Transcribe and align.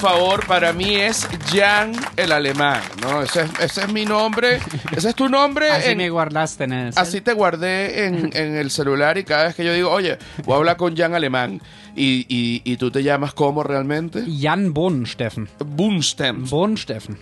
Favor, 0.00 0.46
para 0.46 0.72
mí 0.72 0.94
es 0.96 1.26
Jan 1.52 1.92
el 2.16 2.30
alemán, 2.32 2.82
¿no? 3.00 3.22
Ese 3.22 3.42
es, 3.42 3.50
ese 3.60 3.80
es 3.82 3.88
mi 3.92 4.04
nombre, 4.04 4.60
ese 4.94 5.08
es 5.08 5.14
tu 5.14 5.28
nombre. 5.28 5.70
Así 5.70 5.90
en- 5.90 5.98
me 5.98 6.10
guardaste 6.10 6.64
en 6.64 6.72
el... 6.72 6.92
Así 6.96 7.20
te 7.22 7.32
guardé 7.32 8.04
en, 8.06 8.30
en 8.36 8.56
el 8.56 8.70
celular 8.70 9.16
y 9.18 9.24
cada 9.24 9.44
vez 9.44 9.54
que 9.56 9.64
yo 9.64 9.72
digo, 9.72 9.90
oye, 9.90 10.18
voy 10.44 10.54
a 10.54 10.56
hablar 10.58 10.76
con 10.76 10.94
Jan 10.96 11.14
Alemán 11.14 11.60
y, 11.96 12.26
y, 12.28 12.60
y 12.64 12.76
tú 12.76 12.90
te 12.90 13.02
llamas 13.02 13.32
como 13.32 13.62
realmente? 13.62 14.22
Jan 14.40 14.74
Bohnsteffen. 14.74 15.48
Bunsteffen. 15.64 16.44
Bohnsteffen. 16.48 17.18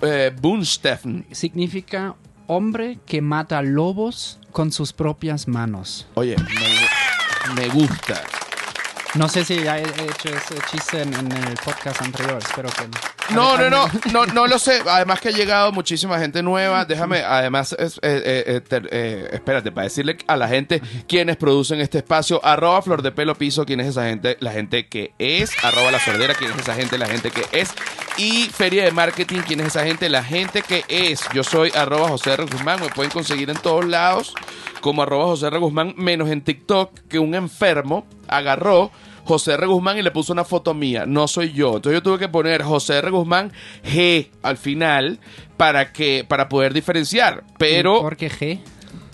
Eh, 0.00 0.32
Bunsteffen. 0.40 1.26
Significa 1.32 2.14
hombre 2.46 2.98
que 3.06 3.20
mata 3.20 3.60
lobos 3.62 4.38
con 4.52 4.72
sus 4.72 4.92
propias 4.94 5.48
manos. 5.48 6.06
Oye, 6.14 6.36
me, 6.38 7.54
me 7.62 7.68
gusta. 7.68 8.22
No 9.16 9.28
sé 9.28 9.44
si 9.44 9.62
ya 9.62 9.78
he 9.78 9.82
he 9.82 10.04
hecho 10.04 10.28
ese 10.28 10.54
chiste 10.70 11.00
en, 11.02 11.14
en 11.14 11.32
el 11.32 11.54
podcast 11.64 12.02
anterior, 12.02 12.38
espero 12.38 12.68
que... 12.68 13.34
No, 13.34 13.56
no, 13.56 13.68
no, 13.70 13.88
no, 14.12 14.26
no 14.26 14.46
lo 14.46 14.58
sé. 14.58 14.82
Además 14.88 15.20
que 15.20 15.30
ha 15.30 15.32
llegado 15.32 15.72
muchísima 15.72 16.18
gente 16.18 16.42
nueva. 16.42 16.84
Déjame, 16.84 17.22
además, 17.24 17.74
es- 17.78 17.96
eh, 17.96 18.22
eh, 18.24 18.44
eh, 18.46 18.60
ter- 18.60 18.88
eh, 18.92 19.28
espérate, 19.32 19.72
para 19.72 19.84
decirle 19.84 20.16
a 20.28 20.36
la 20.36 20.46
gente 20.48 20.80
quiénes 21.08 21.36
producen 21.36 21.80
este 21.80 21.98
espacio. 21.98 22.44
Arroba 22.44 22.82
Flor 22.82 23.02
de 23.02 23.10
Pelo 23.12 23.34
Piso, 23.34 23.64
quién 23.64 23.80
es 23.80 23.88
esa 23.88 24.04
gente, 24.04 24.36
la 24.40 24.52
gente 24.52 24.86
que 24.86 25.12
es. 25.18 25.50
Arroba 25.64 25.90
La 25.90 25.98
Sordera, 25.98 26.34
quién 26.34 26.52
es 26.52 26.58
esa 26.58 26.74
gente, 26.74 26.98
la 26.98 27.06
gente 27.08 27.30
que 27.30 27.44
es. 27.58 27.70
Y 28.16 28.48
Feria 28.54 28.84
de 28.84 28.92
Marketing, 28.92 29.40
quién 29.46 29.60
es 29.60 29.68
esa 29.68 29.82
gente, 29.84 30.08
la 30.08 30.22
gente 30.22 30.62
que 30.62 30.84
es. 30.88 31.20
Yo 31.34 31.42
soy 31.42 31.72
arroba 31.74 32.08
José 32.08 32.32
R. 32.34 32.44
Guzmán, 32.44 32.80
me 32.80 32.88
pueden 32.90 33.10
conseguir 33.10 33.50
en 33.50 33.56
todos 33.56 33.84
lados 33.86 34.34
como 34.86 35.02
arroba 35.02 35.24
José 35.26 35.48
R. 35.48 35.58
Guzmán, 35.58 35.94
menos 35.96 36.30
en 36.30 36.40
TikTok, 36.42 36.92
que 37.08 37.18
un 37.18 37.34
enfermo 37.34 38.06
agarró 38.28 38.92
José 39.24 39.54
R. 39.54 39.66
Guzmán 39.66 39.98
y 39.98 40.02
le 40.02 40.12
puso 40.12 40.32
una 40.32 40.44
foto 40.44 40.74
mía. 40.74 41.04
No 41.06 41.26
soy 41.26 41.52
yo. 41.52 41.76
Entonces 41.76 41.94
yo 41.94 42.02
tuve 42.04 42.18
que 42.20 42.28
poner 42.28 42.62
José 42.62 42.98
R. 42.98 43.10
Guzmán 43.10 43.52
G 43.84 44.28
al 44.42 44.56
final 44.56 45.18
para 45.56 45.92
que 45.92 46.24
para 46.28 46.48
poder 46.48 46.72
diferenciar. 46.72 47.42
Pero 47.58 48.00
¿Por 48.00 48.16
qué 48.16 48.30
G? 48.30 48.60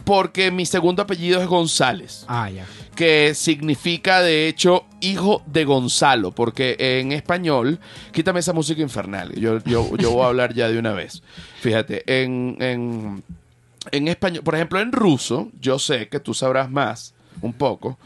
porque 0.05 0.51
mi 0.51 0.67
segundo 0.67 1.01
apellido 1.03 1.41
es 1.41 1.47
González, 1.49 2.25
Ah, 2.29 2.51
ya. 2.51 2.67
que 2.97 3.35
significa 3.35 4.21
de 4.21 4.49
hecho 4.49 4.85
hijo 5.01 5.43
de 5.47 5.65
Gonzalo, 5.65 6.33
porque 6.33 6.77
en 6.79 7.13
español, 7.13 7.79
quítame 8.13 8.41
esa 8.41 8.53
música 8.53 8.83
infernal. 8.83 9.33
Yo, 9.37 9.59
yo, 9.65 9.97
yo 9.97 10.11
voy 10.11 10.25
a 10.25 10.27
hablar 10.27 10.53
ya 10.55 10.69
de 10.69 10.79
una 10.79 10.93
vez. 10.93 11.23
Fíjate, 11.61 12.03
en, 12.23 12.57
en, 12.61 13.23
en 13.91 14.09
español, 14.09 14.43
por 14.45 14.55
ejemplo, 14.55 14.81
en 14.81 14.93
ruso, 14.93 15.51
yo 15.61 15.79
sé 15.79 16.09
que 16.09 16.21
tú 16.21 16.35
sabrás 16.35 16.71
más, 16.71 17.15
un 17.41 17.53
poco, 17.53 17.99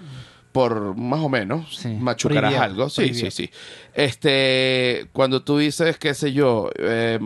por 0.53 0.97
más 0.97 1.21
o 1.21 1.29
menos, 1.29 1.77
Sí. 1.77 1.89
machucarás 1.89 2.55
algo. 2.55 2.89
Sí, 2.89 3.13
sí, 3.13 3.31
sí. 3.31 3.51
Este, 3.95 5.07
cuando 5.13 5.43
tú 5.43 5.59
dices, 5.59 5.99
qué 5.99 6.15
sé 6.15 6.33
yo, 6.33 6.71
eh, 6.79 7.19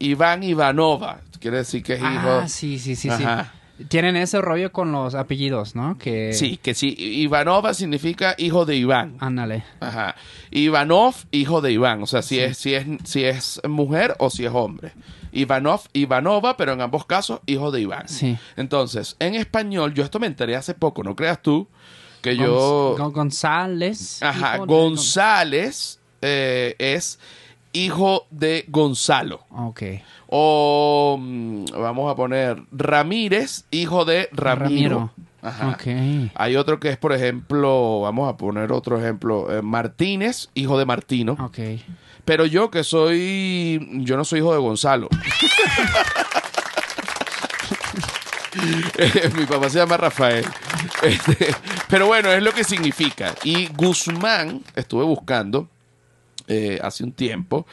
Iván 0.00 0.42
Ivanova, 0.42 1.20
quiere 1.40 1.58
decir 1.58 1.82
que 1.82 1.94
es 1.94 2.00
hijo. 2.00 2.08
Ah, 2.42 2.48
sí, 2.48 2.78
sí, 2.78 2.96
sí, 2.96 3.08
Ajá. 3.08 3.52
sí. 3.78 3.84
Tienen 3.88 4.16
ese 4.16 4.40
rollo 4.40 4.72
con 4.72 4.90
los 4.90 5.14
apellidos, 5.14 5.74
¿no? 5.76 5.98
Que... 5.98 6.32
Sí, 6.32 6.56
que 6.56 6.72
sí, 6.74 6.94
Ivanova 6.98 7.74
significa 7.74 8.34
hijo 8.38 8.64
de 8.64 8.74
Iván. 8.76 9.16
Ándale. 9.20 9.64
Ajá. 9.80 10.16
Ivanov, 10.50 11.14
hijo 11.30 11.60
de 11.60 11.72
Iván. 11.72 12.02
O 12.02 12.06
sea, 12.06 12.22
si, 12.22 12.38
es, 12.40 12.56
si, 12.56 12.74
es, 12.74 12.86
si 13.04 13.24
es 13.24 13.60
mujer 13.68 14.14
o 14.18 14.30
si 14.30 14.46
es 14.46 14.52
hombre. 14.54 14.92
Ivanov, 15.40 15.82
Ivanova, 15.92 16.56
pero 16.56 16.72
en 16.72 16.80
ambos 16.80 17.04
casos, 17.06 17.40
hijo 17.46 17.70
de 17.70 17.80
Iván. 17.82 18.08
Sí. 18.08 18.36
Entonces, 18.56 19.16
en 19.18 19.34
español, 19.34 19.94
yo 19.94 20.02
esto 20.04 20.18
me 20.18 20.26
enteré 20.26 20.56
hace 20.56 20.74
poco, 20.74 21.02
no 21.02 21.14
creas 21.16 21.40
tú 21.42 21.68
que 22.22 22.36
yo... 22.36 22.96
Gon- 22.98 23.12
González. 23.12 24.22
Ajá, 24.22 24.58
González 24.58 26.00
eh, 26.22 26.74
es 26.78 27.18
hijo 27.72 28.26
de 28.30 28.64
Gonzalo. 28.68 29.40
Ok. 29.50 29.82
O 30.28 31.16
mm, 31.20 31.64
vamos 31.72 32.10
a 32.10 32.16
poner 32.16 32.62
Ramírez, 32.72 33.64
hijo 33.70 34.04
de 34.04 34.28
Ramiro. 34.32 34.64
Ramiro. 34.98 35.10
Ajá. 35.42 35.68
Ok. 35.68 36.30
Hay 36.34 36.56
otro 36.56 36.80
que 36.80 36.88
es, 36.88 36.96
por 36.96 37.12
ejemplo, 37.12 38.00
vamos 38.00 38.28
a 38.32 38.36
poner 38.36 38.72
otro 38.72 38.98
ejemplo, 38.98 39.54
eh, 39.56 39.62
Martínez, 39.62 40.48
hijo 40.54 40.76
de 40.78 40.86
Martino. 40.86 41.36
Ok. 41.40 41.58
Pero 42.26 42.44
yo 42.44 42.70
que 42.70 42.84
soy, 42.84 43.88
yo 44.02 44.18
no 44.18 44.24
soy 44.26 44.40
hijo 44.40 44.52
de 44.52 44.58
Gonzalo. 44.58 45.08
Mi 49.36 49.46
papá 49.46 49.70
se 49.70 49.78
llama 49.78 49.96
Rafael. 49.96 50.44
Este, 51.02 51.54
pero 51.88 52.06
bueno, 52.08 52.30
es 52.32 52.42
lo 52.42 52.52
que 52.52 52.64
significa. 52.64 53.34
Y 53.44 53.68
Guzmán, 53.68 54.62
estuve 54.74 55.04
buscando 55.04 55.68
eh, 56.48 56.80
hace 56.82 57.04
un 57.04 57.12
tiempo. 57.12 57.64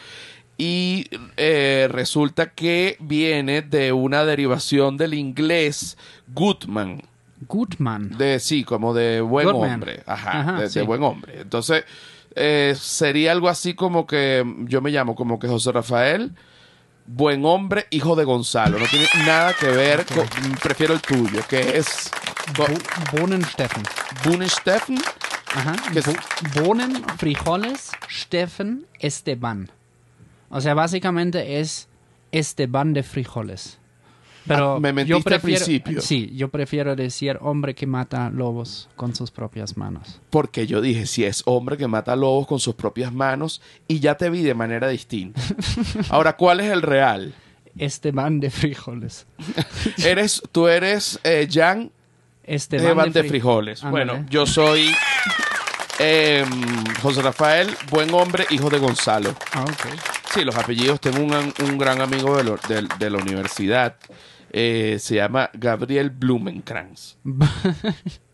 Y 0.56 1.08
eh, 1.36 1.88
resulta 1.90 2.52
que 2.52 2.96
viene 3.00 3.64
de 3.64 3.92
una 3.92 4.24
derivación 4.24 4.98
del 4.98 5.16
inglés 5.16 5.98
Goodman. 6.28 7.02
Gutman. 7.48 8.18
De 8.18 8.40
sí, 8.40 8.64
como 8.64 8.94
de 8.94 9.20
buen 9.20 9.48
Goodman. 9.48 9.74
hombre. 9.74 10.04
Ajá, 10.06 10.40
Ajá, 10.40 10.62
de, 10.62 10.82
buen 10.84 11.02
hombre. 11.04 11.42
Entonces, 11.42 11.84
eh, 12.36 12.76
sería 12.80 13.32
algo 13.32 13.50
así 13.50 13.74
como 13.74 14.06
que 14.08 14.44
yo 14.66 14.82
me 14.82 14.92
llamo 14.92 15.16
como 15.16 15.40
que 15.40 15.48
José 15.48 15.72
Rafael, 15.72 16.32
buen 17.06 17.46
hombre, 17.46 17.88
hijo 17.90 18.16
de 18.16 18.24
Gonzalo. 18.24 18.80
No 18.80 18.86
tiene 18.88 19.08
nada 19.26 19.54
que 19.60 19.68
ver 19.68 20.06
con. 20.06 20.28
Prefiero 20.62 20.94
el 20.94 21.02
tuyo, 21.02 21.42
que 21.48 21.78
es. 21.78 22.12
Bo 22.58 22.66
Bohnensteffen. 23.12 23.84
Bunesteffen. 24.24 24.98
Ajá. 25.56 25.76
Que 25.94 26.00
es- 26.00 26.06
Bohnen, 26.56 27.04
frijoles, 27.18 27.92
Steffen, 28.10 28.88
Esteban. 29.00 29.70
O 30.50 30.60
sea, 30.62 30.74
básicamente 30.74 31.60
es 31.60 31.88
Esteban 32.32 32.94
de 32.94 33.04
frijoles. 33.04 33.80
Pero 34.48 34.76
Ah, 34.76 34.80
me 34.80 34.90
yo 34.90 34.94
mentiste 34.94 35.16
al 35.16 35.24
prefiero, 35.42 35.66
principio. 35.66 36.02
Sí, 36.02 36.32
yo 36.36 36.50
prefiero 36.50 36.96
decir 36.96 37.38
hombre 37.42 37.74
que 37.76 37.88
mata 37.88 38.30
lobos 38.30 38.90
con 38.96 39.16
sus 39.16 39.32
propias 39.32 39.78
manos. 39.78 40.20
Porque 40.30 40.68
yo 40.68 40.82
dije, 40.82 41.06
si 41.06 41.24
es 41.24 41.44
hombre 41.46 41.78
que 41.78 41.88
mata 41.88 42.16
lobos 42.16 42.46
con 42.48 42.60
sus 42.60 42.76
propias 42.76 43.14
manos, 43.14 43.62
y 43.88 44.00
ya 44.00 44.16
te 44.16 44.30
vi 44.30 44.42
de 44.44 44.54
manera 44.54 44.88
distinta. 44.90 45.42
Ahora, 46.10 46.36
¿cuál 46.36 46.60
es 46.60 46.72
el 46.72 46.82
real? 46.82 47.34
Esteban 47.78 48.40
de 48.40 48.50
frijoles. 48.52 49.26
Eres, 50.04 50.42
tú 50.52 50.68
eres 50.68 51.20
eh, 51.24 51.48
Jan 51.52 51.92
Esteban 52.44 53.12
de 53.12 53.24
fri- 53.24 53.30
frijoles. 53.30 53.82
Bueno, 53.84 54.26
yo 54.30 54.46
soy 54.46 54.92
em, 56.00 56.50
José 57.02 57.22
Rafael, 57.22 57.70
buen 57.90 58.14
hombre, 58.14 58.46
hijo 58.50 58.70
de 58.70 58.78
Gonzalo. 58.80 59.34
Ah, 59.54 59.64
ok. 59.64 60.13
Sí, 60.34 60.44
los 60.44 60.56
apellidos. 60.58 61.00
Tengo 61.00 61.20
un, 61.24 61.34
un 61.34 61.78
gran 61.78 62.02
amigo 62.02 62.36
de, 62.38 62.44
lo- 62.44 62.58
de- 62.68 62.88
de 62.98 63.10
la 63.10 63.18
universidad. 63.20 63.96
Eh, 64.52 64.98
se 65.00 65.16
llama 65.16 65.50
Gabriel 65.54 66.10
Blumenkranz. 66.10 67.18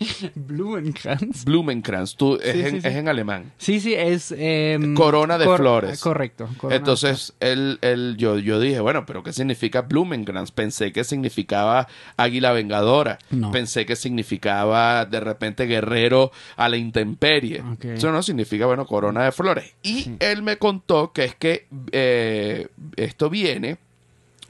Blumenkranz. 0.34 1.44
Blumenkranz. 1.44 2.16
Tú, 2.16 2.36
es, 2.42 2.52
Sí, 2.52 2.60
en, 2.60 2.70
sí, 2.82 2.88
es 2.88 2.94
en 2.96 3.08
alemán. 3.08 3.52
Sí, 3.58 3.80
sí, 3.80 3.94
es... 3.94 4.32
em, 4.36 4.94
Corona 4.94 5.38
de 5.38 5.44
flores. 5.44 6.00
Correcto. 6.00 6.48
corona 6.56 6.76
Entonces, 6.76 7.34
él, 7.40 7.78
él- 7.82 8.16
yo, 8.18 8.38
yo 8.38 8.58
dije, 8.60 8.80
bueno, 8.80 9.04
pero 9.06 9.22
¿qué 9.22 9.32
significa 9.32 9.82
Blumenkranz? 9.82 10.50
Pensé 10.52 10.92
que 10.92 11.04
significaba 11.04 11.86
águila 12.16 12.52
vengadora. 12.52 13.18
No. 13.30 13.50
Pensé 13.50 13.86
que 13.86 13.96
significaba 13.96 15.04
de 15.04 15.20
repente 15.20 15.66
guerrero 15.66 16.32
a 16.56 16.68
la 16.68 16.76
intemperie. 16.76 17.62
Eso 17.82 18.10
no 18.12 18.22
significa, 18.22 18.66
bueno, 18.66 18.86
corona 18.86 19.24
de 19.24 19.32
flores. 19.32 19.74
Y 19.82 20.12
él 20.20 20.42
me 20.42 20.56
contó 20.56 21.12
que 21.12 21.24
es 21.24 21.34
que 21.34 21.66
eh, 21.92 22.68
esto 22.96 23.30
viene 23.30 23.78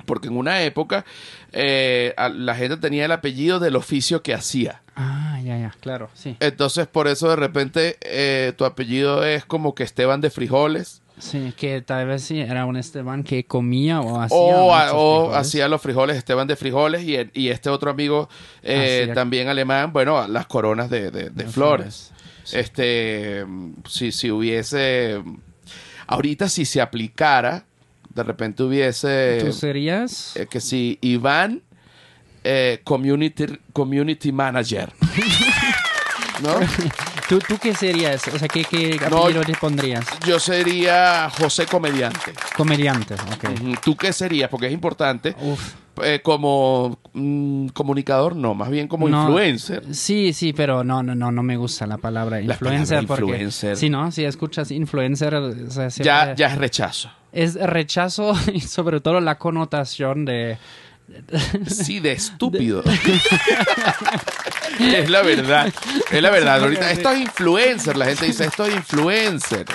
porque 0.07 0.29
en 0.29 0.37
una 0.37 0.63
época 0.63 1.05
eh, 1.53 2.15
a- 2.17 2.29
la 2.29 2.55
gente 2.55 2.77
tenía 2.77 3.05
el 3.05 3.13
apellido 3.13 3.59
del 3.59 3.77
oficio 3.77 4.23
que 4.23 4.35
hacía. 4.35 4.83
Ah, 4.97 5.41
ya, 5.43 5.57
ya, 5.59 5.75
claro, 5.81 6.11
sí. 6.15 6.37
Entonces, 6.41 6.87
por 6.87 7.09
eso 7.09 7.29
de 7.31 7.37
repente 7.37 7.97
eh, 8.03 8.53
tu 8.57 8.65
apellido 8.65 9.25
es 9.25 9.45
como 9.45 9.75
que 9.75 9.83
Esteban 9.83 10.21
de 10.21 10.31
Frijoles. 10.31 11.03
Sí, 11.19 11.53
que 11.57 11.83
tal 11.83 12.07
vez 12.07 12.23
sí 12.23 12.41
era 12.41 12.65
un 12.65 12.77
Esteban 12.77 13.25
que 13.25 13.45
comía 13.45 14.01
o 14.01 14.21
hacía. 14.21 14.37
O, 14.39 14.75
a- 14.75 14.93
o 14.95 15.19
frijoles. 15.27 15.37
hacía 15.39 15.69
los 15.69 15.83
frijoles 15.83 16.17
Esteban 16.17 16.49
de 16.49 16.57
Frijoles 16.57 17.03
y, 17.03 17.17
el- 17.17 17.31
y 17.35 17.49
este 17.49 17.69
otro 17.69 17.91
amigo 17.91 18.29
eh, 18.63 19.01
Hacía- 19.03 19.15
también 19.15 19.49
alemán, 19.49 19.93
bueno, 19.93 20.27
las 20.29 20.47
coronas 20.47 20.89
de, 20.89 21.11
de- 21.11 21.31
de 21.31 21.31
De 21.31 21.47
flores. 21.47 22.13
flores, 22.15 22.55
Este, 22.55 23.45
si, 23.89 24.13
si 24.13 24.31
hubiese, 24.31 25.23
ahorita 26.07 26.49
si 26.49 26.65
se 26.65 26.81
aplicara, 26.81 27.65
de 28.15 28.23
repente 28.23 28.63
hubiese 28.63 29.39
¿Tú 29.45 29.53
serías? 29.53 30.37
eh, 30.37 30.47
que 30.51 30.61
si 30.61 30.99
Iván 31.01 31.63
eh, 32.45 32.81
community, 32.85 33.47
community 33.73 34.33
manager. 34.33 34.93
¿No? 36.43 36.55
¿Tú, 37.29 37.39
¿Tú 37.41 37.59
qué 37.59 37.75
serías? 37.75 38.27
O 38.29 38.39
sea, 38.39 38.49
¿qué, 38.49 38.65
qué 38.65 38.99
No, 39.11 39.19
apellido 39.25 39.43
le 39.45 39.55
pondrías? 39.55 40.07
Yo 40.27 40.41
sería 40.41 41.29
José 41.39 41.67
Comediante. 41.67 42.33
Comediante, 42.57 43.15
ok. 43.15 43.79
¿Tú 43.85 43.95
qué 43.97 44.13
serías? 44.13 44.49
Porque 44.49 44.67
es 44.69 44.73
importante 44.73 45.37
Uf, 45.39 45.75
eh, 46.03 46.21
como 46.23 46.99
mm, 47.13 47.69
comunicador, 47.69 48.35
no, 48.35 48.55
más 48.55 48.71
bien 48.71 48.89
como 48.89 49.07
No. 49.09 49.25
influencer. 49.27 49.95
Sí, 49.95 50.33
sí, 50.33 50.55
pero 50.55 50.83
no, 50.83 51.03
no, 51.03 51.15
no, 51.15 51.31
no 51.31 51.43
me 51.43 51.59
gusta 51.59 51.87
la 51.87 51.99
palabra 51.99 52.39
La 52.41 52.55
influencer. 52.55 52.97
palabra 53.01 53.07
porque, 53.07 53.23
influencer. 53.33 53.77
Sí, 53.77 53.91
¿no? 53.91 54.11
Si 54.11 54.25
escuchas 54.25 54.71
influencer, 54.71 55.35
o 55.35 55.71
sea, 55.71 55.89
Ya, 55.89 56.35
ya 56.35 56.47
es 56.47 56.57
rechazo. 56.57 57.11
Es 57.33 57.55
rechazo 57.55 58.35
y 58.53 58.61
sobre 58.61 59.01
todo 59.01 59.21
la 59.21 59.39
connotación 59.39 60.25
de... 60.25 60.59
Sí, 61.67 62.01
de 62.01 62.13
estúpido. 62.13 62.85
es 64.79 65.11
la 65.11 65.23
verdad. 65.23 65.73
Es 66.11 66.23
la 66.23 66.31
verdad. 66.31 66.63
Ahorita, 66.63 66.91
esto 66.91 67.11
es 67.11 67.21
influencer. 67.23 67.97
La 67.97 68.07
gente 68.07 68.27
dice, 68.27 68.45
esto 68.45 68.65
es 68.65 68.75
influencer. 68.75 69.67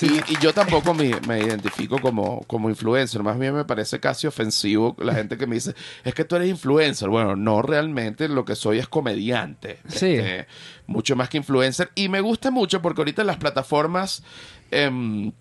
Y, 0.00 0.32
y 0.32 0.38
yo 0.40 0.52
tampoco 0.54 0.94
me, 0.94 1.12
me 1.26 1.40
identifico 1.40 1.98
como, 2.00 2.42
como 2.46 2.70
influencer. 2.70 3.22
Más 3.22 3.38
bien 3.38 3.54
me 3.54 3.64
parece 3.64 3.98
casi 4.00 4.26
ofensivo 4.26 4.94
la 4.98 5.14
gente 5.14 5.36
que 5.36 5.46
me 5.46 5.56
dice, 5.56 5.74
es 6.04 6.14
que 6.14 6.24
tú 6.24 6.36
eres 6.36 6.48
influencer. 6.48 7.08
Bueno, 7.08 7.34
no 7.36 7.60
realmente. 7.62 8.28
Lo 8.28 8.44
que 8.44 8.54
soy 8.54 8.78
es 8.78 8.88
comediante. 8.88 9.78
Sí. 9.88 10.14
Este, 10.14 10.46
mucho 10.86 11.16
más 11.16 11.28
que 11.28 11.38
influencer. 11.38 11.90
Y 11.94 12.08
me 12.08 12.20
gusta 12.20 12.50
mucho 12.50 12.80
porque 12.82 13.00
ahorita 13.00 13.24
las 13.24 13.38
plataformas... 13.38 14.22
em, 14.70 15.32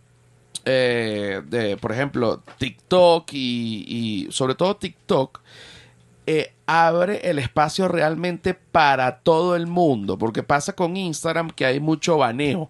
eh, 0.66 1.42
de, 1.46 1.78
por 1.78 1.92
ejemplo, 1.92 2.42
TikTok 2.58 3.30
y, 3.34 4.28
sobre 4.32 4.56
todo 4.56 4.76
TikTok, 4.76 5.42
eh, 6.26 6.54
abre 6.66 7.30
el 7.30 7.40
espacio 7.40 7.88
realmente 7.88 8.54
para 8.54 9.20
todo 9.20 9.56
el 9.56 9.68
mundo. 9.68 10.18
Porque 10.18 10.44
pasa 10.44 10.74
con 10.74 10.96
Instagram 10.98 11.50
que 11.50 11.66
hay 11.66 11.80
mucho 11.80 12.18
baneo. 12.18 12.70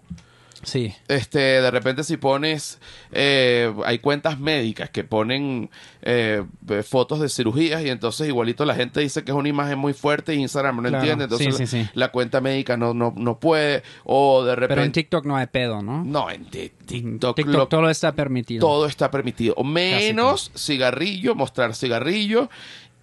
Sí, 0.64 0.94
Este, 1.08 1.38
de 1.38 1.70
repente 1.70 2.04
si 2.04 2.16
pones, 2.16 2.78
eh, 3.12 3.72
hay 3.84 3.98
cuentas 3.98 4.38
médicas 4.38 4.90
que 4.90 5.04
ponen 5.04 5.70
eh, 6.02 6.42
eh, 6.68 6.82
fotos 6.82 7.20
de 7.20 7.28
cirugías 7.28 7.82
y 7.82 7.88
entonces 7.90 8.28
igualito 8.28 8.64
la 8.64 8.74
gente 8.74 9.00
dice 9.00 9.24
que 9.24 9.30
es 9.32 9.36
una 9.36 9.48
imagen 9.48 9.78
muy 9.78 9.92
fuerte 9.92 10.34
y 10.34 10.38
Instagram 10.40 10.76
no 10.76 10.82
Claro. 10.88 10.98
entiende, 10.98 11.24
entonces 11.24 11.56
Sí, 11.56 11.66
sí, 11.66 11.84
sí. 11.84 11.88
la 11.94 12.08
cuenta 12.12 12.40
médica 12.40 12.76
no, 12.76 12.94
no, 12.94 13.12
no 13.16 13.38
puede, 13.38 13.82
o 14.04 14.44
de 14.44 14.54
repente... 14.54 14.74
pero 14.74 14.84
en 14.84 14.92
TikTok 14.92 15.24
no 15.26 15.36
hay 15.36 15.46
pedo, 15.46 15.82
¿no? 15.82 16.04
no, 16.04 16.30
en 16.30 16.44
ti- 16.46 16.72
TikTok, 16.86 17.36
TikTok 17.36 17.54
lo- 17.54 17.68
todo 17.68 17.88
está 17.90 18.12
permitido. 18.12 18.60
todo 18.66 18.86
está 18.86 19.10
permitido. 19.10 19.54
Menos 19.64 20.50
cigarrillo, 20.56 21.34
mostrar 21.34 21.74
cigarrillo. 21.74 22.50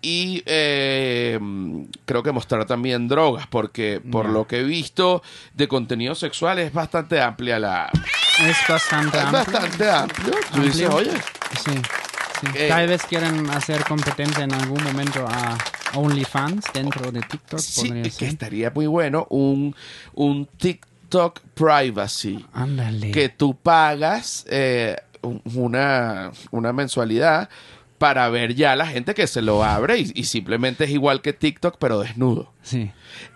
Y 0.02 0.42
eh, 0.48 1.40
creo 2.06 2.24
que 2.24 2.32
mostrar 2.32 2.66
también 2.66 3.08
drogas, 3.08 3.46
porque 3.48 4.02
por 4.12 4.28
lo 4.30 4.48
que 4.48 4.60
he 4.62 4.64
visto 4.64 5.22
de 5.54 5.68
contenido 5.68 6.16
sexual 6.16 6.58
es 6.60 6.74
bastante 6.74 7.22
amplia 7.22 7.60
la... 7.60 7.90
Es 8.40 8.58
bastante 8.68 9.18
Es 9.18 9.24
amplio. 9.24 9.44
bastante 9.44 9.90
amplio. 9.92 10.34
Tú 10.54 10.62
dices, 10.64 10.90
oye, 10.90 11.12
Sí, 11.12 11.72
sí. 11.72 12.48
Eh, 12.56 12.68
Tal 12.70 12.88
vez 12.88 13.04
quieren 13.04 13.48
hacer 13.52 13.84
competencia 13.84 14.44
en 14.46 14.54
algún 14.54 14.84
momento 14.84 15.24
a 15.30 15.56
OnlyFans 15.94 16.66
dentro 16.74 17.12
de 17.12 17.22
TikTok. 17.22 17.60
sí, 17.60 17.82
podría 17.88 18.04
que 18.04 18.10
ser. 18.12 18.28
estaría 18.30 18.72
muy 18.72 18.88
bueno 18.88 19.28
un, 19.30 19.76
un 20.16 20.48
TikTok 20.58 21.40
privacy. 21.54 22.44
Ándale. 22.54 23.12
que 23.12 23.30
tú 23.30 23.54
pagas 23.56 24.46
eh, 24.50 24.96
un- 25.22 25.42
una, 25.54 26.32
una 26.50 26.74
mensualidad 26.74 27.50
para 28.02 28.28
ver 28.30 28.56
ya 28.56 28.76
la 28.76 28.88
gente 28.88 29.14
que 29.14 29.28
se 29.28 29.44
lo 29.44 29.64
abre 29.64 30.00
y, 30.00 30.12
y 30.16 30.24
simplemente 30.24 30.86
es 30.86 30.90
igual 30.90 31.22
que 31.22 31.34
TikTok 31.34 31.76
pero 31.78 32.00
desnudo. 32.00 32.52
Sí. 32.64 32.90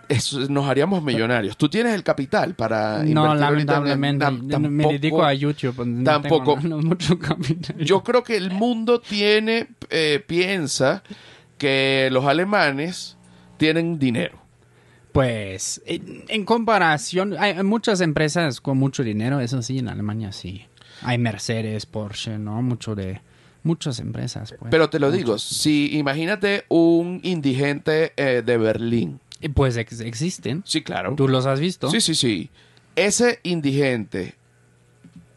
Eso 0.08 0.40
nos 0.48 0.66
haríamos 0.68 1.04
millonarios. 1.04 1.56
Tú 1.56 1.68
tienes 1.68 1.94
el 1.94 2.02
capital 2.02 2.54
para 2.56 3.04
No, 3.04 3.32
en- 3.32 3.38
lamentablemente. 3.38 4.28
me 4.58 4.86
dedico 4.92 5.22
a 5.22 5.32
YouTube. 5.34 5.86
No 5.86 6.02
tampoco. 6.02 6.56
Tengo, 6.56 6.68
no, 6.76 6.82
mucho 6.82 7.16
capital. 7.16 7.76
Yo 7.78 8.02
creo 8.02 8.24
que 8.24 8.36
el 8.36 8.50
mundo 8.50 9.00
tiene 9.00 9.68
eh, 9.88 10.20
piensa 10.26 11.04
que 11.58 12.08
los 12.10 12.24
alemanes 12.24 13.16
tienen 13.58 14.00
dinero. 14.00 14.36
Pues, 15.12 15.80
en, 15.86 16.24
en 16.26 16.44
comparación, 16.44 17.36
hay 17.38 17.62
muchas 17.62 18.00
empresas 18.00 18.60
con 18.60 18.78
mucho 18.78 19.04
dinero, 19.04 19.38
eso 19.38 19.62
sí, 19.62 19.78
en 19.78 19.88
Alemania 19.88 20.32
sí. 20.32 20.64
Hay 21.02 21.18
Mercedes, 21.18 21.86
Porsche, 21.86 22.36
¿no? 22.36 22.60
Mucho 22.62 22.96
de... 22.96 23.20
Muchas 23.66 23.98
empresas, 24.00 24.54
pues. 24.58 24.70
Pero 24.70 24.88
te 24.90 24.98
lo 25.00 25.10
digo, 25.10 25.38
si 25.38 25.96
imagínate 25.98 26.64
un 26.68 27.20
indigente 27.22 28.12
eh, 28.16 28.42
de 28.44 28.56
Berlín. 28.58 29.20
Y 29.40 29.48
Pues 29.50 29.76
ex- 29.76 30.00
existen. 30.00 30.62
Sí, 30.64 30.82
claro. 30.82 31.14
¿Tú 31.16 31.28
los 31.28 31.46
has 31.46 31.60
visto? 31.60 31.90
Sí, 31.90 32.00
sí, 32.00 32.14
sí. 32.14 32.50
Ese 32.94 33.40
indigente 33.42 34.34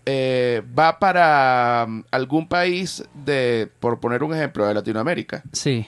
eh, 0.06 0.64
va 0.78 0.98
para 1.00 1.86
um, 1.88 2.04
algún 2.12 2.48
país 2.48 3.04
de, 3.26 3.70
por 3.80 4.00
poner 4.00 4.24
un 4.24 4.34
ejemplo, 4.34 4.66
de 4.66 4.74
Latinoamérica. 4.74 5.44
Sí. 5.52 5.86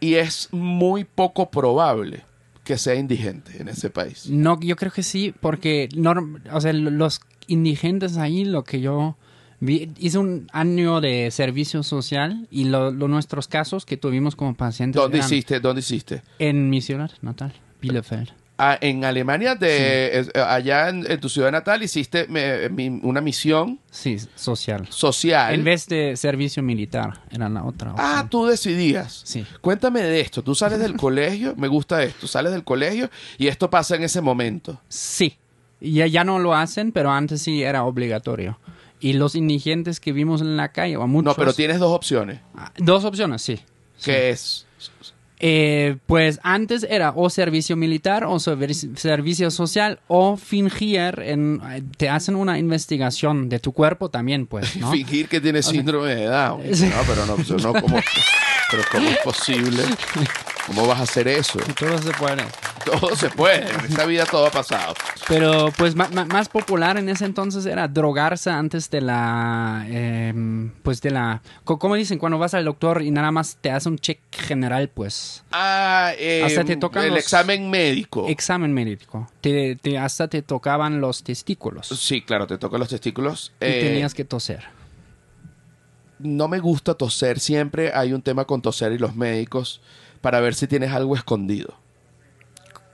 Y 0.00 0.14
es 0.14 0.48
muy 0.52 1.04
poco 1.04 1.50
probable 1.50 2.24
que 2.64 2.76
sea 2.78 2.94
indigente 2.96 3.60
en 3.60 3.68
ese 3.68 3.90
país. 3.90 4.28
No, 4.28 4.58
yo 4.60 4.74
creo 4.76 4.90
que 4.90 5.02
sí, 5.02 5.32
porque 5.40 5.88
o 6.52 6.60
sea, 6.60 6.72
lo- 6.72 6.90
los 6.90 7.20
indigentes 7.46 8.16
ahí, 8.16 8.44
lo 8.44 8.64
que 8.64 8.80
yo 8.80 9.16
hice 9.60 10.18
un 10.18 10.48
año 10.52 11.00
de 11.00 11.30
servicio 11.30 11.82
social 11.82 12.46
y 12.50 12.64
lo, 12.64 12.90
lo- 12.90 13.08
nuestros 13.08 13.48
casos 13.48 13.86
que 13.86 13.96
tuvimos 13.96 14.36
como 14.36 14.54
pacientes 14.54 15.00
¿Dónde 15.00 15.18
eran 15.18 15.28
hiciste? 15.30 15.60
¿Dónde 15.60 15.80
hiciste? 15.80 16.22
en 16.38 16.68
mi 16.70 16.80
ciudad 16.80 17.10
natal, 17.22 17.52
Bielefeld. 17.80 18.30
Ah, 18.58 18.78
en 18.80 19.04
Alemania, 19.04 19.54
de, 19.54 20.20
eh, 20.20 20.26
allá 20.40 20.88
en, 20.88 21.04
en 21.10 21.20
tu 21.20 21.28
ciudad 21.28 21.52
natal, 21.52 21.82
hiciste 21.82 22.26
me- 22.28 22.70
mi- 22.70 23.00
una 23.02 23.20
misión 23.20 23.78
Sí, 23.90 24.16
social. 24.34 24.86
social. 24.88 25.52
En 25.54 25.62
vez 25.62 25.86
de 25.88 26.16
servicio 26.16 26.62
militar, 26.62 27.20
era 27.30 27.50
la 27.50 27.64
otra. 27.64 27.90
Ah, 27.98 28.12
opción. 28.12 28.28
tú 28.30 28.46
decidías. 28.46 29.20
Sí. 29.24 29.44
Cuéntame 29.60 30.00
de 30.02 30.20
esto. 30.20 30.42
Tú 30.42 30.54
sales 30.54 30.78
del 30.78 30.96
colegio, 30.96 31.54
me 31.56 31.68
gusta 31.68 32.02
esto. 32.02 32.26
Sales 32.26 32.52
del 32.52 32.64
colegio 32.64 33.10
y 33.36 33.48
esto 33.48 33.68
pasa 33.68 33.94
en 33.96 34.04
ese 34.04 34.22
momento. 34.22 34.80
Sí. 34.88 35.36
Ya, 35.78 36.06
ya 36.06 36.24
no 36.24 36.38
lo 36.38 36.54
hacen, 36.54 36.92
pero 36.92 37.10
antes 37.10 37.42
sí 37.42 37.62
era 37.62 37.84
obligatorio. 37.84 38.58
Y 39.00 39.12
los 39.14 39.34
indigentes 39.34 40.00
que 40.00 40.12
vimos 40.12 40.40
en 40.40 40.56
la 40.56 40.72
calle, 40.72 40.96
o 40.96 41.06
muchos... 41.06 41.24
No, 41.24 41.34
pero 41.34 41.52
tienes 41.52 41.78
dos 41.78 41.92
opciones. 41.92 42.40
Ah, 42.54 42.72
Dos 42.78 43.04
opciones, 43.04 43.42
sí. 43.42 43.60
Que 44.02 44.30
es 44.30 44.66
Eh, 45.38 45.98
pues 46.06 46.40
antes 46.42 46.86
era 46.88 47.12
o 47.14 47.28
servicio 47.28 47.76
militar 47.76 48.24
o 48.24 48.36
servi- 48.36 48.96
servicio 48.96 49.50
social 49.50 50.00
o 50.08 50.38
fingir 50.38 51.20
en 51.20 51.60
te 51.98 52.08
hacen 52.08 52.36
una 52.36 52.58
investigación 52.58 53.50
de 53.50 53.58
tu 53.58 53.72
cuerpo 53.72 54.08
también 54.08 54.46
pues 54.46 54.76
no 54.80 54.90
fingir 54.92 55.28
que 55.28 55.42
tienes 55.42 55.66
síndrome 55.66 56.14
de 56.14 56.24
Down. 56.24 56.62
Sí. 56.72 56.86
No, 56.90 57.02
pero 57.06 57.26
no, 57.26 57.36
no, 57.36 57.80
¿cómo, 57.82 57.98
pero 58.70 58.82
¿cómo 58.90 59.08
es 59.10 59.18
posible? 59.18 59.82
¿Cómo 60.66 60.86
vas 60.86 60.98
a 61.00 61.02
hacer 61.04 61.28
eso? 61.28 61.58
todo 61.78 61.96
se 61.98 62.10
puede 62.12 62.44
Todo 62.84 63.14
se 63.16 63.30
puede. 63.30 63.68
En 63.72 63.80
esta 63.88 64.04
vida 64.04 64.24
todo 64.26 64.46
ha 64.46 64.50
pasado. 64.50 64.94
pero 65.28 65.72
pues 65.76 65.94
más 65.94 66.48
popular 66.48 66.96
en 66.98 67.08
ese 67.08 67.24
entonces 67.24 67.66
era 67.66 67.86
drogarse 67.88 68.50
antes 68.50 68.90
de 68.90 69.00
la 69.00 69.84
em, 69.88 70.70
pues 70.82 71.00
de 71.02 71.10
la 71.10 71.40
¿cómo 71.64 71.94
dicen? 71.94 72.18
cuando 72.18 72.38
vas 72.38 72.54
al 72.54 72.64
doctor 72.64 73.02
y 73.02 73.10
nada 73.10 73.30
más 73.30 73.58
te 73.60 73.70
hace 73.70 73.88
un 73.88 73.98
check 73.98 74.18
general 74.32 74.88
pues 74.88 75.44
Ah, 75.52 76.12
eh, 76.18 76.42
Hasta 76.44 76.64
te 76.64 76.76
tocan 76.76 77.04
el 77.04 77.10
los- 77.10 77.18
examen 77.20 77.70
médico. 77.70 78.26
examen 78.28 78.72
médico 78.72 79.28
te, 79.40 79.76
te- 79.76 79.98
hasta 79.98 80.28
te 80.28 80.42
tocaban 80.42 81.00
los 81.00 81.22
testículos 81.22 81.88
Sí, 81.88 82.22
claro, 82.22 82.46
te 82.46 82.58
tocan 82.58 82.80
los 82.80 82.88
testículos. 82.88 83.52
y 83.60 83.64
Eh, 83.66 83.80
tenías 83.82 84.14
que 84.14 84.24
toser 84.24 84.64
No 86.18 86.48
me 86.48 86.58
gusta 86.60 86.94
toser. 86.94 87.38
Siempre 87.40 87.92
hay 87.94 88.12
un 88.14 88.22
tema 88.22 88.44
con 88.46 88.62
toser 88.62 88.92
y 88.92 88.98
los 88.98 89.14
médicos 89.14 89.80
para 90.26 90.40
ver 90.40 90.56
si 90.56 90.66
tienes 90.66 90.90
algo 90.90 91.14
escondido. 91.14 91.72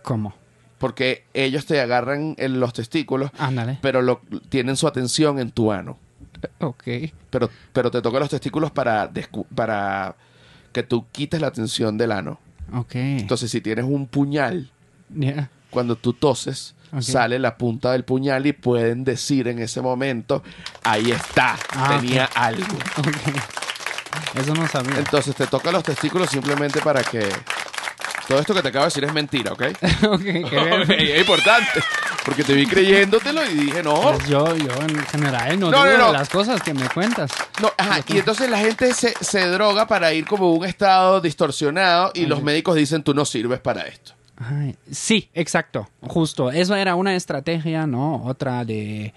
¿cómo? 0.02 0.34
Porque 0.76 1.24
ellos 1.32 1.64
te 1.64 1.80
agarran 1.80 2.34
en 2.36 2.60
los 2.60 2.74
testículos, 2.74 3.30
ándale 3.38 3.78
pero 3.80 4.02
lo, 4.02 4.20
tienen 4.50 4.76
su 4.76 4.86
atención 4.86 5.38
en 5.38 5.50
tu 5.50 5.72
ano. 5.72 5.96
ok 6.60 6.84
Pero, 7.30 7.48
pero 7.72 7.90
te 7.90 8.02
tocan 8.02 8.20
los 8.20 8.28
testículos 8.28 8.70
para, 8.70 9.10
para 9.54 10.14
que 10.72 10.82
tú 10.82 11.06
quites 11.10 11.40
la 11.40 11.46
atención 11.46 11.96
del 11.96 12.12
ano. 12.12 12.38
Ok. 12.74 12.96
Entonces, 12.96 13.50
si 13.50 13.62
tienes 13.62 13.86
un 13.86 14.06
puñal, 14.08 14.70
Ya. 15.08 15.48
cuando 15.70 15.96
tú 15.96 16.12
toses, 16.12 16.74
sale 17.00 17.38
la 17.38 17.56
punta 17.56 17.92
del 17.92 18.04
puñal 18.04 18.44
y 18.44 18.52
pueden 18.52 19.04
decir 19.04 19.48
en 19.48 19.58
ese 19.58 19.80
momento, 19.80 20.42
ahí 20.84 21.10
está, 21.12 21.56
Ah, 21.70 21.96
tenía 21.98 22.26
algo. 22.26 22.76
Ok. 22.98 23.06
Eso 24.34 24.54
no 24.54 24.66
sabía. 24.68 24.98
Entonces 24.98 25.34
te 25.34 25.46
toca 25.46 25.70
los 25.72 25.82
testículos 25.82 26.30
simplemente 26.30 26.80
para 26.80 27.02
que... 27.02 27.28
Todo 28.28 28.38
esto 28.38 28.54
que 28.54 28.62
te 28.62 28.68
acabo 28.68 28.84
de 28.84 28.88
decir 28.88 29.04
es 29.04 29.12
mentira, 29.12 29.52
¿ok? 29.52 29.62
ok, 30.08 30.22
qué 30.22 30.32
bien. 30.32 30.82
Ok, 30.82 30.90
es 30.90 31.20
importante. 31.20 31.82
Porque 32.24 32.44
te 32.44 32.54
vi 32.54 32.66
creyéndotelo 32.66 33.44
y 33.50 33.54
dije, 33.54 33.82
no. 33.82 34.00
Pues 34.00 34.28
yo, 34.28 34.56
yo 34.56 34.70
en 34.80 35.04
general 35.06 35.58
no, 35.58 35.70
No, 35.70 35.84
no, 35.84 35.98
no. 35.98 36.12
las 36.12 36.28
cosas 36.28 36.62
que 36.62 36.72
me 36.72 36.88
cuentas. 36.88 37.32
No, 37.60 37.72
ajá, 37.76 38.00
y 38.06 38.18
entonces 38.18 38.48
la 38.48 38.58
gente 38.58 38.94
se, 38.94 39.12
se 39.20 39.48
droga 39.48 39.86
para 39.86 40.12
ir 40.12 40.24
como 40.24 40.46
a 40.46 40.52
un 40.52 40.64
estado 40.64 41.20
distorsionado 41.20 42.12
y 42.14 42.26
los 42.26 42.42
médicos 42.42 42.76
dicen, 42.76 43.02
tú 43.02 43.12
no 43.12 43.24
sirves 43.24 43.58
para 43.60 43.82
esto. 43.82 44.12
Ay, 44.36 44.76
sí, 44.90 45.28
exacto, 45.34 45.88
justo. 46.00 46.50
Eso 46.50 46.74
era 46.76 46.94
una 46.94 47.14
estrategia, 47.16 47.86
¿no? 47.86 48.24
Otra 48.24 48.64
de... 48.64 49.12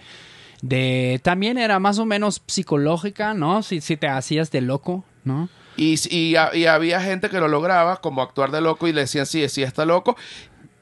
de 0.62 1.20
también 1.24 1.58
era 1.58 1.80
más 1.80 2.00
o 2.00 2.06
menos 2.06 2.42
psicológica, 2.48 3.34
¿no? 3.34 3.64
Si, 3.64 3.82
si 3.82 3.98
te 3.98 4.08
hacías 4.08 4.52
de 4.52 4.62
loco, 4.62 5.06
¿no? 5.24 5.50
Y, 5.78 5.96
y, 6.10 6.36
y 6.54 6.66
había 6.66 7.02
gente 7.02 7.30
que 7.30 7.40
lo 7.40 7.48
lograba 7.48 7.98
como 7.98 8.22
actuar 8.22 8.52
de 8.52 8.62
loco 8.62 8.88
y 8.88 8.94
le 8.94 9.02
decían, 9.02 9.26
sí, 9.26 9.48
sí, 9.50 9.62
está 9.62 9.86
loco. 9.86 10.16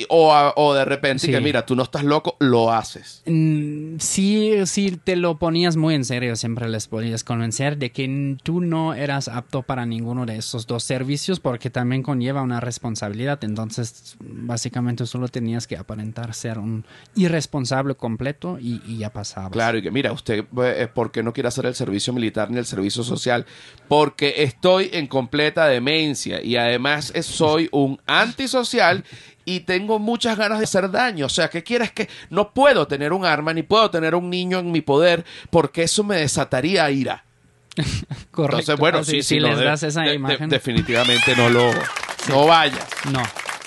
O, 0.10 0.34
o 0.56 0.74
de 0.74 0.86
repente 0.86 1.26
Sí. 1.26 1.32
que 1.32 1.40
mira, 1.42 1.66
tú 1.66 1.76
no 1.76 1.84
estás 1.84 2.04
loco, 2.04 2.36
lo 2.40 2.72
haces. 2.72 3.22
Mm, 3.26 3.98
Sí, 4.00 4.54
sí, 4.66 5.00
te 5.04 5.16
lo 5.16 5.38
ponías 5.38 5.76
muy 5.76 5.94
en 5.96 6.04
serio, 6.06 6.36
siempre 6.36 6.68
les 6.68 6.88
podías 6.88 7.24
convencer 7.24 7.78
de 7.78 7.92
que 7.92 8.38
tú 8.44 8.60
no 8.62 8.94
eras 8.94 9.28
apto 9.28 9.62
para 9.62 9.86
ninguno 9.86 10.26
de 10.26 10.38
esos 10.38 10.66
dos 10.68 10.84
servicios 10.84 11.40
porque 11.40 11.70
también 11.70 12.02
conlleva 12.04 12.42
una 12.42 12.60
responsabilidad. 12.60 13.44
Entonces, 13.44 14.16
básicamente 14.20 15.06
solo 15.06 15.28
tenías 15.28 15.68
que 15.68 15.78
aparentar 15.78 16.34
ser 16.34 16.58
un 16.60 16.86
irresponsable 17.16 17.96
completo 17.96 18.58
y, 18.60 18.82
y 18.86 18.98
ya 18.98 19.12
pasaba. 19.12 19.50
Claro, 19.52 19.78
y 19.78 19.82
que 19.82 19.92
mira, 19.92 20.12
usted, 20.12 20.46
eh, 20.64 20.88
¿por 20.94 21.12
qué 21.12 21.22
no 21.24 21.34
quiere 21.34 21.48
hacer 21.50 21.66
el 21.66 21.76
servicio 21.76 22.14
militar 22.14 22.50
ni 22.52 22.58
el 22.58 22.66
servicio 22.66 23.04
social? 23.04 23.46
Porque 23.88 24.36
estoy 24.44 24.90
en 24.94 25.08
completa 25.08 25.68
demencia 25.68 26.42
y 26.42 26.56
además 26.56 27.12
eh, 27.16 27.24
soy 27.24 27.70
un 27.72 28.00
antisocial 28.08 29.04
y 29.46 29.62
tengo 29.62 30.00
muchas 30.00 30.38
ganas 30.38 30.60
de 30.60 30.66
hacer 30.66 30.90
daño. 30.92 31.26
O 31.26 31.30
sea, 31.30 31.50
¿qué 31.50 31.64
quieres 31.64 31.92
que 31.92 32.10
no 32.30 32.52
puedo 32.52 32.88
tener 32.88 33.12
un 33.14 33.26
arma 33.26 33.54
ni 33.54 33.64
puedo 33.64 33.90
tener 33.92 34.16
un 34.16 34.30
niño 34.30 34.60
en 34.60 34.72
mi 34.72 34.82
poder 34.82 35.26
porque 35.50 35.84
eso 35.84 36.04
me 36.04 36.18
desataría 36.18 36.90
ira? 36.92 37.24
Correcto. 38.32 38.60
Entonces, 38.60 38.78
bueno, 38.80 39.04
sí, 39.04 39.22
si 39.22 39.36
sí, 39.36 39.40
no, 39.40 39.48
les 39.50 39.58
de- 39.60 39.66
das 39.66 39.84
esa 39.84 40.02
de- 40.02 40.10
de- 40.10 40.16
imagen. 40.16 40.50
definitivamente 40.50 41.36
no 41.36 41.50
lo, 41.50 41.72
no 42.30 42.46
vayas, 42.46 42.86
no, 43.12 43.22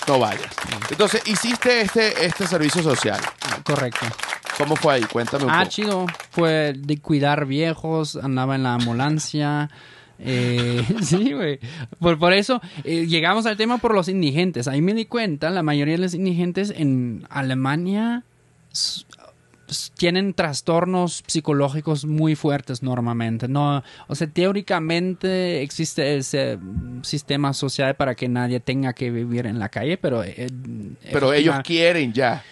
no 0.07 0.19
vayas. 0.19 0.53
Entonces, 0.89 1.21
hiciste 1.27 1.81
este, 1.81 2.25
este 2.25 2.47
servicio 2.47 2.81
social. 2.81 3.19
correcto. 3.63 4.05
¿Cómo 4.57 4.75
fue 4.75 4.95
ahí? 4.95 5.03
Cuéntame 5.03 5.43
un 5.45 5.51
Ah, 5.51 5.59
poco. 5.59 5.69
chido. 5.69 6.05
Fue 6.31 6.73
de 6.75 6.99
cuidar 6.99 7.45
viejos, 7.45 8.15
andaba 8.15 8.55
en 8.55 8.63
la 8.63 8.73
ambulancia. 8.73 9.69
Eh, 10.19 10.83
sí, 11.01 11.33
güey. 11.33 11.59
Por, 11.99 12.17
por 12.19 12.33
eso 12.33 12.61
eh, 12.83 13.05
llegamos 13.07 13.45
al 13.45 13.57
tema 13.57 13.77
por 13.77 13.93
los 13.93 14.07
indigentes. 14.07 14.67
Ahí 14.67 14.81
me 14.81 14.93
di 14.93 15.05
cuenta, 15.05 15.49
la 15.49 15.63
mayoría 15.63 15.95
de 15.95 16.01
los 16.01 16.13
indigentes 16.13 16.73
en 16.75 17.25
Alemania 17.29 18.23
tienen 19.97 20.33
trastornos 20.33 21.23
psicológicos 21.27 22.05
muy 22.05 22.35
fuertes 22.35 22.83
normalmente. 22.83 23.47
No, 23.47 23.83
o 24.07 24.15
sea, 24.15 24.27
teóricamente 24.27 25.61
existe 25.61 26.17
ese 26.17 26.57
sistema 27.01 27.53
social 27.53 27.95
para 27.95 28.15
que 28.15 28.29
nadie 28.29 28.59
tenga 28.59 28.93
que 28.93 29.11
vivir 29.11 29.45
en 29.45 29.59
la 29.59 29.69
calle, 29.69 29.97
pero 29.97 30.23
eh, 30.23 30.47
Pero 31.11 31.33
ellos 31.33 31.57
quieren 31.63 32.13
ya. 32.13 32.43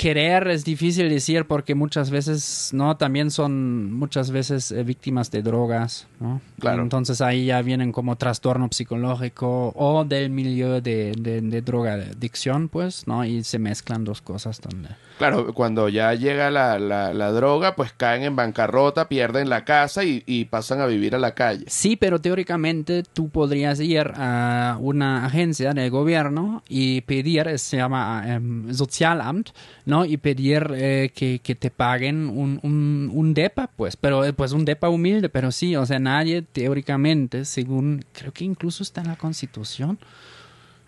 Querer 0.00 0.48
es 0.48 0.64
difícil 0.64 1.10
decir 1.10 1.44
porque 1.44 1.74
muchas 1.74 2.08
veces, 2.10 2.70
¿no? 2.72 2.96
También 2.96 3.30
son 3.30 3.92
muchas 3.92 4.30
veces 4.30 4.72
eh, 4.72 4.82
víctimas 4.82 5.30
de 5.30 5.42
drogas, 5.42 6.06
¿no? 6.20 6.40
Claro. 6.58 6.82
Entonces 6.82 7.20
ahí 7.20 7.44
ya 7.44 7.60
vienen 7.60 7.92
como 7.92 8.16
trastorno 8.16 8.68
psicológico 8.72 9.72
o 9.76 10.04
del 10.06 10.30
milieu 10.30 10.80
de, 10.80 11.12
de, 11.18 11.42
de 11.42 11.60
droga 11.62 11.98
de 11.98 12.04
adicción, 12.12 12.70
pues, 12.70 13.06
¿no? 13.06 13.26
Y 13.26 13.44
se 13.44 13.58
mezclan 13.58 14.04
dos 14.04 14.22
cosas 14.22 14.58
donde... 14.62 14.88
Claro, 15.18 15.52
cuando 15.52 15.90
ya 15.90 16.14
llega 16.14 16.50
la, 16.50 16.78
la- 16.78 17.12
la 17.12 17.30
droga, 17.30 17.76
pues 17.76 17.92
caen 17.92 18.22
en 18.22 18.36
bancarrota, 18.36 19.06
pierden 19.06 19.50
la 19.50 19.66
casa 19.66 20.02
y, 20.02 20.22
y 20.24 20.46
pasan 20.46 20.80
a 20.80 20.86
vivir 20.86 21.14
a 21.14 21.18
la 21.18 21.34
calle. 21.34 21.64
Sí, 21.68 21.96
pero 21.96 22.18
teóricamente 22.22 23.02
tú 23.02 23.28
podrías 23.28 23.80
ir 23.80 24.10
a 24.16 24.78
una 24.80 25.26
agencia 25.26 25.74
del 25.74 25.90
gobierno 25.90 26.62
y 26.70 27.02
pedir, 27.02 27.48
eh, 27.48 27.58
se 27.58 27.76
llama 27.76 28.22
em, 28.26 28.72
Sozialamt, 28.72 29.50
¿no? 29.90 30.04
Y 30.06 30.16
pedir 30.16 30.70
eh, 30.74 31.10
que, 31.14 31.40
que 31.40 31.54
te 31.54 31.70
paguen 31.70 32.28
un, 32.30 32.58
un, 32.62 33.10
un 33.12 33.34
DEPA, 33.34 33.66
pues, 33.76 33.96
pero 33.96 34.24
eh, 34.24 34.32
pues 34.32 34.52
un 34.52 34.64
DEPA 34.64 34.88
humilde, 34.88 35.28
pero 35.28 35.52
sí, 35.52 35.76
o 35.76 35.84
sea, 35.84 35.98
nadie 35.98 36.40
teóricamente, 36.42 37.44
según, 37.44 38.04
creo 38.12 38.32
que 38.32 38.44
incluso 38.44 38.82
está 38.82 39.02
en 39.02 39.08
la 39.08 39.16
Constitución. 39.16 39.98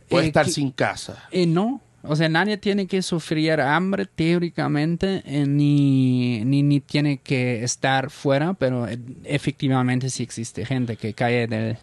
Puede 0.09 0.25
eh, 0.25 0.29
estar 0.29 0.47
que- 0.47 0.53
sin 0.53 0.71
casa. 0.71 1.25
eh, 1.31 1.47
no, 1.47 1.81
o 2.05 2.17
sea, 2.17 2.29
nadie 2.29 2.57
tiene 2.57 2.87
que 2.87 3.01
sufrir 3.03 3.61
hambre 3.61 4.07
teóricamente, 4.07 5.23
eh, 5.25 5.47
ni, 5.47 6.45
ni, 6.45 6.63
ni 6.63 6.81
tiene 6.81 7.19
que 7.19 7.63
estar 7.63 8.11
fuera, 8.11 8.55
pero 8.55 8.89
eh, 8.89 8.99
efectivamente 9.25 10.11
sí 10.11 10.23
existe 10.23 10.65
gente 10.67 10.97
que 10.97 11.15
cae 11.15 11.47
del, 11.47 11.77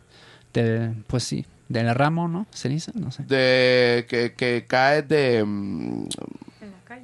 del, 0.53 0.91
pues 1.07 1.23
sí, 1.23 1.45
del 1.69 1.93
ramo, 1.95 2.27
¿no? 2.27 2.47
¿Se 2.51 2.67
dice? 2.67 2.91
No 2.95 3.11
sé. 3.11 3.23
De 3.23 4.05
que, 4.09 4.33
que 4.35 4.65
cae 4.67 5.03
de, 5.03 5.43
mm, 5.45 6.07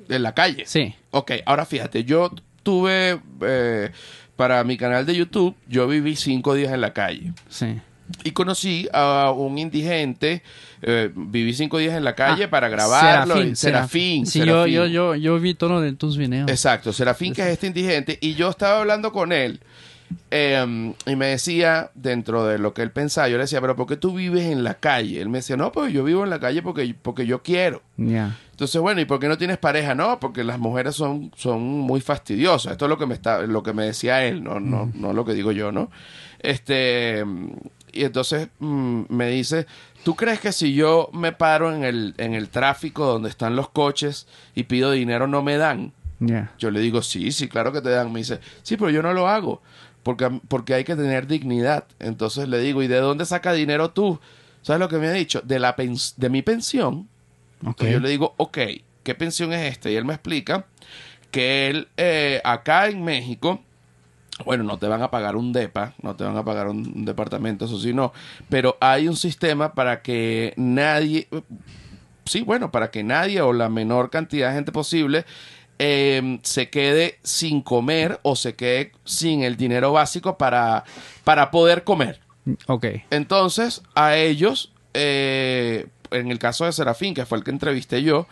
En 0.10 0.24
la 0.24 0.34
calle. 0.34 0.64
Sí, 0.66 0.94
Ok, 1.12 1.32
ahora 1.46 1.66
fíjate, 1.66 2.04
yo 2.04 2.32
tuve, 2.64 3.20
eh, 3.42 3.92
para 4.36 4.64
mi 4.64 4.78
canal 4.78 5.06
de 5.06 5.16
YouTube, 5.16 5.56
yo 5.68 5.88
viví 5.88 6.16
cinco 6.16 6.54
días 6.56 6.74
en 6.74 6.82
la 6.82 6.94
calle. 6.94 7.34
sí. 7.50 7.80
Y 8.24 8.34
conocí 8.34 8.88
a 8.94 9.32
un 9.36 9.58
indigente, 9.58 10.44
eh, 10.84 11.10
viví 11.16 11.54
cinco 11.56 11.80
días 11.80 11.96
en 11.96 12.04
la 12.04 12.14
calle 12.14 12.44
Ah, 12.44 12.50
para 12.52 12.70
grabarlo. 12.70 13.34
Serafín. 13.34 13.56
Serafín. 13.56 14.26
Sí, 14.28 14.40
yo, 14.42 14.46
Serafín. 14.46 14.74
yo, 14.76 14.86
yo, 14.86 15.16
yo 15.16 15.40
vi 15.40 15.56
todo 15.56 15.82
de 15.82 15.92
tus 15.94 16.16
videos. 16.16 16.48
Exacto, 16.48 16.94
Serafín, 16.94 17.34
que 17.34 17.42
es 17.42 17.48
este 17.48 17.66
indigente, 17.66 18.20
y 18.22 18.36
yo 18.36 18.52
estaba 18.52 18.80
hablando 18.82 19.12
con 19.12 19.32
él, 19.32 19.60
eh, 20.32 20.94
y 21.06 21.16
me 21.16 21.28
decía, 21.28 21.92
dentro 21.94 22.46
de 22.46 22.60
lo 22.60 22.74
que 22.74 22.82
él 22.82 22.92
pensaba, 22.92 23.28
yo 23.30 23.38
le 23.38 23.44
decía, 23.44 23.62
pero 23.62 23.76
¿por 23.76 23.88
qué 23.88 23.98
tú 23.98 24.14
vives 24.14 24.46
en 24.46 24.64
la 24.64 24.76
calle? 24.76 25.22
Él 25.22 25.30
me 25.30 25.40
decía, 25.40 25.58
no, 25.58 25.72
pues 25.72 25.94
yo 25.94 26.04
vivo 26.04 26.24
en 26.24 26.30
la 26.30 26.40
calle 26.40 26.62
porque, 26.62 26.96
porque 27.02 27.26
yo 27.26 27.42
quiero. 27.42 27.82
Entonces, 27.98 28.82
bueno, 28.82 29.02
¿y 29.02 29.06
por 29.06 29.20
qué 29.20 29.28
no 29.28 29.38
tienes 29.38 29.58
pareja? 29.58 29.96
No, 29.96 30.20
porque 30.20 30.44
las 30.44 30.60
mujeres 30.60 30.96
son, 30.96 31.32
son 31.36 31.62
muy 31.62 32.02
fastidiosas. 32.02 32.74
Esto 32.74 32.86
es 32.86 32.90
lo 32.90 32.98
que 32.98 33.06
me 33.06 33.14
está, 33.14 33.42
lo 33.42 33.64
que 33.64 33.74
me 33.74 33.86
decía 33.86 34.26
él, 34.26 34.44
no, 34.44 34.60
no, 34.60 34.92
no 34.94 35.14
lo 35.14 35.26
que 35.26 35.34
digo 35.34 35.52
yo, 35.52 35.72
¿no? 35.72 35.90
Este, 36.40 37.24
y 37.92 38.04
entonces 38.04 38.50
mm, 38.60 39.04
me 39.10 39.30
dice, 39.30 39.66
¿tú 40.04 40.16
crees 40.16 40.40
que 40.40 40.52
si 40.52 40.74
yo 40.74 41.10
me 41.14 41.32
paro 41.32 41.74
en 41.74 41.84
el, 41.84 42.14
en 42.18 42.34
el 42.34 42.50
tráfico 42.50 43.06
donde 43.06 43.30
están 43.30 43.56
los 43.56 43.70
coches 43.70 44.28
y 44.54 44.64
pido 44.64 44.92
dinero 44.92 45.28
no 45.28 45.42
me 45.42 45.58
dan? 45.58 45.94
Yo 46.58 46.72
le 46.72 46.80
digo, 46.80 47.02
sí, 47.02 47.32
sí, 47.32 47.48
claro 47.48 47.72
que 47.72 47.82
te 47.82 47.90
dan. 47.90 48.12
Me 48.12 48.20
dice, 48.20 48.40
sí, 48.64 48.78
pero 48.78 48.90
yo 48.90 49.02
no 49.02 49.14
lo 49.14 49.28
hago 49.28 49.62
porque, 50.06 50.40
porque 50.48 50.76
hay 50.76 50.84
que 50.84 50.96
tener 50.96 51.26
dignidad. 51.26 51.86
Entonces 51.98 52.48
le 52.48 52.60
digo, 52.60 52.84
¿y 52.84 52.88
de 52.88 52.98
dónde 52.98 53.26
saca 53.26 53.54
dinero 53.54 53.90
tú? 53.90 54.20
¿Sabes 54.62 54.80
lo 54.80 54.88
que 54.88 55.00
me 55.00 55.08
ha 55.08 55.12
dicho? 55.12 55.42
De, 55.42 55.58
la 55.58 55.76
de 55.76 56.30
mi 56.30 56.44
pensión. 56.44 57.10
Ok. 57.62 57.70
Entonces 57.70 57.94
yo 57.94 58.00
le 58.02 58.10
digo, 58.10 58.36
ok, 58.38 58.58
¿qué 59.02 59.16
pensión 59.16 59.52
es 59.52 59.72
esta? 59.72 59.90
Y 59.90 59.96
él 59.96 60.06
me 60.06 60.14
explica 60.14 60.68
que 61.32 61.72
él 61.72 61.88
eh, 61.98 62.40
acá 62.44 62.88
en 62.88 63.04
México, 63.04 63.64
bueno, 64.46 64.64
no 64.64 64.78
te 64.78 64.88
van 64.88 65.02
a 65.02 65.10
pagar 65.10 65.36
un 65.36 65.52
DEPA, 65.52 65.96
no 66.04 66.16
te 66.16 66.24
van 66.24 66.38
a 66.38 66.46
pagar 66.46 66.68
un, 66.68 66.86
un 66.98 67.04
departamento, 67.04 67.66
eso 67.66 67.80
sí, 67.80 67.92
no, 67.92 68.14
pero 68.48 68.78
hay 68.82 69.08
un 69.08 69.16
sistema 69.16 69.74
para 69.74 70.04
que 70.04 70.54
nadie, 70.56 71.28
sí, 72.26 72.44
bueno, 72.44 72.70
para 72.70 72.92
que 72.92 73.04
nadie 73.04 73.42
o 73.42 73.54
la 73.54 73.70
menor 73.70 74.12
cantidad 74.12 74.50
de 74.50 74.56
gente 74.56 74.72
posible 74.72 75.26
eh, 75.80 76.40
se 76.44 76.70
quede 76.70 77.20
sin 77.24 77.62
comer 77.62 78.20
o 78.24 78.36
se 78.36 78.56
quede 78.56 78.92
sin 79.04 79.44
el 79.44 79.58
dinero 79.58 79.92
básico 79.92 80.38
para, 80.38 80.84
para 81.24 81.52
poder 81.52 81.84
comer. 81.84 82.20
Ok. 82.68 82.86
Entonces, 83.10 83.82
a 83.96 84.16
ellos, 84.16 84.72
eh, 84.94 85.88
en 86.12 86.32
el 86.32 86.40
caso 86.40 86.66
de 86.66 86.72
Serafín, 86.72 87.14
que 87.14 87.26
fue 87.26 87.38
el 87.38 87.44
que 87.44 87.52
entrevisté 87.52 88.04
yo, 88.04 88.28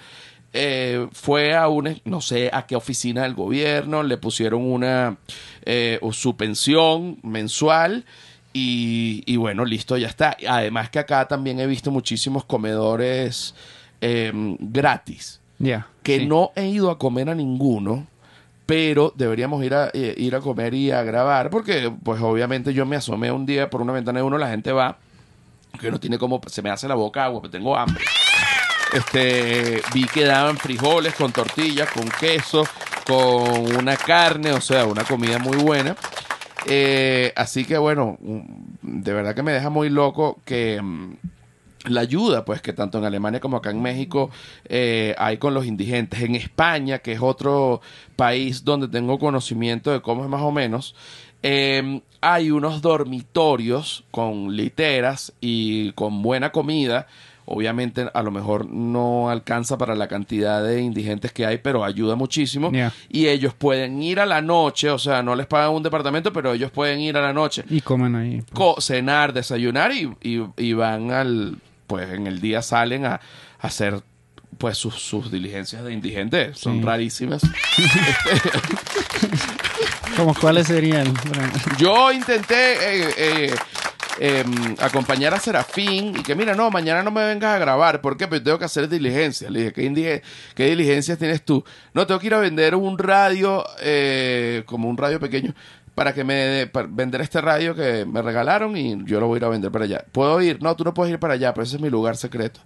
eh, 0.55 1.07
fue 1.11 1.55
a 1.55 1.67
una, 1.67 1.95
no 2.05 2.21
sé 2.21 2.51
a 2.53 2.67
qué 2.67 2.75
oficina 2.75 3.23
del 3.23 3.33
gobierno, 3.33 4.03
le 4.03 4.17
pusieron 4.17 4.61
una, 4.71 5.17
eh, 5.65 5.97
o 6.01 6.13
su 6.13 6.37
pensión 6.37 7.17
mensual 7.23 8.05
y, 8.53 9.23
y 9.25 9.35
bueno, 9.37 9.65
listo, 9.65 9.97
ya 9.97 10.07
está. 10.07 10.37
Además 10.47 10.91
que 10.91 10.99
acá 10.99 11.27
también 11.27 11.59
he 11.59 11.65
visto 11.65 11.89
muchísimos 11.89 12.45
comedores 12.45 13.55
eh, 14.01 14.31
gratis, 14.59 15.41
Ya. 15.57 15.87
Que 16.03 16.19
sí. 16.19 16.25
no 16.25 16.51
he 16.55 16.67
ido 16.67 16.91
a 16.91 16.97
comer 16.97 17.29
a 17.29 17.35
ninguno, 17.35 18.05
pero 18.65 19.13
deberíamos 19.15 19.63
ir 19.63 19.73
a, 19.73 19.89
eh, 19.93 20.13
ir 20.17 20.35
a 20.35 20.41
comer 20.41 20.73
y 20.73 20.91
a 20.91 21.03
grabar, 21.03 21.49
porque 21.49 21.91
pues 22.03 22.21
obviamente 22.21 22.73
yo 22.73 22.85
me 22.85 22.95
asomé 22.95 23.31
un 23.31 23.45
día 23.45 23.69
por 23.69 23.81
una 23.81 23.93
ventana 23.93 24.19
de 24.19 24.23
uno, 24.23 24.37
la 24.37 24.49
gente 24.49 24.71
va, 24.71 24.97
que 25.79 25.91
no 25.91 25.99
tiene 25.99 26.17
como, 26.17 26.39
se 26.47 26.61
me 26.61 26.69
hace 26.69 26.87
la 26.87 26.95
boca 26.95 27.25
agua, 27.25 27.41
pero 27.41 27.51
tengo 27.51 27.75
hambre. 27.75 28.03
Este, 28.93 29.81
vi 29.93 30.05
que 30.05 30.23
daban 30.23 30.57
frijoles 30.57 31.15
con 31.15 31.31
tortillas, 31.31 31.89
con 31.91 32.07
queso, 32.09 32.63
con 33.07 33.75
una 33.75 33.97
carne, 33.97 34.51
o 34.51 34.61
sea, 34.61 34.85
una 34.85 35.03
comida 35.03 35.39
muy 35.39 35.57
buena. 35.57 35.95
Eh, 36.67 37.33
así 37.35 37.65
que 37.65 37.77
bueno, 37.77 38.17
mm, 38.21 38.41
de 38.81 39.13
verdad 39.13 39.35
que 39.35 39.43
me 39.43 39.51
deja 39.51 39.69
muy 39.69 39.89
loco 39.89 40.39
que 40.45 40.79
mm, 40.81 41.15
la 41.85 42.01
ayuda, 42.01 42.45
pues 42.45 42.61
que 42.61 42.73
tanto 42.73 42.97
en 42.97 43.05
Alemania 43.05 43.39
como 43.39 43.57
acá 43.57 43.71
en 43.71 43.81
México 43.81 44.29
eh, 44.65 45.15
hay 45.17 45.37
con 45.37 45.53
los 45.53 45.65
indigentes. 45.65 46.21
En 46.21 46.35
España, 46.35 46.99
que 46.99 47.11
es 47.13 47.19
otro 47.21 47.81
país 48.15 48.63
donde 48.63 48.87
tengo 48.87 49.19
conocimiento 49.19 49.91
de 49.91 50.01
cómo 50.01 50.23
es 50.23 50.29
más 50.29 50.41
o 50.41 50.51
menos, 50.51 50.95
eh, 51.41 52.01
hay 52.21 52.51
unos 52.51 52.81
dormitorios 52.81 54.03
con 54.11 54.55
literas 54.55 55.33
y 55.41 55.91
con 55.93 56.21
buena 56.21 56.51
comida 56.51 57.07
Obviamente 57.45 58.07
a 58.13 58.23
lo 58.23 58.31
mejor 58.31 58.65
no 58.69 59.29
alcanza 59.29 59.77
para 59.77 59.95
la 59.95 60.07
cantidad 60.07 60.63
de 60.63 60.81
indigentes 60.81 61.33
que 61.33 61.45
hay, 61.45 61.57
pero 61.57 61.83
ayuda 61.83 62.15
muchísimo. 62.15 62.71
Yeah. 62.71 62.93
Y 63.09 63.27
ellos 63.27 63.53
pueden 63.53 64.01
ir 64.01 64.21
a 64.21 64.25
la 64.25 64.41
noche, 64.41 64.89
o 64.89 64.97
sea, 64.97 65.21
no 65.21 65.35
les 65.35 65.45
pagan 65.45 65.71
un 65.73 65.83
departamento, 65.83 66.31
pero 66.31 66.53
ellos 66.53 66.71
pueden 66.71 67.01
ir 67.01 67.17
a 67.17 67.21
la 67.21 67.33
noche, 67.33 67.65
Y 67.69 67.81
comen 67.81 68.15
ahí. 68.15 68.41
co- 68.53 68.79
cenar, 68.79 69.33
desayunar 69.33 69.91
y, 69.91 70.09
y- 70.21 70.45
y 70.55 70.71
van 70.71 71.11
al, 71.11 71.57
pues 71.93 72.09
en 72.11 72.25
el 72.25 72.41
día 72.41 72.63
salen 72.63 73.05
a, 73.05 73.13
a 73.15 73.21
hacer 73.67 74.01
pues 74.57 74.77
sus, 74.79 74.95
sus 74.95 75.31
diligencias 75.31 75.83
de 75.83 75.93
indigentes. 75.93 76.57
Son 76.57 76.79
Sí. 76.79 76.83
rarísimas. 76.83 77.43
¿Cómo 80.17 80.33
cuáles 80.35 80.65
serían? 80.67 81.13
Yo 81.77 82.11
intenté 82.11 82.73
eh, 82.73 83.13
eh, 83.17 83.55
em, 84.19 84.75
acompañar 84.79 85.33
a 85.35 85.39
Serafín 85.39 86.15
y 86.17 86.23
que 86.23 86.33
mira, 86.35 86.53
no, 86.55 86.69
mañana 86.71 87.03
no 87.03 87.11
me 87.11 87.23
vengas 87.25 87.55
a 87.55 87.59
grabar. 87.59 88.01
¿Por 88.01 88.17
qué? 88.17 88.27
Porque 88.27 88.43
tengo 88.43 88.57
que 88.59 88.65
hacer 88.65 88.87
diligencias. 88.89 89.49
Le 89.51 89.59
dije, 89.59 89.73
¿qué, 89.73 90.21
qué 90.55 90.65
diligencias 90.65 91.17
tienes 91.17 91.43
tú? 91.43 91.63
No, 91.93 92.05
tengo 92.07 92.19
que 92.19 92.27
ir 92.27 92.33
a 92.33 92.39
vender 92.39 92.75
un 92.75 92.97
radio, 92.97 93.63
eh, 93.81 94.63
como 94.65 94.89
un 94.89 94.97
radio 94.97 95.19
pequeño, 95.19 95.53
para 95.95 96.13
que 96.13 96.23
me 96.23 96.33
dé- 96.33 96.67
para 96.67 96.87
vender 96.89 97.21
este 97.21 97.39
radio 97.41 97.75
que 97.75 98.05
me 98.05 98.21
regalaron 98.21 98.75
y 98.77 99.03
yo 99.05 99.19
lo 99.19 99.27
voy 99.27 99.37
a 99.37 99.39
ir 99.39 99.45
a 99.45 99.49
vender 99.49 99.71
para 99.71 99.85
allá. 99.85 100.05
¿Puedo 100.11 100.41
ir? 100.41 100.61
No, 100.61 100.75
tú 100.75 100.83
no 100.83 100.93
puedes 100.93 101.13
ir 101.13 101.19
para 101.19 101.35
allá, 101.35 101.53
pero 101.53 101.63
ese 101.63 101.75
es 101.77 101.81
mi 101.81 101.89
lugar 101.89 102.17
secreto. 102.17 102.59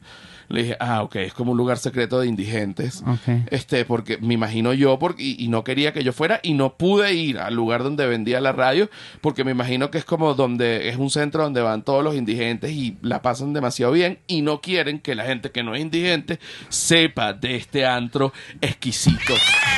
Le 0.50 0.64
dije, 0.64 0.78
ah, 0.80 1.04
ok, 1.04 1.16
es 1.18 1.34
como 1.34 1.52
un 1.52 1.58
lugar 1.58 1.78
secreto 1.78 2.20
de 2.20 2.28
indigentes. 2.28 3.04
Ok. 3.06 3.48
Este, 3.52 3.84
porque 3.86 4.18
me 4.18 4.34
imagino 4.34 4.74
yo, 4.74 4.98
porque, 4.98 5.24
y, 5.24 5.44
y 5.44 5.48
no 5.50 5.64
quería 5.64 5.94
que 5.94 6.04
yo 6.04 6.14
fuera, 6.14 6.40
y 6.42 6.54
no 6.54 6.76
pude 6.78 7.14
ir 7.14 7.40
al 7.40 7.54
lugar 7.54 7.84
donde 7.84 8.08
vendía 8.08 8.40
la 8.40 8.54
radio, 8.54 8.90
porque 9.22 9.44
me 9.44 9.52
imagino 9.52 9.92
que 9.92 9.98
es 9.98 10.06
como 10.06 10.34
donde, 10.34 10.90
es 10.90 10.98
un 10.98 11.10
centro 11.10 11.44
donde 11.44 11.62
van 11.62 11.84
todos 11.84 12.04
los 12.04 12.16
indigentes 12.16 12.72
y 12.72 12.98
la 13.02 13.22
pasan 13.22 13.54
demasiado 13.54 13.92
bien, 13.92 14.20
y 14.28 14.42
no 14.42 14.62
quieren 14.62 15.00
que 15.00 15.16
la 15.16 15.26
gente 15.26 15.52
que 15.52 15.64
no 15.64 15.76
es 15.76 15.82
indigente 15.82 16.40
sepa 16.70 17.34
de 17.34 17.56
este 17.56 17.86
antro 17.86 18.32
exquisito 18.62 19.34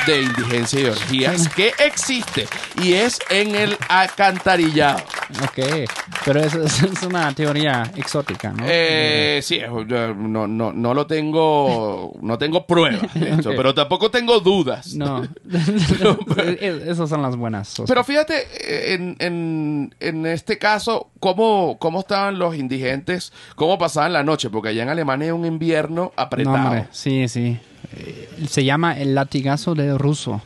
de 0.06 0.22
indigencia 0.22 0.80
y 0.80 0.84
orgías 0.84 1.48
que 1.48 1.72
existe, 1.84 2.46
y 2.82 2.92
es 2.92 3.18
en 3.28 3.54
el 3.54 3.76
acantarillado. 3.88 5.00
Ok. 5.42 5.88
Pero 6.24 6.40
eso 6.40 6.62
es, 6.62 6.82
es 6.82 7.02
una 7.02 7.32
teoría 7.34 7.90
exótica, 7.96 8.52
¿no? 8.52 8.64
Eh, 8.68 9.40
sí, 9.42 9.60
yo 9.86 10.14
no, 10.14 10.46
no, 10.60 10.72
no 10.72 10.92
lo 10.94 11.06
tengo, 11.06 12.12
no 12.20 12.36
tengo 12.38 12.66
pruebas 12.66 13.12
de 13.14 13.36
pero 13.56 13.72
tampoco 13.74 14.10
tengo 14.10 14.40
dudas. 14.40 14.94
No. 14.94 15.22
Es- 16.60 16.82
Esas 16.86 17.08
son 17.08 17.22
las 17.22 17.36
buenas. 17.36 17.80
Pero 17.86 18.04
fíjate, 18.04 18.34
eh, 18.60 18.94
en, 18.94 19.16
en, 19.18 19.94
en 20.00 20.26
este 20.26 20.58
caso, 20.58 21.10
¿cómo, 21.20 21.78
¿cómo 21.78 22.00
estaban 22.00 22.38
los 22.38 22.54
indigentes? 22.56 23.32
¿Cómo 23.56 23.78
pasaban 23.78 24.12
la 24.12 24.22
noche? 24.22 24.50
Porque 24.50 24.68
allá 24.70 24.82
en 24.82 24.88
Alemania 24.90 25.28
es 25.28 25.32
un 25.32 25.46
invierno 25.46 26.12
No, 26.16 26.22
apretado. 26.22 26.56
hombre, 26.56 26.86
sí, 26.90 27.26
sí. 27.28 27.58
Eh, 27.96 28.28
Se 28.48 28.64
llama 28.64 28.98
el 28.98 29.14
latigazo 29.14 29.74
del 29.74 29.98
ruso. 29.98 30.42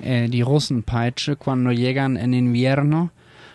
Eh, 0.00 0.26
die 0.28 0.42
Russenpeitsche, 0.44 1.36
cuando 1.36 1.72
llegan 1.72 2.16
en 2.16 2.34
invierno 2.34 3.12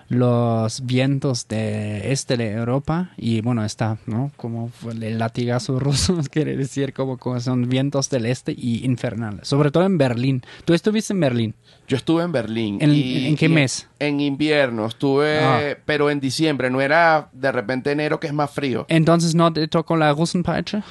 los 0.10 0.86
vientos 0.86 1.48
de 1.48 2.12
este 2.12 2.36
de 2.36 2.52
Europa 2.54 3.12
y 3.16 3.42
bueno 3.42 3.64
está 3.64 3.98
no 4.08 4.32
como 4.38 4.72
el 4.90 5.20
latigazo 5.20 5.80
ruso 5.80 6.20
quiere 6.32 6.58
decir 6.58 6.94
como, 6.94 7.18
como 7.18 7.40
son 7.40 7.70
vientos 7.70 8.10
del 8.10 8.26
este 8.26 8.52
y 8.58 8.84
infernales 8.86 9.48
sobre 9.48 9.70
todo 9.72 9.86
en 9.86 9.98
Berlín 10.00 10.42
tú 10.66 10.74
estuviste 10.74 11.14
en 11.14 11.20
Berlín 11.20 11.56
Yo 11.88 11.98
estuve 11.98 12.24
en 12.24 12.32
Berlín. 12.32 12.78
¿En- 12.82 12.94
y- 12.94 13.26
en 13.28 13.36
qué 13.36 13.50
mes? 13.50 13.88
En 14.00 14.20
invierno. 14.20 14.86
Estuve, 14.86 15.40
Ah. 15.40 15.76
pero 15.86 16.12
en 16.12 16.20
diciembre. 16.20 16.70
No 16.70 16.82
era 16.82 17.30
de 17.34 17.52
repente 17.52 17.92
enero, 17.92 18.20
que 18.20 18.28
es 18.28 18.34
más 18.34 18.52
frío. 18.52 18.86
entonces 18.90 19.34
no 19.34 19.52
te 19.52 19.68
tocó 19.68 19.98
la 19.98 20.12
Russenpeitsche 20.14 20.84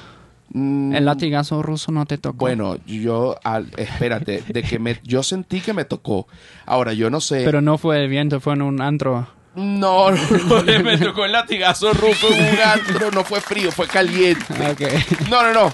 el 0.53 1.05
latigazo 1.05 1.61
ruso 1.61 1.91
no 1.91 2.05
te 2.05 2.17
tocó 2.17 2.37
Bueno, 2.37 2.77
yo, 2.87 3.37
al- 3.43 3.71
espérate, 3.77 4.43
de 4.47 4.63
que 4.63 4.79
me, 4.79 4.99
yo 5.03 5.21
sentí 5.23 5.61
que 5.61 5.73
me 5.73 5.85
tocó. 5.85 6.27
Ahora, 6.65 6.93
yo 6.93 7.09
no 7.09 7.21
sé. 7.21 7.43
pero 7.45 7.61
no 7.61 7.77
fue 7.77 8.01
el 8.03 8.09
viento 8.09 8.39
fue 8.39 8.53
en 8.53 8.61
un 8.63 8.81
antro 8.81 9.27
No, 9.55 10.11
no, 10.11 10.17
me 10.83 10.97
tocó 10.97 11.25
el 11.25 11.31
latigazo 11.33 11.93
ruso 11.93 12.27
en 12.33 12.53
un 12.53 12.59
antro, 12.61 13.11
no 13.11 13.23
fue 13.23 13.41
frío, 13.41 13.71
fue 13.71 13.87
caliente. 13.87 14.43
Ok. 14.71 15.29
No, 15.29 15.43
no, 15.43 15.53
no. 15.53 15.71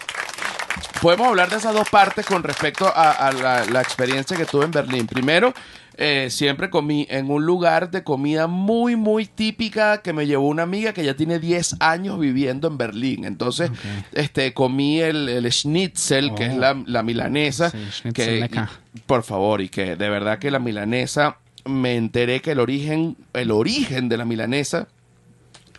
Podemos 1.02 1.28
hablar 1.28 1.50
de 1.50 1.58
esas 1.58 1.74
dos 1.74 1.88
partes 1.90 2.26
con 2.26 2.42
respecto 2.42 2.88
a, 2.88 3.12
a 3.12 3.32
la, 3.32 3.66
la 3.66 3.82
experiencia 3.82 4.36
que 4.36 4.46
tuve 4.46 4.66
en 4.66 4.72
Berlín. 4.72 5.06
Primero, 5.08 5.54
eh, 5.98 6.28
siempre 6.30 6.70
comí 6.70 7.08
en 7.10 7.30
un 7.30 7.46
lugar 7.46 7.92
de 7.92 8.04
comida 8.04 8.48
muy, 8.48 8.96
muy 8.96 9.26
típica 9.26 10.02
que 10.02 10.14
me 10.14 10.28
llevó 10.28 10.48
una 10.48 10.64
amiga 10.64 10.94
que 10.94 11.04
ya 11.06 11.16
tiene 11.16 11.40
10 11.40 11.78
años 11.80 12.20
viviendo 12.20 12.68
en 12.68 12.78
Berlín. 12.78 13.26
Entonces, 13.26 13.72
este, 14.14 14.54
comí 14.54 15.00
el, 15.00 15.30
el 15.30 15.52
schnitzel, 15.52 16.34
que 16.36 16.44
Oh. 16.46 16.48
es 16.52 16.58
la, 16.58 16.84
la 16.86 17.04
milanesa. 17.04 17.70
Sí, 17.72 18.12
que, 18.14 18.40
y- 18.52 19.00
por 19.06 19.24
favor, 19.24 19.62
y 19.62 19.70
que 19.70 19.96
de 19.96 20.10
verdad 20.10 20.40
que 20.40 20.52
la 20.52 20.60
milanesa, 20.60 21.38
me 21.66 21.96
enteré 21.96 22.42
que 22.42 22.52
el 22.52 22.60
origen, 22.60 23.18
el 23.34 23.52
origen 23.52 24.08
de 24.10 24.18
la 24.18 24.26
milanesa, 24.26 24.88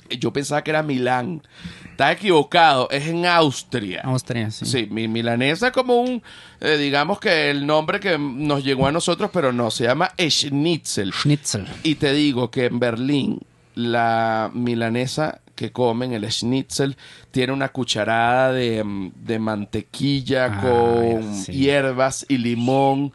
yo 0.09 0.33
pensaba 0.33 0.63
que 0.63 0.71
era 0.71 0.83
Milán. 0.83 1.43
Estaba 1.91 2.13
equivocado, 2.13 2.89
es 2.91 3.07
en 3.09 3.25
Austria. 3.27 4.03
Austria 4.05 4.51
sí 4.51 4.67
Sí, 4.67 4.87
mi 4.91 5.09
milanesa 5.09 5.69
es 5.69 5.73
como 5.73 5.97
un, 5.97 6.23
eh, 6.61 6.77
digamos 6.77 7.19
que 7.21 7.51
el 7.51 7.67
nombre 7.67 8.01
que 8.01 8.19
nos 8.19 8.63
llegó 8.65 8.87
a 8.87 8.93
nosotros, 8.93 9.31
pero 9.33 9.53
no, 9.53 9.71
se 9.71 9.85
llama 9.85 10.11
Schnitzel. 10.19 11.13
Schnitzel 11.13 11.67
Y 11.83 11.95
te 11.95 12.13
digo 12.13 12.51
que 12.51 12.67
en 12.67 12.79
Berlín 12.79 13.41
la 13.75 14.51
milanesa 14.55 15.41
que 15.55 15.73
comen, 15.73 16.13
el 16.13 16.31
schnitzel, 16.31 16.99
tiene 17.31 17.53
una 17.55 17.71
cucharada 17.71 18.53
de, 18.53 18.85
de 19.15 19.39
mantequilla 19.39 20.47
Ah, 20.53 20.61
con 20.61 21.35
sí. 21.35 21.53
hierbas 21.53 22.27
y 22.29 22.37
limón 22.37 23.13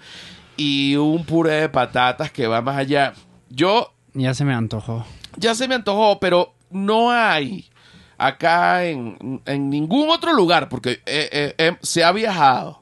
y 0.57 0.95
un 0.95 1.23
puré 1.23 1.53
de 1.61 1.69
patatas 1.69 2.31
que 2.31 2.47
va 2.47 2.61
más 2.61 2.77
allá. 2.77 3.13
Yo 3.51 3.93
Ya 4.15 4.33
se 4.33 4.43
me 4.43 4.53
antojó. 4.55 5.05
ya 5.37 5.53
se 5.53 5.67
me 5.67 5.75
antojó, 5.75 6.19
pero 6.19 6.53
no 6.71 7.11
hay 7.11 7.69
acá 8.17 8.85
en, 8.85 9.41
en 9.45 9.69
ningún 9.69 10.09
otro 10.09 10.33
lugar, 10.33 10.69
porque 10.69 11.01
eh, 11.05 11.29
eh, 11.31 11.55
eh, 11.57 11.77
se 11.81 12.03
ha 12.03 12.11
viajado, 12.11 12.81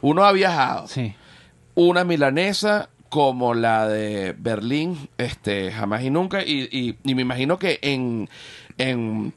uno 0.00 0.24
ha 0.24 0.32
viajado, 0.32 0.88
Sí. 0.88 1.14
una 1.74 2.04
milanesa 2.04 2.88
como 3.08 3.54
la 3.54 3.88
de 3.88 4.34
Berlín, 4.38 5.08
este, 5.18 5.70
jamás 5.72 6.02
y 6.02 6.10
nunca, 6.10 6.42
y, 6.44 6.68
y- 6.72 6.96
y 7.04 7.14
me 7.14 7.22
imagino 7.22 7.58
que 7.58 7.78
en, 7.82 8.28
en, 8.78 9.32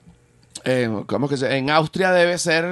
en- 0.64 1.04
¿cómo 1.04 1.28
que 1.28 1.38
se? 1.38 1.56
En 1.58 1.70
Austria 1.70 2.12
debe 2.12 2.38
ser, 2.38 2.66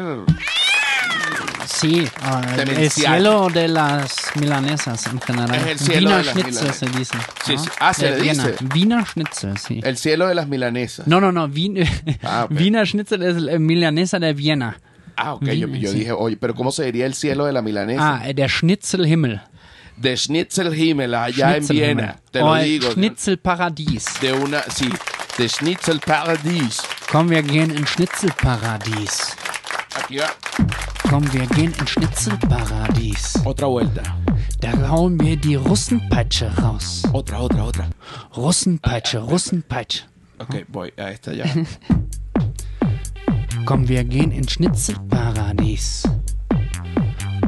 Sí, 1.82 2.08
ah, 2.22 2.41
el 2.58 2.91
cielo 2.91 3.50
de 3.50 3.67
las 3.67 4.15
milanesas 4.39 5.08
en 5.08 5.20
general. 5.20 5.56
Es 5.56 5.65
el 5.67 5.80
cielo 5.80 6.10
Wiener 6.10 6.17
de 6.20 6.24
las 6.26 6.34
Schnitzel 6.34 6.54
milanesas. 6.54 6.78
se 6.78 7.00
dice. 7.00 7.17
Sí, 7.46 7.58
sí. 7.58 7.70
Ah, 7.80 7.94
se 7.94 8.06
De 8.06 8.12
le 8.17 8.22
Viena. 8.22 8.48
dice. 8.48 8.65
Wiener 8.74 9.06
Schnitzel, 9.08 9.58
sí. 9.58 9.80
el 9.84 9.98
cielo 9.98 10.28
de 10.28 10.36
las 10.36 10.48
milanesas. 10.48 11.08
No, 11.08 11.20
no, 11.20 11.32
no. 11.32 11.48
Wien- 11.48 11.88
Ah, 12.24 12.44
ok. 12.50 12.52
Wiener 12.52 12.88
Schnitzel 12.88 13.24
es 13.24 13.36
la 13.41 13.58
milanesa 13.60 14.20
de 14.20 14.34
Viena. 14.34 14.80
Ah, 15.17 15.34
ok, 15.34 15.46
yo, 15.52 15.67
yo 15.67 15.91
Sí. 15.91 16.00
dije, 16.00 16.12
oye, 16.12 16.38
pero 16.38 16.56
¿cómo 16.56 16.72
se 16.72 16.84
diría 16.86 17.06
el 17.06 17.13
cielo 17.13 17.46
de 17.46 17.54
la 17.54 17.62
milanesa? 17.62 18.22
Ah, 18.24 18.34
der 18.34 18.50
Schnitzelhimmel. 18.50 19.41
De 19.98 20.15
Schnitzelhimmel, 20.17 21.13
allá 21.13 21.58
en 21.58 21.63
Schnitzelhimmel. 21.63 21.96
Viena, 21.96 22.15
te 22.32 22.41
o 22.41 22.56
el 22.56 22.63
digo. 22.65 22.91
Schnitzelparadies. 22.91 24.06
de 24.22 24.34
una, 24.34 24.62
sí, 24.63 24.89
de 25.38 25.48
Schnitzelparadies. 25.50 26.82
Komm, 27.12 27.30
wir 27.30 27.44
gehen 27.44 27.72
in 27.72 27.86
Schnitzelparadies. 27.86 29.36
Va 29.94 30.30
Komm, 31.10 31.34
wir 31.34 31.46
gehen 31.48 31.74
in 31.78 31.88
Schnitzelparadies. 31.88 33.34
otra 33.46 33.68
vuelta. 33.68 34.02
Da 34.62 34.72
hauen 34.90 35.20
wir 35.20 35.36
die 35.36 35.56
Russenpeitsche 35.56 36.50
raus. 36.58 37.04
Otra, 37.12 37.42
otra, 37.42 37.66
otra. 37.66 37.90
Russenpeitsche, 38.38 39.20
Russenpeitsche. 39.20 40.04
Ok, 40.40 40.66
voy 40.70 40.94
a 40.98 41.12
esta 41.12 41.34
ya. 41.34 41.46
Komm, 43.66 43.88
wir 43.90 44.06
gehen 44.06 44.32
in 44.32 44.48
Schnitzelparadies. 44.48 46.04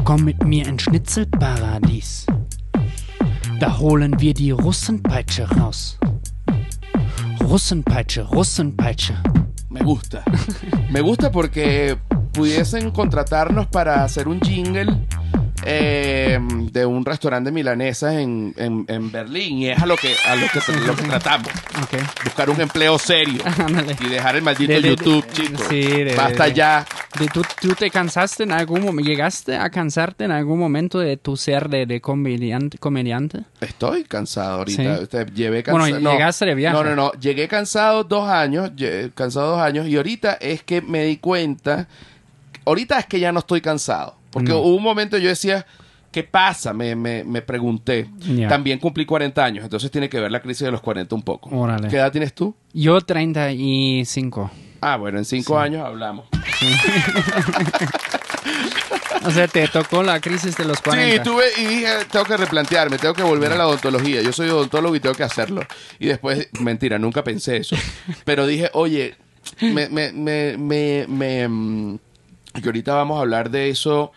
Komm 0.04 0.26
mit 0.26 0.44
mir 0.44 0.68
in 0.68 0.78
Schnitzelparadies. 0.78 2.26
Da 3.60 3.78
holen 3.80 4.20
wir 4.20 4.34
die 4.34 4.52
Russenpeitsche 4.52 5.50
raus. 5.50 5.98
Russenpeitsche, 7.42 8.24
Russenpeitsche. 8.24 9.14
Me 9.70 9.80
gusta. 9.80 10.24
Me 10.92 11.02
gusta 11.02 11.30
porque 11.30 11.96
pudiesen 12.34 12.91
contratarnos 12.91 13.67
para 13.67 14.04
hacer 14.04 14.28
un 14.28 14.41
jingle 14.41 14.88
eh, 15.65 16.39
de 16.74 16.86
un 16.86 17.06
restaurante 17.06 17.50
de 17.50 17.54
milanesas 17.54 18.15
en, 18.15 18.54
en, 18.58 18.84
en 18.89 19.12
Berlín 19.12 19.60
y 19.60 19.69
es 19.69 19.82
a 19.82 19.86
lo 19.86 19.96
que, 19.96 20.13
a 20.28 20.36
lo 20.36 20.48
que, 20.50 20.60
lo 20.86 20.96
que 20.96 21.04
tratamos. 21.04 21.48
Buscar 22.26 22.50
un 22.50 22.60
empleo 22.60 23.00
serio 23.00 23.41
y 24.02 24.08
dejar 24.10 24.36
el 24.36 24.41
maldito 24.41 24.74
De- 24.74 24.82
de- 24.82 24.89
YouTube, 24.89 25.26
chicos. 25.32 25.62
sí, 25.69 25.82
de- 25.84 26.15
Basta 26.17 26.50
ya. 26.50 26.86
¿tú, 27.34 27.41
¿Tú 27.62 27.69
te 27.76 27.89
cansaste 27.89 28.43
en 28.43 28.52
algún 28.52 28.82
momento? 28.82 29.10
¿Llegaste 29.10 29.56
a 29.56 29.69
cansarte 29.69 30.26
en 30.26 30.32
algún 30.32 30.60
momento 30.60 31.00
de 31.00 31.15
tu 31.15 31.38
ser 31.38 31.69
de, 31.69 32.02
comediante, 32.02 32.78
comediante? 32.78 33.41
Estoy 33.62 34.04
cansado 34.04 34.58
ahorita. 34.60 34.98
Sí. 34.98 35.04
Usted, 35.04 35.28
llevé 35.34 35.63
Bueno, 35.63 35.86
cansado. 35.86 36.12
llegaste 36.12 36.46
de 36.46 36.56
viaje. 36.56 36.76
No, 36.76 36.84
no, 36.84 36.96
no. 36.96 37.12
Llegué 37.13 37.48
cansado 37.48 38.04
dos 38.04 38.28
años. 38.28 38.72
Cansado 39.15 39.52
dos 39.52 39.62
años. 39.62 39.88
Y 39.88 39.96
ahorita 39.96 40.34
es 40.34 40.62
que 40.63 40.82
me 40.82 41.06
di 41.06 41.17
cuenta. 41.17 41.88
Ahorita 42.65 42.99
es 42.99 43.06
que 43.06 43.19
ya 43.19 43.32
no 43.32 43.39
estoy 43.39 43.62
cansado. 43.62 44.15
Porque 44.32 44.52
No. 44.52 44.60
hubo 44.60 44.76
un 44.76 44.84
momento 44.84 45.17
yo 45.17 45.30
decía. 45.30 45.65
¿Qué 46.12 46.23
pasa? 46.23 46.73
Me, 46.73 46.95
me, 46.95 47.23
me 47.23 47.41
pregunté. 47.41 48.08
También 48.47 48.78
cumplí 48.78 49.04
40 49.04 49.43
años, 49.43 49.63
entonces 49.63 49.89
tiene 49.89 50.10
que 50.10 50.19
ver 50.19 50.30
la 50.32 50.43
crisis 50.43 50.63
de 50.63 50.69
los 50.71 50.80
40 50.80 51.15
un 51.15 51.23
poco. 51.23 51.49
Órale. 51.49 51.88
¿Qué 51.88 51.95
edad 51.95 52.12
tienes 52.12 52.36
tú? 52.36 52.56
Yo 52.71 53.02
35. 53.02 54.52
Ah, 54.80 54.97
bueno, 54.97 55.17
en 55.17 55.26
cinco 55.26 55.58
años 55.58 55.84
hablamos. 55.84 56.28
O 59.26 59.32
sea, 59.32 59.47
te 59.47 59.67
tocó 59.69 60.04
la 60.04 60.19
crisis 60.19 60.58
de 60.58 60.65
los 60.65 60.82
40. 60.82 61.13
Sí, 61.23 61.23
tuve 61.23 61.45
y 61.58 61.65
dije, 61.65 61.88
tengo 62.12 62.26
que 62.26 62.36
replantearme, 62.36 62.97
tengo 62.97 63.13
que 63.13 63.23
volver 63.23 63.54
a 63.54 63.56
la 63.56 63.67
odontología. 63.67 64.21
Yo 64.21 64.34
soy 64.34 64.49
odontólogo 64.49 64.95
y 64.95 64.99
tengo 64.99 65.15
que 65.15 65.23
hacerlo. 65.23 65.62
Y 65.97 66.08
después, 66.08 66.49
mentira, 66.60 66.99
nunca 66.99 67.23
pensé 67.23 67.58
eso. 67.58 67.78
Pero 68.26 68.45
dije, 68.45 68.69
oye, 68.73 69.15
me, 69.62 69.88
me, 69.88 70.12
me, 70.12 70.58
me, 70.58 71.06
me, 71.08 71.47
mm, 71.47 71.99
que 72.62 72.70
ahorita 72.70 72.94
vamos 72.94 73.18
a 73.18 73.22
hablar 73.22 73.50
de 73.50 73.70
eso. 73.70 74.12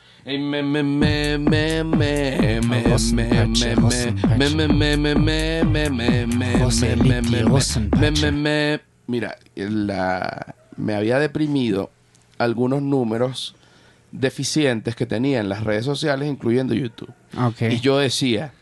Mira, 9.06 9.36
la, 9.54 10.54
me 10.76 10.94
había 10.94 11.18
deprimido 11.18 11.90
algunos 12.38 12.82
números 12.82 13.54
deficientes 14.12 14.96
que 14.96 15.06
tenía 15.06 15.40
en 15.40 15.48
las 15.48 15.64
redes 15.64 15.84
sociales, 15.84 16.28
incluyendo 16.28 16.74
YouTube. 16.74 17.12
Okay. 17.38 17.74
Y 17.74 17.80
yo 17.80 17.98
decía, 17.98 18.52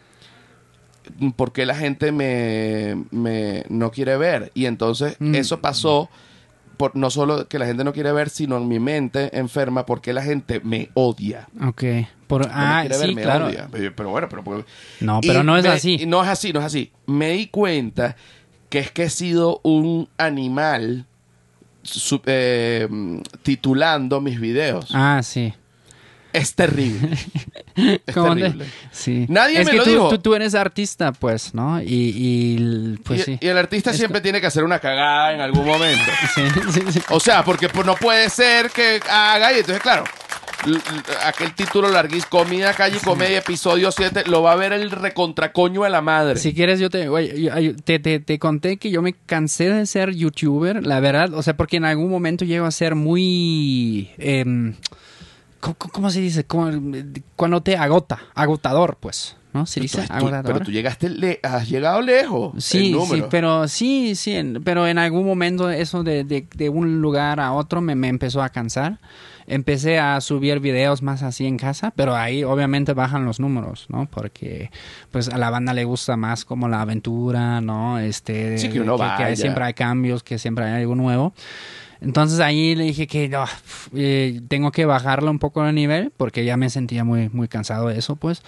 ¿por 1.37 1.53
qué 1.53 1.67
la 1.67 1.75
gente 1.75 2.13
me, 2.13 3.05
me 3.11 3.65
no 3.69 3.91
quiere 3.91 4.17
ver? 4.17 4.53
Y 4.55 4.67
entonces 4.67 5.17
mm. 5.19 5.35
eso 5.35 5.61
pasó. 5.61 6.11
Mm 6.13 6.34
por 6.77 6.97
no 6.97 7.11
solo 7.11 7.49
que 7.49 7.59
la 7.59 7.67
gente 7.67 7.85
no 7.85 7.93
quiere 7.93 8.13
ver, 8.13 8.31
sino 8.31 8.57
en 8.57 8.69
mi 8.69 8.79
mente 8.79 9.37
enferma, 9.39 9.87
porque 9.87 10.13
la 10.13 10.23
gente 10.23 10.61
me 10.65 10.91
odia. 10.95 11.49
Ok. 11.67 11.85
Por, 12.27 12.47
No 12.47 12.53
ah, 12.55 12.77
me 12.83 12.89
quiere 12.89 12.99
ver, 12.99 13.09
sí, 13.11 13.15
me 13.15 13.23
claro. 13.23 13.47
odia. 13.47 13.69
Pero, 13.71 14.11
bueno, 14.11 14.29
pero... 14.29 14.43
pero- 14.45 14.65
No, 15.01 15.21
pero 15.21 15.43
no 15.43 15.57
es 15.57 15.65
me- 15.65 15.71
así. 15.71 16.07
No 16.07 16.23
es 16.23 16.29
así, 16.29 16.53
no 16.53 16.61
es 16.61 16.67
así. 16.67 16.91
Me 17.07 17.31
di 17.31 17.47
cuenta 17.49 18.17
que 18.69 18.79
es 18.81 18.91
que 18.91 19.05
he 19.05 19.11
sido 19.11 19.61
un 19.63 20.09
animal 20.19 21.07
eh, 22.27 22.89
titulando 23.43 24.21
mis 24.21 24.41
videos. 24.41 24.89
Ah, 24.93 25.21
sí. 25.23 25.53
Es 26.35 26.55
terrible. 26.55 27.17
Es 27.77 28.15
¿Cómo 28.15 28.35
te- 28.37 28.43
terrible. 28.43 28.67
Sí. 28.93 29.27
Nadie 29.29 29.61
es 29.61 29.65
me 29.67 29.71
que 29.73 29.77
lo 29.79 29.85
tú, 29.85 29.91
dijo. 29.91 30.09
Tú, 30.11 30.19
tú 30.19 30.35
eres 30.37 30.55
artista, 30.55 31.11
pues, 31.13 31.55
¿no? 31.55 31.81
Y, 31.83 31.87
y 31.89 32.97
pues 33.03 33.21
y, 33.21 33.23
sí. 33.25 33.39
y 33.41 33.47
el 33.49 33.59
artista 33.59 33.91
Es 33.91 33.97
siempre 33.97 34.21
tiene 34.21 34.41
que 34.41 34.47
hacer 34.47 34.63
una 34.63 34.79
cagada 34.79 35.33
en 35.35 35.41
algún 35.41 35.65
momento. 35.67 36.05
Sí, 36.35 36.43
sí, 36.73 36.81
sí. 36.93 37.01
O 37.11 37.19
sea, 37.19 37.43
porque 37.45 37.69
pues, 37.69 37.85
no 37.87 37.95
puede 37.97 38.29
ser 38.31 38.71
que 38.71 39.01
haga 39.11 39.53
y 39.53 39.57
entonces, 39.59 39.83
claro, 39.83 40.05
aquel 41.25 41.53
título 41.55 41.89
larguísimo, 41.91 42.29
Comida, 42.31 42.73
Calle 42.75 42.99
y 43.01 43.05
Comedia, 43.05 43.39
episodio 43.39 43.91
7, 43.91 44.25
lo 44.27 44.43
va 44.43 44.53
a 44.53 44.57
ver 44.57 44.73
el 44.73 44.91
recontracoño 44.91 45.83
de 45.83 45.91
la 45.91 46.01
madre. 46.01 46.39
Si 46.39 46.55
quieres, 46.55 46.79
te, 46.91 47.05
yo- 47.07 47.77
te, 47.85 47.99
te, 47.99 48.21
te 48.21 48.39
conté 48.39 48.77
que 48.77 48.91
yo 48.91 49.03
me 49.03 49.15
cansé 49.27 49.69
de 49.71 49.87
ser 49.87 50.13
youtuber, 50.15 50.87
la 50.87 51.01
verdad. 51.01 51.35
O 51.35 51.43
sea, 51.43 51.57
porque 51.57 51.77
en 51.79 51.85
algún 51.85 52.11
momento 52.11 52.45
llego 52.45 52.67
a 52.67 52.71
ser 52.71 52.95
muy... 52.95 54.11
em, 54.19 54.75
¿cómo, 55.73 55.93
cómo 55.93 56.11
se 56.11 56.21
dice? 56.21 56.45
Como, 56.45 56.71
cuando 57.37 57.63
te 57.63 57.77
agota, 57.77 58.19
agotador, 58.35 58.97
pues. 59.01 59.37
¿No? 59.53 59.67
¿Se 59.67 59.79
dice 59.81 59.99
Entonces, 60.01 60.19
tú- 60.19 60.27
agotador? 60.27 60.53
pero 60.53 60.65
tú 60.65 60.73
llegaste 60.73 61.09
le- 61.09 61.39
has 61.45 61.69
llegado 61.69 62.01
lejos. 62.03 62.55
Sí, 62.59 62.93
sí, 63.09 63.23
pero 63.31 63.69
sí, 63.69 64.17
sí, 64.17 64.33
en- 64.35 64.61
pero 64.65 64.89
en 64.89 64.99
algún 64.99 65.25
momento 65.25 65.71
eso 65.71 66.03
de, 66.03 66.25
de, 66.25 66.45
de 66.57 66.69
un 66.69 67.01
lugar 67.01 67.39
a 67.39 67.53
otro 67.53 67.81
me, 67.81 67.95
me 67.95 68.09
empezó 68.09 68.43
a 68.43 68.49
cansar. 68.49 68.99
Empecé 69.47 70.01
a 70.01 70.21
subir 70.21 70.59
videos 70.59 71.03
más 71.03 71.23
así 71.23 71.47
en 71.47 71.57
casa, 71.57 71.93
pero 71.95 72.17
ahí 72.17 72.43
obviamente 72.43 72.95
bajan 72.95 73.27
los 73.27 73.39
números, 73.39 73.87
¿no? 73.91 74.07
Porque 74.11 74.71
pues 75.13 75.29
a 75.29 75.39
la 75.39 75.51
banda 75.51 75.73
le 75.73 75.85
gusta 75.85 76.17
más 76.17 76.45
como 76.45 76.67
la 76.67 76.81
aventura, 76.81 77.61
¿no? 77.61 78.01
Este, 78.01 78.59
Sí, 78.59 78.71
que 78.71 78.81
uno 78.81 78.95
hay- 78.95 78.99
vaya. 78.99 79.37
siempre 79.37 79.63
hay 79.63 79.75
cambios, 79.75 80.25
que 80.25 80.37
siempre 80.39 80.65
hay 80.65 80.81
algo 80.83 80.97
nuevo. 80.97 81.33
Entonces 82.05 82.41
ahí 82.41 82.75
le 82.75 82.85
dije 82.85 83.07
que 83.07 83.29
no, 83.29 83.47
eh, 83.95 84.41
tengo 84.49 84.71
que 84.71 84.85
bajarle 84.85 85.31
un 85.31 85.39
poco 85.39 85.67
el 85.67 85.75
nivel 85.75 86.13
porque 86.17 86.45
ya 86.45 86.57
me 86.57 86.69
sentía 86.69 87.03
muy, 87.03 87.31
muy 87.31 87.49
cansado 87.49 87.89
de 87.89 87.99
eso, 87.99 88.17
pues. 88.17 88.43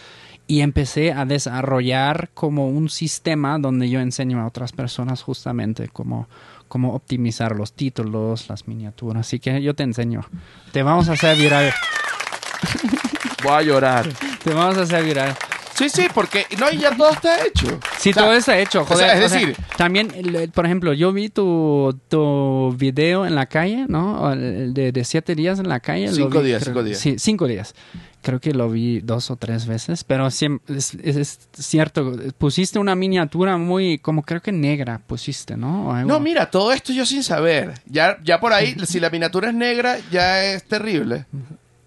Y 0.47 0.61
empecé 0.61 1.12
a 1.12 1.25
desarrollar 1.25 2.29
como 2.35 2.69
un 2.69 2.90
sistema 2.90 3.59
donde 3.59 3.88
yo 3.88 4.01
enseño 4.01 4.40
a 4.40 4.47
otras 4.47 4.73
personas 4.73 5.23
justamente 5.23 5.88
cómo, 5.88 6.29
cómo 6.69 6.95
optimizar 6.95 7.57
los 7.57 7.73
títulos, 7.73 8.49
las 8.49 8.69
miniaturas. 8.69 9.27
Así 9.27 9.40
que 9.40 9.61
yo 9.62 9.75
te 9.75 9.83
enseño. 9.83 10.21
Te 10.73 10.83
vamos 10.83 11.09
a 11.09 11.12
hacer 11.12 11.37
viral. 11.37 11.73
Voy 13.42 13.53
a 13.53 13.62
llorar. 13.62 14.07
Te 14.45 14.53
vamos 14.53 14.77
a 14.77 14.83
hacer 14.83 15.03
viral. 15.03 15.35
Sí, 15.77 15.89
sí, 15.91 16.07
porque 16.15 16.47
no, 16.59 16.71
ya 16.71 16.97
todo 16.97 17.11
está 17.11 17.45
hecho. 17.45 17.67
Sí, 17.99 18.11
O 18.11 18.12
sea, 18.15 18.23
todo 18.23 18.33
está 18.33 18.59
hecho. 18.59 18.83
o 18.83 18.87
sea, 18.87 18.97
Joder, 18.97 19.19
es 19.19 19.25
o 19.25 19.29
sea, 19.29 19.41
decir- 19.41 19.57
también, 19.77 20.11
por 20.55 20.65
ejemplo, 20.65 20.93
yo 20.95 21.12
vi 21.12 21.29
tu, 21.29 21.99
tu 22.09 22.75
video 22.79 23.27
en 23.27 23.35
la 23.35 23.47
calle, 23.47 23.85
¿no? 23.89 24.33
El- 24.33 24.73
De, 24.73 24.91
de 24.93 25.05
siete 25.05 25.35
días 25.35 25.59
en 25.59 25.69
la 25.69 25.81
calle. 25.81 26.11
Cinco 26.12 26.41
vi, 26.41 26.47
días, 26.49 26.62
creo- 26.62 26.73
cinco 26.75 26.83
días. 26.85 26.99
Sí, 26.99 27.17
cinco 27.19 27.47
días. 27.47 27.75
Creo 28.23 28.41
que 28.41 28.53
lo 28.55 28.69
vi 28.71 29.01
dos 29.01 29.31
o 29.31 29.37
tres 29.37 29.67
veces, 29.67 30.03
pero 30.03 30.27
siem- 30.31 30.61
es, 30.69 30.95
es- 30.95 31.17
es 31.17 31.39
cierto, 31.53 32.17
pusiste 32.39 32.79
una 32.79 32.95
miniatura 32.97 33.57
muy, 33.59 33.99
como 33.99 34.23
creo 34.23 34.41
que 34.41 34.51
negra, 34.53 35.01
pusiste, 35.07 35.57
¿no? 35.57 35.95
Algo. 35.95 36.09
No, 36.09 36.19
mira, 36.21 36.51
todo 36.51 36.73
esto 36.73 36.93
yo 36.93 37.05
sin 37.07 37.23
saber. 37.23 37.75
Ya, 37.87 38.17
ya 38.25 38.41
por 38.41 38.53
ahí, 38.53 38.75
si 38.87 38.99
la 38.99 39.11
miniatura 39.11 39.51
es 39.51 39.55
negra, 39.55 39.99
ya 40.11 40.43
es 40.43 40.65
terrible. 40.65 41.27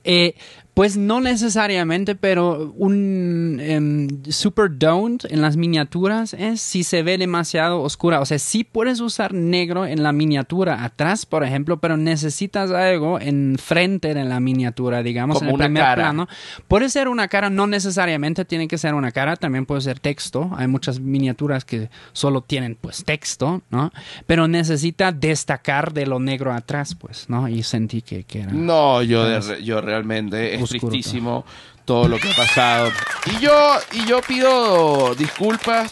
Eh, 0.06 0.34
pues 0.80 0.96
no 0.96 1.20
necesariamente, 1.20 2.16
pero 2.16 2.74
un 2.78 3.60
em, 3.62 4.08
super 4.30 4.70
don't 4.72 5.26
en 5.30 5.42
las 5.42 5.58
miniaturas 5.58 6.34
es 6.34 6.62
si 6.62 6.86
se 6.86 7.04
ve 7.04 7.18
demasiado 7.18 7.82
oscura. 7.82 8.22
O 8.22 8.26
sea, 8.26 8.40
sí 8.40 8.64
puedes 8.64 9.02
usar 9.02 9.34
negro 9.34 9.86
en 9.86 10.04
la 10.04 10.14
miniatura 10.14 10.86
atrás, 10.86 11.26
por 11.26 11.44
ejemplo, 11.44 11.82
pero 11.82 11.98
necesitas 11.98 12.72
algo 12.72 13.20
en 13.20 13.58
frente 13.62 14.14
de 14.14 14.24
la 14.24 14.40
miniatura, 14.40 15.04
digamos, 15.04 15.40
Como 15.40 15.50
en 15.50 15.56
el 15.56 15.66
primer 15.66 15.84
cara. 15.84 15.96
plano. 15.96 16.30
Puede 16.70 16.88
ser 16.88 17.10
una 17.10 17.28
cara, 17.28 17.50
no 17.50 17.68
necesariamente 17.68 18.46
tiene 18.46 18.70
que 18.70 18.78
ser 18.78 18.94
una 18.94 19.12
cara, 19.12 19.36
también 19.36 19.66
puede 19.66 19.82
ser 19.82 20.00
texto. 20.00 20.50
Hay 20.56 20.68
muchas 20.68 21.02
miniaturas 21.02 21.66
que 21.66 21.90
solo 22.14 22.40
tienen 22.40 22.78
pues 22.80 23.04
texto, 23.04 23.64
¿no? 23.70 23.92
Pero 24.28 24.48
necesita 24.48 25.12
destacar 25.12 25.92
de 25.92 26.06
lo 26.06 26.22
negro 26.22 26.54
atrás, 26.54 26.96
pues, 26.96 27.30
¿no? 27.30 27.50
Y 27.50 27.64
sentí 27.64 28.02
que, 28.02 28.24
que 28.24 28.44
era... 28.44 28.54
No, 28.54 29.04
yo, 29.04 29.26
de 29.26 29.62
yo 29.62 29.82
realmente 29.82 30.69
Oscuro 30.76 30.92
tristísimo 30.92 31.46
todo 31.86 32.08
lo 32.08 32.18
que 32.20 32.30
ha 32.32 32.36
pasado. 32.36 32.92
Y 33.26 33.40
yo, 33.42 33.78
y 33.94 34.06
yo 34.06 34.22
pido 34.22 35.16
disculpas 35.16 35.90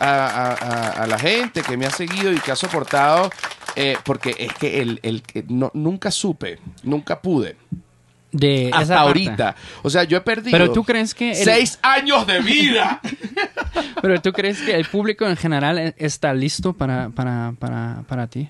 a, 0.00 0.26
a- 0.26 1.02
a- 1.02 1.06
la 1.06 1.18
gente 1.18 1.62
que 1.62 1.76
me 1.76 1.86
ha 1.86 1.90
seguido 1.90 2.32
y 2.32 2.38
que 2.40 2.50
ha 2.52 2.56
soportado, 2.56 3.30
eh, 3.76 3.96
porque 4.04 4.34
es 4.38 4.52
que 4.54 4.80
el, 4.82 4.98
el 5.02 5.22
que 5.22 5.44
no, 5.48 5.70
nunca 5.74 6.10
supe, 6.10 6.58
nunca 6.82 7.20
pude. 7.20 7.56
de 8.32 8.68
esa 8.68 8.78
Hasta 8.78 8.94
parte. 8.96 9.06
ahorita. 9.08 9.56
O 9.82 9.90
sea, 9.90 10.04
yo 10.04 10.18
he 10.18 10.20
perdido 10.20 10.50
Pero 10.58 10.72
tú 10.72 10.84
crees 10.84 11.14
que 11.14 11.30
el, 11.30 11.36
seis 11.36 11.78
años 11.82 12.26
de 12.26 12.40
vida. 12.40 13.00
pero 14.02 14.20
tú 14.20 14.32
crees 14.32 14.60
que 14.60 14.74
el 14.74 14.84
público 14.86 15.26
en 15.26 15.36
general 15.36 15.78
e- 15.78 15.94
está 15.98 16.34
listo 16.34 16.72
para 16.72 17.10
para 17.10 17.52
para 17.58 18.02
para 18.08 18.26
ti. 18.26 18.48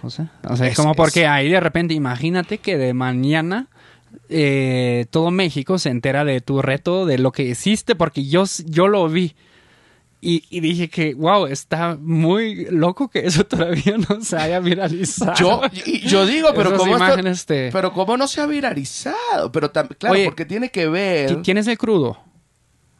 José? 0.00 0.26
O 0.48 0.56
sea, 0.56 0.68
Es- 0.68 0.76
como 0.76 0.90
es- 0.92 0.96
porque 0.96 1.26
ahí 1.26 1.48
de 1.50 1.60
repente 1.60 1.94
imagínate 1.94 2.58
que 2.58 2.76
de 2.76 2.92
mañana 2.94 3.66
eh, 4.28 5.06
todo 5.10 5.30
México 5.30 5.78
se 5.78 5.90
entera 5.90 6.24
de 6.24 6.40
tu 6.40 6.60
reto, 6.62 7.06
de 7.06 7.18
lo 7.18 7.32
que 7.32 7.42
hiciste, 7.44 7.94
porque 7.94 8.24
yo, 8.26 8.44
yo 8.66 8.88
lo 8.88 9.08
vi. 9.08 9.34
Y, 10.26 10.42
y 10.48 10.60
dije 10.60 10.88
que, 10.88 11.12
wow, 11.12 11.46
está 11.46 11.98
muy 12.00 12.64
loco 12.70 13.08
que 13.08 13.26
eso 13.26 13.44
todavía 13.46 13.96
no 14.08 14.22
se 14.22 14.36
haya 14.38 14.58
viralizado. 14.60 15.34
Yo, 15.34 15.60
y- 15.84 16.00
yo 16.08 16.24
digo, 16.24 16.48
pero 16.54 16.70
Esas 16.70 16.78
¿cómo, 16.78 16.92
esto- 16.92 17.04
imágenes 17.04 17.44
te- 17.44 17.70
pero 17.72 17.92
cómo 17.92 18.16
no 18.16 18.26
se 18.26 18.40
ha 18.40 18.46
viralizado? 18.46 19.52
Pero 19.52 19.70
claro, 19.70 19.88
Oye, 20.08 20.24
porque 20.24 20.46
tiene 20.46 20.70
que 20.70 20.88
ver... 20.88 21.28
Ti- 21.28 21.42
¿Tienes 21.42 21.66
el 21.66 21.76
crudo? 21.76 22.16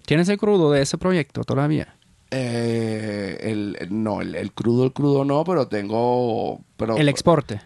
¿Tienes 0.04 0.28
el 0.28 0.36
crudo 0.36 0.70
de 0.72 0.82
ese 0.82 0.98
proyecto 0.98 1.44
todavía? 1.44 1.96
Eh, 2.30 3.38
el, 3.40 3.76
el- 3.80 4.02
no, 4.02 4.20
el, 4.20 4.34
el 4.34 4.52
crudo, 4.52 4.84
el 4.84 4.92
crudo 4.92 5.24
no, 5.24 5.44
pero 5.44 5.66
tengo... 5.66 6.60
Pero 6.76 6.98
El 6.98 7.08
exporte. 7.08 7.62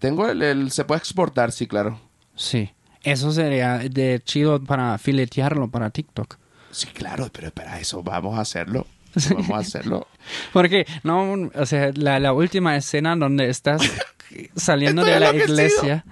Tengo 0.00 0.26
el, 0.28 0.42
el- 0.42 0.70
Se 0.72 0.84
puede 0.84 0.98
exportar, 0.98 1.52
sí, 1.52 1.68
claro. 1.68 2.00
Sí. 2.36 2.70
Eso 3.02 3.32
sería 3.32 3.78
de 3.78 4.20
chido 4.24 4.62
para 4.62 4.96
filetearlo 4.98 5.68
para 5.68 5.90
TikTok. 5.90 6.36
Sí, 6.70 6.86
claro, 6.88 7.28
pero 7.32 7.50
para 7.50 7.80
eso 7.80 8.02
vamos 8.02 8.36
a 8.38 8.42
hacerlo. 8.42 8.86
Vamos 9.30 9.50
a 9.50 9.58
hacerlo. 9.58 10.06
Porque, 10.52 10.86
no, 11.02 11.50
o 11.54 11.66
sea, 11.66 11.90
la, 11.94 12.20
la 12.20 12.32
última 12.32 12.76
escena 12.76 13.16
donde 13.16 13.48
estás 13.48 13.80
saliendo 14.56 15.04
de 15.04 15.18
la 15.20 15.34
iglesia, 15.34 16.04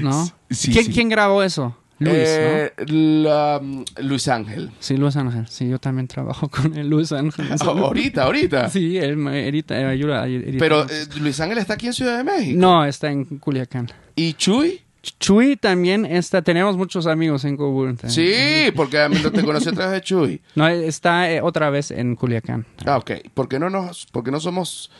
¿no? 0.00 0.26
Sí, 0.50 0.72
¿Quién, 0.72 0.84
sí. 0.86 0.92
quién 0.92 1.08
grabó 1.08 1.42
eso? 1.42 1.76
Luis, 2.00 2.14
Eh, 2.16 2.72
la, 2.86 3.60
mm, 3.62 3.84
Luis 4.02 4.28
Ángel. 4.28 4.66
¿no? 4.66 4.72
Sí, 4.78 4.96
Luis 4.96 5.16
Ángel. 5.16 5.46
Sí, 5.48 5.68
yo 5.68 5.78
también 5.78 6.06
trabajo 6.08 6.48
con 6.50 6.76
el 6.76 6.88
Luis 6.88 7.12
Ángel. 7.12 7.48
Ah, 7.50 7.56
ahorita, 7.64 8.22
ahorita. 8.24 8.70
Sí, 8.70 8.96
él 8.96 9.16
me 9.16 9.48
edita, 9.48 9.78
eh, 9.78 9.84
ayuda. 9.84 10.24
Pero 10.58 10.84
eh, 10.88 11.06
Luis 11.20 11.38
Ángel 11.40 11.58
está 11.58 11.74
aquí 11.74 11.86
en 11.88 11.92
Ciudad 11.92 12.16
de 12.18 12.24
México. 12.24 12.58
No, 12.58 12.84
está 12.84 13.10
en 13.10 13.24
Culiacán. 13.38 13.88
¿Y 14.16 14.34
Chuy? 14.34 14.80
Chuy 15.02 15.56
también 15.56 16.04
está, 16.04 16.42
tenemos 16.42 16.76
muchos 16.76 17.06
amigos 17.06 17.44
en 17.44 17.56
común. 17.56 17.96
también. 17.96 18.10
Sí, 18.10 18.72
porque 18.74 19.00
a 19.00 19.08
mí 19.08 19.16
no 19.22 19.30
te 19.30 19.42
conocí 19.44 19.68
a 19.68 19.72
través 19.72 19.92
de 19.92 20.00
Chuy. 20.00 20.40
No, 20.54 20.68
está 20.68 21.30
eh, 21.30 21.40
otra 21.40 21.70
vez 21.70 21.90
en 21.90 22.16
Culiacán. 22.16 22.66
Ah, 22.84 22.98
ok. 22.98 23.12
¿Por 23.34 23.48
qué 23.48 23.58
no, 23.58 23.70
nos, 23.70 24.06
por 24.06 24.24
qué 24.24 24.30
no 24.30 24.40
somos 24.40 24.90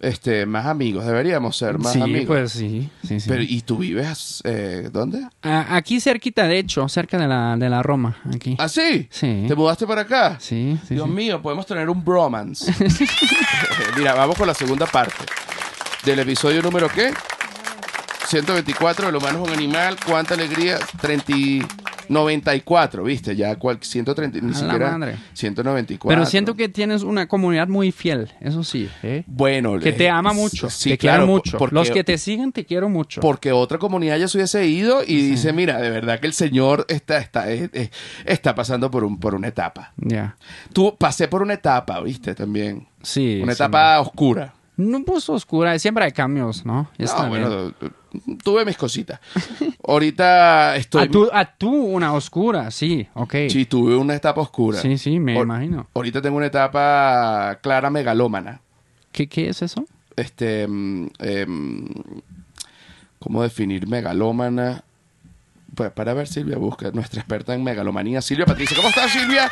este, 0.00 0.46
más 0.46 0.66
amigos? 0.66 1.04
Deberíamos 1.04 1.56
ser 1.56 1.78
más 1.78 1.92
sí, 1.92 2.00
amigos. 2.00 2.26
pues 2.26 2.52
sí, 2.52 2.88
sí, 3.06 3.20
sí. 3.20 3.28
Pero, 3.28 3.42
¿Y 3.42 3.60
tú 3.62 3.78
vives 3.78 4.40
eh, 4.44 4.90
dónde? 4.92 5.26
Aquí 5.42 6.00
cerquita, 6.00 6.46
de 6.46 6.58
hecho, 6.58 6.88
cerca 6.88 7.18
de 7.18 7.26
la, 7.26 7.56
de 7.56 7.68
la 7.68 7.82
Roma, 7.82 8.16
aquí. 8.32 8.56
¿Ah, 8.58 8.68
sí? 8.68 9.08
Sí. 9.10 9.44
¿Te 9.48 9.54
mudaste 9.54 9.86
para 9.86 10.02
acá? 10.02 10.36
Sí, 10.40 10.78
sí, 10.86 10.94
Dios 10.94 11.06
sí. 11.06 11.12
mío, 11.12 11.42
podemos 11.42 11.66
tener 11.66 11.88
un 11.90 12.04
bromance. 12.04 12.72
Mira, 13.96 14.14
vamos 14.14 14.36
con 14.36 14.46
la 14.46 14.54
segunda 14.54 14.86
parte 14.86 15.24
del 16.04 16.20
episodio 16.20 16.62
número 16.62 16.88
¿qué? 16.88 17.12
124, 18.28 19.08
el 19.08 19.16
humano 19.16 19.42
es 19.42 19.48
un 19.50 19.54
animal, 19.56 19.96
cuánta 20.06 20.34
alegría, 20.34 20.78
30, 21.00 21.32
y 21.34 21.62
94, 22.10 23.02
viste, 23.04 23.34
ya 23.34 23.56
cual, 23.56 23.78
130, 23.80 24.38
ni 24.42 24.52
siquiera 24.54 24.98
madre. 24.98 25.16
194. 25.32 26.08
Pero 26.14 26.26
siento 26.28 26.54
que 26.54 26.68
tienes 26.68 27.02
una 27.02 27.26
comunidad 27.26 27.68
muy 27.68 27.90
fiel, 27.90 28.30
eso 28.40 28.62
sí, 28.64 28.88
¿eh? 29.02 29.24
bueno, 29.26 29.78
Que 29.78 29.90
eh, 29.90 29.92
te 29.92 30.10
ama 30.10 30.34
mucho, 30.34 30.68
sí, 30.68 30.90
te 30.90 30.98
claro, 30.98 31.26
mucho. 31.26 31.56
porque- 31.56 31.74
Los 31.74 31.90
que 31.90 32.04
te 32.04 32.18
siguen 32.18 32.52
te 32.52 32.66
quiero 32.66 32.88
mucho. 32.90 33.20
porque 33.22 33.52
otra 33.52 33.78
comunidad 33.78 34.18
ya 34.18 34.28
se 34.28 34.36
hubiese 34.38 34.66
ido 34.66 35.02
y 35.06 35.16
dice, 35.30 35.52
mira, 35.54 35.78
de 35.80 35.88
verdad 35.90 36.20
que 36.20 36.26
el 36.26 36.34
Señor 36.34 36.84
está, 36.88 37.18
está, 37.18 37.50
eh, 37.50 37.70
eh, 37.72 37.90
está 38.26 38.54
pasando 38.54 38.90
por, 38.90 39.04
un, 39.04 39.18
por 39.18 39.34
una 39.34 39.48
etapa. 39.48 39.92
Ya. 39.96 40.36
Tú 40.74 40.96
pasé 40.98 41.28
por 41.28 41.40
una 41.42 41.54
etapa, 41.54 41.98
viste, 42.00 42.34
también. 42.34 42.86
Sí. 43.02 43.40
Una 43.42 43.52
sí. 43.54 43.62
etapa 43.62 43.98
oscura. 44.00 44.52
No, 44.78 45.02
pues 45.04 45.28
oscura, 45.28 45.76
siempre 45.78 46.04
hay 46.04 46.12
cambios, 46.12 46.64
¿no? 46.64 46.88
Está 46.96 47.24
No, 47.28 47.34
bien. 47.34 47.42
bueno, 47.48 47.74
tuve 48.44 48.64
mis 48.64 48.76
cositas. 48.76 49.18
Ahorita 49.86 50.76
estoy... 50.76 51.02
a, 51.02 51.08
tú, 51.10 51.28
a 51.32 51.44
tú 51.44 51.70
una 51.74 52.14
oscura, 52.14 52.70
sí, 52.70 53.06
ok. 53.14 53.34
Sí, 53.50 53.66
tuve 53.66 53.96
una 53.96 54.14
etapa 54.14 54.40
oscura. 54.40 54.80
Sí, 54.80 54.96
sí, 54.96 55.18
me 55.18 55.34
Ahor- 55.36 55.42
imagino. 55.42 55.88
Ahorita 55.94 56.22
tengo 56.22 56.36
una 56.36 56.46
etapa 56.46 57.58
clara 57.60 57.90
megalómana. 57.90 58.60
¿Qué, 59.10 59.28
¿Qué 59.28 59.48
es 59.48 59.62
eso? 59.62 59.84
Este... 60.14 60.62
em, 60.62 61.08
¿Cómo 63.18 63.42
definir 63.42 63.88
megalómana? 63.88 64.84
Pues 65.74 65.90
para 65.90 66.14
ver, 66.14 66.28
Silvia 66.28 66.56
busca, 66.56 66.90
nuestra 66.92 67.20
experta 67.20 67.52
en 67.52 67.64
megalomanía. 67.64 68.22
Silvia 68.22 68.46
Patricia, 68.46 68.76
¿cómo 68.76 68.88
estás, 68.90 69.10
Silvia? 69.10 69.50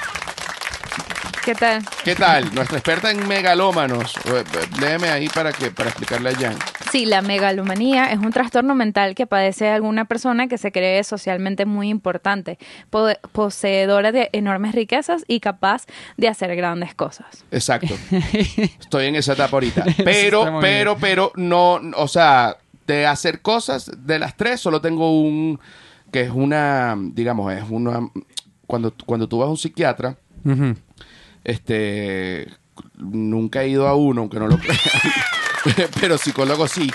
¿Qué 1.47 1.55
tal? 1.55 1.85
¿Qué 2.05 2.15
tal? 2.17 2.53
Nuestra 2.55 2.77
experta 2.79 3.11
en 3.13 3.27
megalómanos. 3.29 4.17
Eh, 4.27 4.31
eh, 4.45 4.45
Léeme 4.81 5.09
ahí 5.11 5.29
para 5.29 5.53
que 5.53 5.71
para 5.71 5.91
explicarle 5.91 6.31
a 6.31 6.35
Jan. 6.35 6.57
Sí, 6.91 7.07
la 7.07 7.23
megalomanía 7.23 8.07
es 8.11 8.19
un 8.19 8.33
trastorno 8.33 8.75
mental 8.75 9.15
que 9.15 9.29
padece 9.29 9.69
alguna 9.69 10.07
persona 10.07 10.49
que 10.49 10.59
se 10.59 10.73
cree 10.73 11.05
socialmente 11.05 11.65
muy 11.65 11.89
importante, 11.89 12.59
po- 12.91 13.09
poseedora 13.31 14.11
de 14.11 14.29
enormes 14.33 14.75
riquezas 14.75 15.25
y 15.29 15.39
capaz 15.39 15.87
de 16.17 16.27
hacer 16.27 16.55
grandes 16.57 16.95
cosas. 16.97 17.45
Exacto. 17.53 17.95
Estoy 18.81 19.07
en 19.07 19.15
esa 19.15 19.35
etapa 19.35 19.57
ahorita. 19.57 19.85
Pero, 20.05 20.59
pero, 20.61 20.97
pero, 20.99 21.33
no, 21.37 21.81
o 21.97 22.09
sea, 22.09 22.57
de 22.89 23.07
hacer 23.07 23.41
cosas, 23.41 23.89
de 24.05 24.19
las 24.19 24.37
tres, 24.37 24.61
solo 24.61 24.81
tengo 24.81 25.21
un, 25.21 25.61
que 26.11 26.23
es 26.23 26.31
una, 26.31 26.97
digamos, 26.99 27.53
es 27.53 27.63
una, 27.71 28.01
cuando, 28.67 28.93
cuando 29.07 29.29
tú 29.29 29.39
vas 29.39 29.47
a 29.47 29.51
un 29.51 29.57
psiquiatra, 29.57 30.17
Ujú. 30.45 30.75
Este, 31.47 32.49
nunca 32.99 33.63
he 33.63 33.69
ido 33.69 33.87
a 33.87 33.95
uno, 33.95 34.23
aunque 34.23 34.39
no 34.41 34.49
lo 34.49 34.59
crean, 35.65 35.89
pero 36.01 36.19
psicólogo 36.19 36.67
sí. 36.69 36.91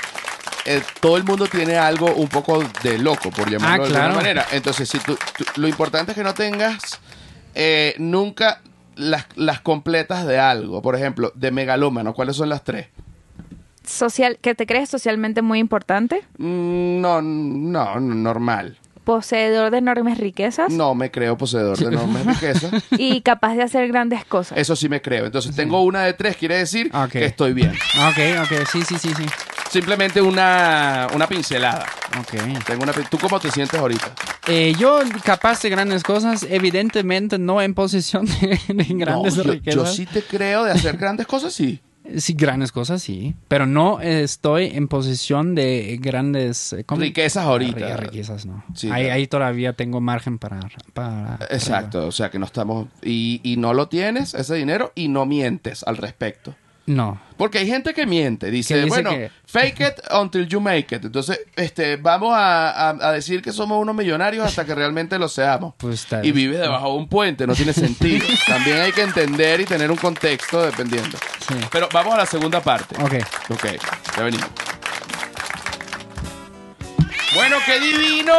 Eh, 0.66 0.82
todo 1.00 1.18
el 1.18 1.24
mundo 1.24 1.48
tiene 1.48 1.78
algo 1.78 2.14
un 2.14 2.28
poco 2.28 2.64
de 2.84 3.00
loco, 3.00 3.32
por 3.32 3.50
llamarlo 3.50 3.86
Ah, 3.86 3.88
de 3.90 3.96
alguna 3.98 4.16
manera. 4.16 4.46
Entonces, 4.52 4.88
si 4.90 5.00
tú, 5.00 5.18
tú- 5.38 5.46
lo 5.56 5.68
importante 5.68 6.12
es 6.12 6.18
que 6.18 6.24
no 6.24 6.34
tengas 6.36 7.00
eh, 7.56 7.96
nunca 7.98 8.62
las, 8.96 9.26
las 9.36 9.62
completas 9.62 10.28
de 10.28 10.38
algo. 10.38 10.82
Por 10.84 10.96
ejemplo, 10.96 11.32
de 11.34 11.50
megalómano, 11.50 12.14
¿cuáles 12.14 12.36
son 12.36 12.50
las 12.50 12.64
tres? 12.64 12.88
Social, 13.84 14.38
¿Que 14.40 14.54
te 14.54 14.68
crees 14.68 14.90
socialmente 14.90 15.42
muy 15.42 15.58
importante? 15.58 16.22
Mm, 16.38 17.02
No, 17.02 17.22
no, 17.24 18.00
normal. 18.00 18.78
Poseedor 19.04 19.72
de 19.72 19.80
enormes 19.80 20.18
riquezas 20.20 20.72
No 20.72 20.94
me 20.94 21.10
creo 21.10 21.38
poseedor 21.38 21.78
de 21.78 21.86
enormes 21.88 22.26
riquezas. 22.42 22.72
y 22.92 23.22
capaz 23.22 23.56
de 23.56 23.64
hacer 23.64 23.88
grandes 23.88 24.26
cosas. 24.26 24.58
Eso 24.58 24.76
sí 24.76 24.88
me 24.90 25.02
creo. 25.02 25.26
Entonces, 25.26 25.56
tengo 25.56 25.82
una 25.84 26.04
de 26.04 26.14
tres, 26.14 26.38
quiere 26.38 26.58
decir 26.58 26.92
Ok. 26.94 27.10
que 27.12 27.26
estoy 27.26 27.54
bien. 27.54 27.72
Ok, 27.72 28.18
ok, 28.44 28.68
sí, 28.72 28.84
sí, 28.84 28.96
sí, 29.00 29.14
sí. 29.16 29.26
Simplemente 29.72 30.22
una, 30.22 31.08
una 31.16 31.28
pincelada. 31.28 31.86
Ok. 32.20 32.64
Tengo 32.66 32.84
una, 32.84 32.92
¿Tú 32.94 33.18
cómo 33.18 33.40
te 33.40 33.50
sientes 33.52 33.80
ahorita? 33.80 34.12
Eh, 34.48 34.74
yo 34.78 35.00
capaz 35.24 35.62
de 35.62 35.70
grandes 35.70 36.04
cosas, 36.04 36.46
evidentemente 36.50 37.38
no 37.40 37.62
en 37.62 37.74
posición 37.74 38.26
de, 38.26 38.60
de 38.68 38.84
grandes 38.96 39.38
No, 39.38 39.44
yo, 39.44 39.52
riquezas. 39.54 39.76
yo 39.76 39.86
sí 39.86 40.06
te 40.06 40.22
creo 40.24 40.64
de 40.66 40.72
hacer 40.72 40.98
grandes 40.98 41.26
cosas, 41.26 41.54
sí. 41.54 41.80
Sí, 42.18 42.34
grandes 42.34 42.72
cosas, 42.72 43.02
sí. 43.02 43.36
Pero 43.48 43.66
no 43.66 44.02
estoy 44.02 44.66
en 44.74 44.88
posición 44.88 45.56
de 45.56 45.98
grandes... 46.02 46.74
eh, 46.74 46.84
¿cómo? 46.84 47.00
Riquezas 47.02 47.46
ahorita. 47.46 47.96
Ri- 47.98 47.98
Riquezas, 47.98 48.46
no. 48.46 48.64
Sí, 48.76 48.88
ahí, 48.88 49.04
claro. 49.04 49.14
ahí 49.16 49.28
todavía 49.28 49.74
tengo 49.74 50.02
margen 50.02 50.38
para... 50.40 50.60
para 50.94 51.38
Exacto, 51.50 52.08
o 52.08 52.12
sea 52.12 52.30
que 52.30 52.40
no 52.40 52.46
estamos... 52.46 52.88
Y, 53.04 53.40
y 53.44 53.58
no 53.58 53.74
lo 53.74 53.88
tienes, 53.88 54.34
ese 54.34 54.56
dinero, 54.56 54.92
y 54.96 55.08
no 55.08 55.26
mientes 55.26 55.84
al 55.84 55.98
respecto. 55.98 56.56
No. 56.95 57.19
Porque 57.38 57.58
hay 57.60 57.67
gente 57.67 57.93
que 57.93 58.06
miente, 58.06 58.51
dice, 58.51 58.86
bueno, 58.86 59.10
que- 59.12 59.32
fake 59.45 59.80
it 59.80 59.93
until 60.12 60.47
you 60.47 60.60
make 60.62 60.93
it. 60.95 61.04
Entonces, 61.06 61.39
este, 61.56 61.95
vamos 61.95 62.34
a, 62.36 62.69
a- 62.89 62.89
a 63.10 63.12
decir 63.13 63.41
que 63.41 63.51
somos 63.51 63.82
unos 63.82 63.95
millonarios 63.95 64.45
hasta 64.45 64.63
que 64.65 64.75
realmente 64.75 65.17
lo 65.17 65.27
seamos. 65.27 65.73
Pues 65.77 66.06
tal 66.06 66.25
Y 66.25 66.32
vive 66.32 66.58
debajo 66.58 66.89
de 66.91 66.97
un 66.97 67.08
puente, 67.08 67.47
no 67.47 67.56
tiene 67.56 67.73
sentido. 67.73 68.25
También 68.47 68.77
hay 68.82 68.91
que 68.91 69.01
entender 69.01 69.62
y 69.62 69.65
tener 69.65 69.89
un 69.89 69.97
contexto 69.97 70.62
dependiendo. 70.63 71.17
Sí. 71.47 71.56
Pero 71.71 71.88
vamos 71.93 72.13
a 72.13 72.17
la 72.17 72.25
segunda 72.25 72.62
parte. 72.62 72.95
Ok. 73.01 73.13
Ok, 73.49 73.65
ya 74.17 74.23
venimos. 74.23 74.47
Bueno, 77.34 77.58
qué 77.65 77.80
divino. 77.80 78.34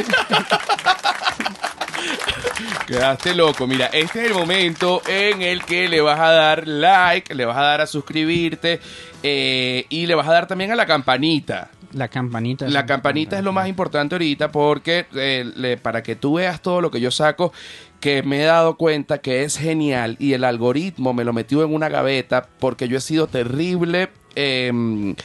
Quedaste 2.86 3.34
loco. 3.34 3.66
Mira, 3.66 3.86
este 3.86 4.20
es 4.20 4.26
el 4.26 4.34
momento 4.34 5.02
en 5.06 5.42
el 5.42 5.64
que 5.64 5.88
le 5.88 6.00
vas 6.00 6.18
a 6.20 6.30
dar 6.32 6.66
like, 6.66 7.34
le 7.34 7.44
vas 7.44 7.56
a 7.56 7.62
dar 7.62 7.80
a 7.80 7.86
suscribirte 7.86 8.80
eh, 9.22 9.86
y 9.88 10.06
le 10.06 10.14
vas 10.14 10.28
a 10.28 10.32
dar 10.32 10.46
también 10.46 10.72
a 10.72 10.76
la 10.76 10.86
campanita. 10.86 11.70
La 11.92 12.08
campanita. 12.08 12.68
La 12.68 12.86
campanita 12.86 13.36
es 13.38 13.42
lo 13.44 13.52
más 13.52 13.66
importante 13.68 14.14
ahorita 14.14 14.52
porque 14.52 15.06
eh, 15.14 15.50
le- 15.56 15.76
para 15.76 16.02
que 16.02 16.14
tú 16.16 16.34
veas 16.34 16.62
todo 16.62 16.80
lo 16.80 16.90
que 16.90 17.00
yo 17.00 17.10
saco, 17.10 17.52
que 17.98 18.22
me 18.22 18.42
he 18.42 18.44
dado 18.44 18.76
cuenta 18.76 19.18
que 19.18 19.42
es 19.42 19.56
genial 19.58 20.16
y 20.20 20.32
el 20.34 20.44
algoritmo 20.44 21.12
me 21.14 21.24
lo 21.24 21.32
metió 21.32 21.64
en 21.64 21.74
una 21.74 21.88
gaveta 21.88 22.46
porque 22.60 22.86
yo 22.88 22.96
he 22.96 23.00
sido 23.00 23.26
terrible 23.26 24.08
em, 24.36 25.16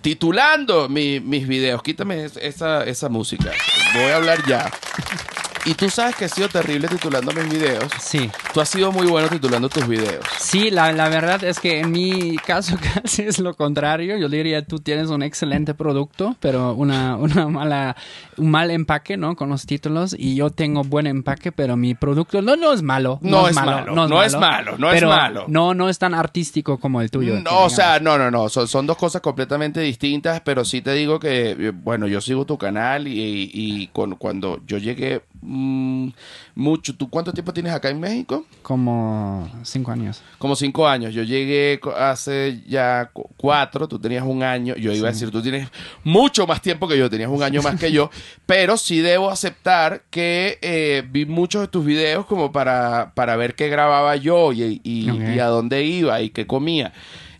titulando 0.00 0.88
mi- 0.88 1.20
mis 1.20 1.46
videos. 1.46 1.82
Quítame 1.82 2.24
es- 2.24 2.36
esa, 2.38 2.84
esa 2.84 3.08
música. 3.10 3.50
Voy 3.94 4.04
a 4.04 4.16
hablar 4.16 4.38
ya. 4.46 4.70
Y 5.66 5.74
tú 5.74 5.90
sabes 5.90 6.14
que 6.16 6.26
he 6.26 6.28
sido 6.28 6.48
terrible 6.48 6.88
titulando 6.88 7.32
mis 7.32 7.48
videos. 7.48 7.84
Sí. 8.00 8.30
Tú 8.54 8.60
has 8.60 8.68
sido 8.68 8.92
muy 8.92 9.06
bueno 9.08 9.28
titulando 9.28 9.68
tus 9.68 9.86
videos. 9.88 10.24
Sí, 10.38 10.70
la, 10.70 10.92
la 10.92 11.08
verdad 11.08 11.42
es 11.44 11.58
que 11.58 11.80
en 11.80 11.90
mi 11.90 12.36
caso 12.36 12.76
casi 12.94 13.22
es 13.22 13.38
lo 13.40 13.54
contrario. 13.54 14.16
Yo 14.16 14.28
diría 14.28 14.64
tú 14.64 14.78
tienes 14.78 15.08
un 15.10 15.22
excelente 15.22 15.74
producto, 15.74 16.36
pero 16.40 16.72
una, 16.74 17.16
una 17.16 17.48
mala, 17.48 17.96
un 18.36 18.50
mal 18.50 18.70
empaque, 18.70 19.16
¿no? 19.16 19.34
Con 19.36 19.48
los 19.48 19.66
títulos. 19.66 20.14
Y 20.18 20.36
yo 20.36 20.50
tengo 20.50 20.82
buen 20.84 21.06
empaque, 21.06 21.50
pero 21.52 21.76
mi 21.76 21.94
producto 21.94 22.40
no, 22.42 22.54
no 22.56 22.72
es 22.72 22.82
malo. 22.82 23.18
No 23.22 23.48
es 23.48 23.54
malo, 23.56 23.92
no 23.94 24.22
es 24.22 24.36
malo, 24.36 24.78
no 24.78 24.88
es 24.90 24.94
pero 24.94 25.08
malo. 25.08 25.44
No, 25.48 25.74
no 25.74 25.88
es 25.88 25.98
tan 25.98 26.14
artístico 26.14 26.78
como 26.78 27.00
el 27.00 27.10
tuyo. 27.10 27.40
No, 27.40 27.64
o 27.64 27.70
sea, 27.70 27.98
no, 28.00 28.16
no, 28.18 28.30
no. 28.30 28.48
Son, 28.48 28.68
son 28.68 28.86
dos 28.86 28.96
cosas 28.96 29.20
completamente 29.20 29.80
distintas, 29.80 30.40
pero 30.42 30.64
sí 30.64 30.80
te 30.80 30.92
digo 30.92 31.18
que, 31.18 31.50
eh, 31.58 31.72
bueno, 31.74 32.06
yo 32.06 32.20
sigo 32.20 32.46
tu 32.46 32.56
canal 32.56 33.08
y, 33.08 33.50
y 33.52 33.88
con- 33.88 34.14
cuando 34.14 34.60
yo 34.66 34.78
llegué, 34.78 35.22
mm, 35.46 36.08
mucho. 36.54 36.94
¿Tú 36.96 37.08
cuánto 37.08 37.32
tiempo 37.32 37.52
tienes 37.52 37.72
acá 37.72 37.88
en 37.90 38.00
México? 38.00 38.44
Como 38.62 39.48
cinco 39.62 39.90
años. 39.92 40.22
Como 40.38 40.56
cinco 40.56 40.86
años. 40.88 41.14
Yo 41.14 41.22
llegué 41.22 41.80
hace 41.96 42.62
ya 42.68 43.10
cu- 43.12 43.30
cuatro, 43.36 43.86
tú 43.88 43.98
tenías 43.98 44.24
un 44.24 44.42
año. 44.42 44.74
Yo 44.76 44.92
iba 44.92 45.08
a 45.08 45.12
decir, 45.12 45.30
tú 45.30 45.40
tienes 45.42 45.68
mucho 46.04 46.46
más 46.46 46.60
tiempo 46.60 46.86
que 46.88 46.98
yo, 46.98 47.08
tenías 47.08 47.30
un 47.30 47.42
año 47.42 47.62
más 47.62 47.78
que 47.78 47.92
yo. 47.92 48.10
Pero 48.46 48.76
sí 48.76 49.00
debo 49.00 49.30
aceptar 49.30 50.02
que 50.10 50.58
eh, 50.62 51.04
vi 51.10 51.26
muchos 51.26 51.62
de 51.62 51.68
tus 51.68 51.84
videos 51.84 52.26
como 52.26 52.52
para, 52.52 53.12
para 53.14 53.36
ver 53.36 53.54
qué 53.54 53.68
grababa 53.68 54.16
yo 54.16 54.52
y, 54.52 54.80
y 54.84 55.38
a 55.38 55.46
dónde 55.46 55.84
iba 55.84 56.20
y 56.20 56.30
qué 56.30 56.46
comía. 56.46 56.92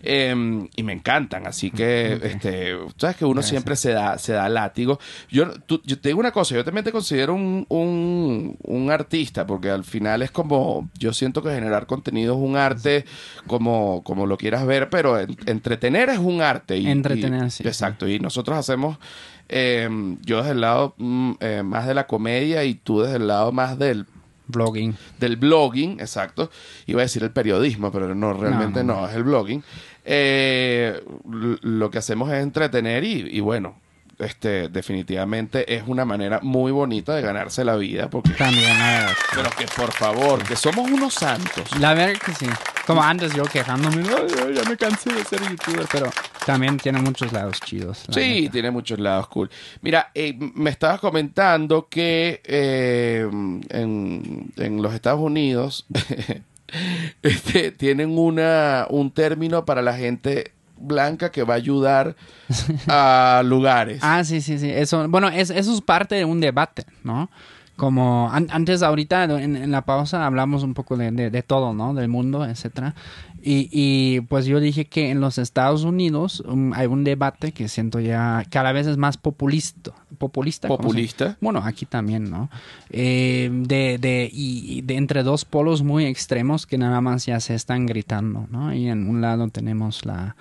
Eh, 0.09 0.69
y 0.77 0.83
me 0.85 0.93
encantan, 0.93 1.47
así 1.47 1.71
que, 1.71 2.21
este, 2.23 2.77
sabes 2.97 3.17
que 3.17 3.25
uno 3.25 3.35
Gracias. 3.35 3.51
siempre 3.51 3.75
se 3.77 3.91
da, 3.93 4.19
se 4.19 4.33
da 4.35 4.49
látigo. 4.49 5.01
Yo, 5.31 5.51
tú- 5.67 5.81
yo 5.85 5.99
te 5.99 6.11
digo 6.11 6.21
una 6.21 6.31
cosa, 6.31 6.55
yo 6.55 6.65
también 6.65 6.85
te 6.85 6.93
considero 6.93 7.35
un, 7.35 7.67
un, 7.69 8.57
un 8.63 8.91
artista, 8.91 9.47
porque 9.47 9.69
al 9.71 9.85
final 9.85 10.23
es 10.23 10.31
como, 10.31 10.89
yo 10.99 11.13
siento 11.13 11.43
que 11.43 11.51
generar 11.51 11.87
contenido 11.87 12.35
es 12.35 12.41
un 12.41 12.57
arte, 12.57 13.05
como, 13.47 14.03
como 14.05 14.27
lo 14.27 14.37
quieras 14.37 14.65
ver, 14.67 14.89
pero 14.91 15.19
en- 15.19 15.37
entretener 15.47 16.09
es 16.11 16.19
un 16.19 16.41
arte. 16.41 16.77
Y, 16.79 16.87
Entretener, 16.89 17.47
y- 17.47 17.51
sí, 17.51 17.65
Exacto, 17.67 18.09
y 18.09 18.21
nosotros 18.21 18.57
hacemos, 18.57 18.99
eh, 19.49 19.89
yo 20.23 20.39
desde 20.39 20.53
el 20.53 20.61
lado 20.61 20.95
mm, 20.99 21.33
eh, 21.41 21.63
más 21.65 21.87
de 21.87 21.95
la 21.95 22.07
comedia 22.07 22.65
y 22.65 22.75
tú 22.75 23.01
desde 23.01 23.17
el 23.17 23.27
lado 23.29 23.53
más 23.53 23.79
del 23.79 24.07
Blogging. 24.49 24.95
del 25.19 25.37
blogging, 25.37 25.99
exacto. 25.99 26.51
Iba 26.87 27.01
a 27.01 27.03
decir 27.03 27.25
el 27.25 27.33
periodismo, 27.33 27.91
pero 27.91 28.15
no, 28.15 28.33
realmente 28.33 28.85
No, 28.85 28.95
no, 28.95 29.01
no, 29.03 29.09
es 29.09 29.15
el 29.17 29.25
blogging. 29.25 29.65
Eh, 30.09 31.03
lo 31.63 31.91
que 31.91 31.99
hacemos 31.99 32.31
es 32.33 32.41
entretener 32.43 33.03
y, 33.03 33.29
y 33.37 33.41
bueno, 33.41 33.77
este, 34.19 34.69
definitivamente 34.69 35.75
es 35.75 35.83
una 35.87 36.05
manera 36.05 36.39
muy 36.43 36.71
bonita 36.73 37.15
de 37.15 37.23
ganarse 37.23 37.65
la 37.65 37.75
vida, 37.77 38.09
porque, 38.09 38.31
También, 38.35 38.79
verdad. 38.79 39.11
pero 39.35 39.51
que 39.51 39.67
por 39.77 39.93
favor, 39.93 40.43
que 40.45 40.55
somos 40.57 40.89
unos 40.91 41.13
santos. 41.13 41.65
La 41.81 41.93
verdad 41.93 42.21
que 42.25 42.33
sí. 42.35 42.47
Como 42.87 43.03
antes 43.03 43.35
yo 43.35 43.43
quejándome, 43.43 44.05
"Ay, 44.09 44.27
ay, 44.47 44.55
ya 44.55 44.63
me 44.71 44.77
cansé 44.77 45.13
de 45.13 45.25
ser 45.25 45.41
youtuber, 45.43 45.87
pero 45.91 46.09
también 46.47 46.77
tiene 46.77 47.01
muchos 47.03 47.33
lados 47.33 47.61
chidos. 47.61 48.05
la 48.07 48.15
Sí, 48.15 48.41
neta. 48.43 48.53
tiene 48.53 48.71
muchos 48.71 49.01
lados 49.01 49.27
cool. 49.27 49.51
Mira, 49.83 50.13
eh, 50.15 50.35
me 50.55 50.71
estabas 50.71 51.01
comentando 51.01 51.89
que 51.91 52.41
eh, 52.45 53.29
en, 53.71 54.53
en 54.57 54.83
los 54.83 54.95
Estados 54.95 55.21
Unidos 55.21 55.85
este, 57.23 57.73
tienen 57.73 58.19
una, 58.19 58.87
un 58.91 59.11
término 59.11 59.65
para 59.65 59.83
la 59.83 59.95
gente 59.95 60.53
blanca 60.79 61.31
que 61.31 61.43
va 61.43 61.55
a 61.55 61.57
ayudar 61.57 62.17
a 62.89 63.43
lugares. 63.45 64.01
Ah, 64.03 64.25
sí, 64.25 64.41
sí, 64.41 64.59
sí. 64.59 64.71
Eso, 64.71 65.09
bueno, 65.09 65.29
es, 65.29 65.51
eso 65.51 65.73
es 65.73 65.81
parte 65.81 66.15
de 66.15 66.25
un 66.25 66.41
debate, 66.41 66.85
¿no? 67.03 67.31
Como 67.77 68.31
an- 68.31 68.49
antes, 68.51 68.83
ahorita 68.83 69.25
en, 69.25 69.55
en 69.57 69.71
la 69.71 69.83
pausa 69.85 70.25
hablamos 70.27 70.63
un 70.63 70.73
poco 70.75 70.97
de, 70.97 71.11
de- 71.11 71.31
de 71.31 71.43
todo, 71.43 71.75
¿no? 71.75 71.93
Del 71.95 72.09
mundo, 72.09 72.45
etcétera. 72.45 72.95
Y, 73.43 73.69
y 73.71 74.23
pues 74.23 74.47
yo 74.47 74.59
dije 74.59 74.87
que 74.87 75.11
en 75.11 75.21
los 75.21 75.39
Estados 75.39 75.85
Unidos 75.85 76.41
um, 76.49 76.73
hay 76.73 76.87
un 76.89 77.05
debate 77.05 77.53
que 77.53 77.69
siento 77.69 78.01
ya 78.01 78.45
cada 78.51 78.73
vez 78.73 78.87
es 78.87 78.97
más 78.97 79.19
populista. 79.19 79.93
Populista. 80.19 80.67
¿cómo 80.69 80.79
se- 80.79 80.83
Populista. 80.89 81.37
Bueno, 81.41 81.61
aquí 81.65 81.85
también, 81.87 82.31
¿no? 82.31 82.49
Eh, 82.91 83.51
de, 83.53 83.99
de, 83.99 84.31
y 84.33 84.81
de 84.83 84.97
entre 84.97 85.23
dos 85.23 85.45
polos 85.45 85.83
muy 85.83 86.07
extremos 86.07 86.67
que 86.67 86.79
nada 86.79 87.01
más 87.03 87.27
ya 87.27 87.39
se 87.41 87.55
están 87.55 87.85
gritando, 87.87 88.47
¿no? 88.51 88.73
Y 88.75 88.89
en 88.89 89.09
un 89.09 89.21
lado 89.21 89.47
tenemos 89.49 90.05
la, 90.07 90.35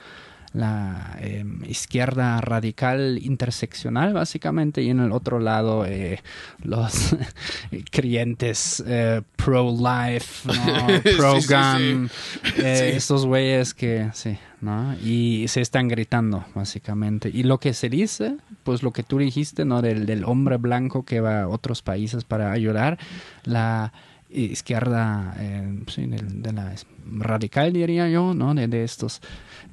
la 0.55 1.17
eh, 1.19 1.43
izquierda 1.67 2.39
radical 2.39 3.19
interseccional, 3.21 4.13
básicamente, 4.13 4.81
y 4.81 4.89
en 4.89 5.01
el 5.01 5.11
otro 5.11 5.39
lado 5.39 5.85
eh, 5.85 6.19
los 6.63 7.15
creyentes 7.91 8.83
eh, 8.87 9.21
pro-life, 9.35 10.47
¿no? 10.47 10.53
Sí, 11.03 11.09
sí, 11.11 11.17
pro-gun, 11.17 12.09
Sí. 12.55 12.61
estos 12.63 13.25
güeyes 13.25 13.73
que, 13.73 14.09
sí, 14.13 14.37
¿no? 14.61 14.95
Y 15.03 15.45
se 15.49 15.61
están 15.61 15.87
gritando, 15.87 16.45
básicamente. 16.55 17.29
Y 17.33 17.43
lo 17.43 17.59
que 17.59 17.73
se 17.73 17.89
dice, 17.89 18.37
pues 18.63 18.81
lo 18.81 18.91
que 18.91 19.03
tú 19.03 19.17
dijiste, 19.17 19.65
¿no? 19.65 19.81
Del, 19.81 20.05
del 20.05 20.23
hombre 20.23 20.57
blanco 20.57 21.03
que 21.03 21.19
va 21.19 21.41
a 21.41 21.47
otros 21.47 21.81
países 21.81 22.23
para 22.23 22.51
ayudar, 22.51 22.97
la 23.43 23.91
izquierda, 24.29 25.35
eh, 25.39 25.79
sí, 25.87 26.05
del- 26.07 26.41
de, 26.41 26.51
la 26.53 26.73
radical, 27.19 27.71
diría 27.73 28.09
yo, 28.09 28.33
¿no? 28.33 28.53
De, 28.53 28.67
de 28.67 28.83
estos, 28.83 29.21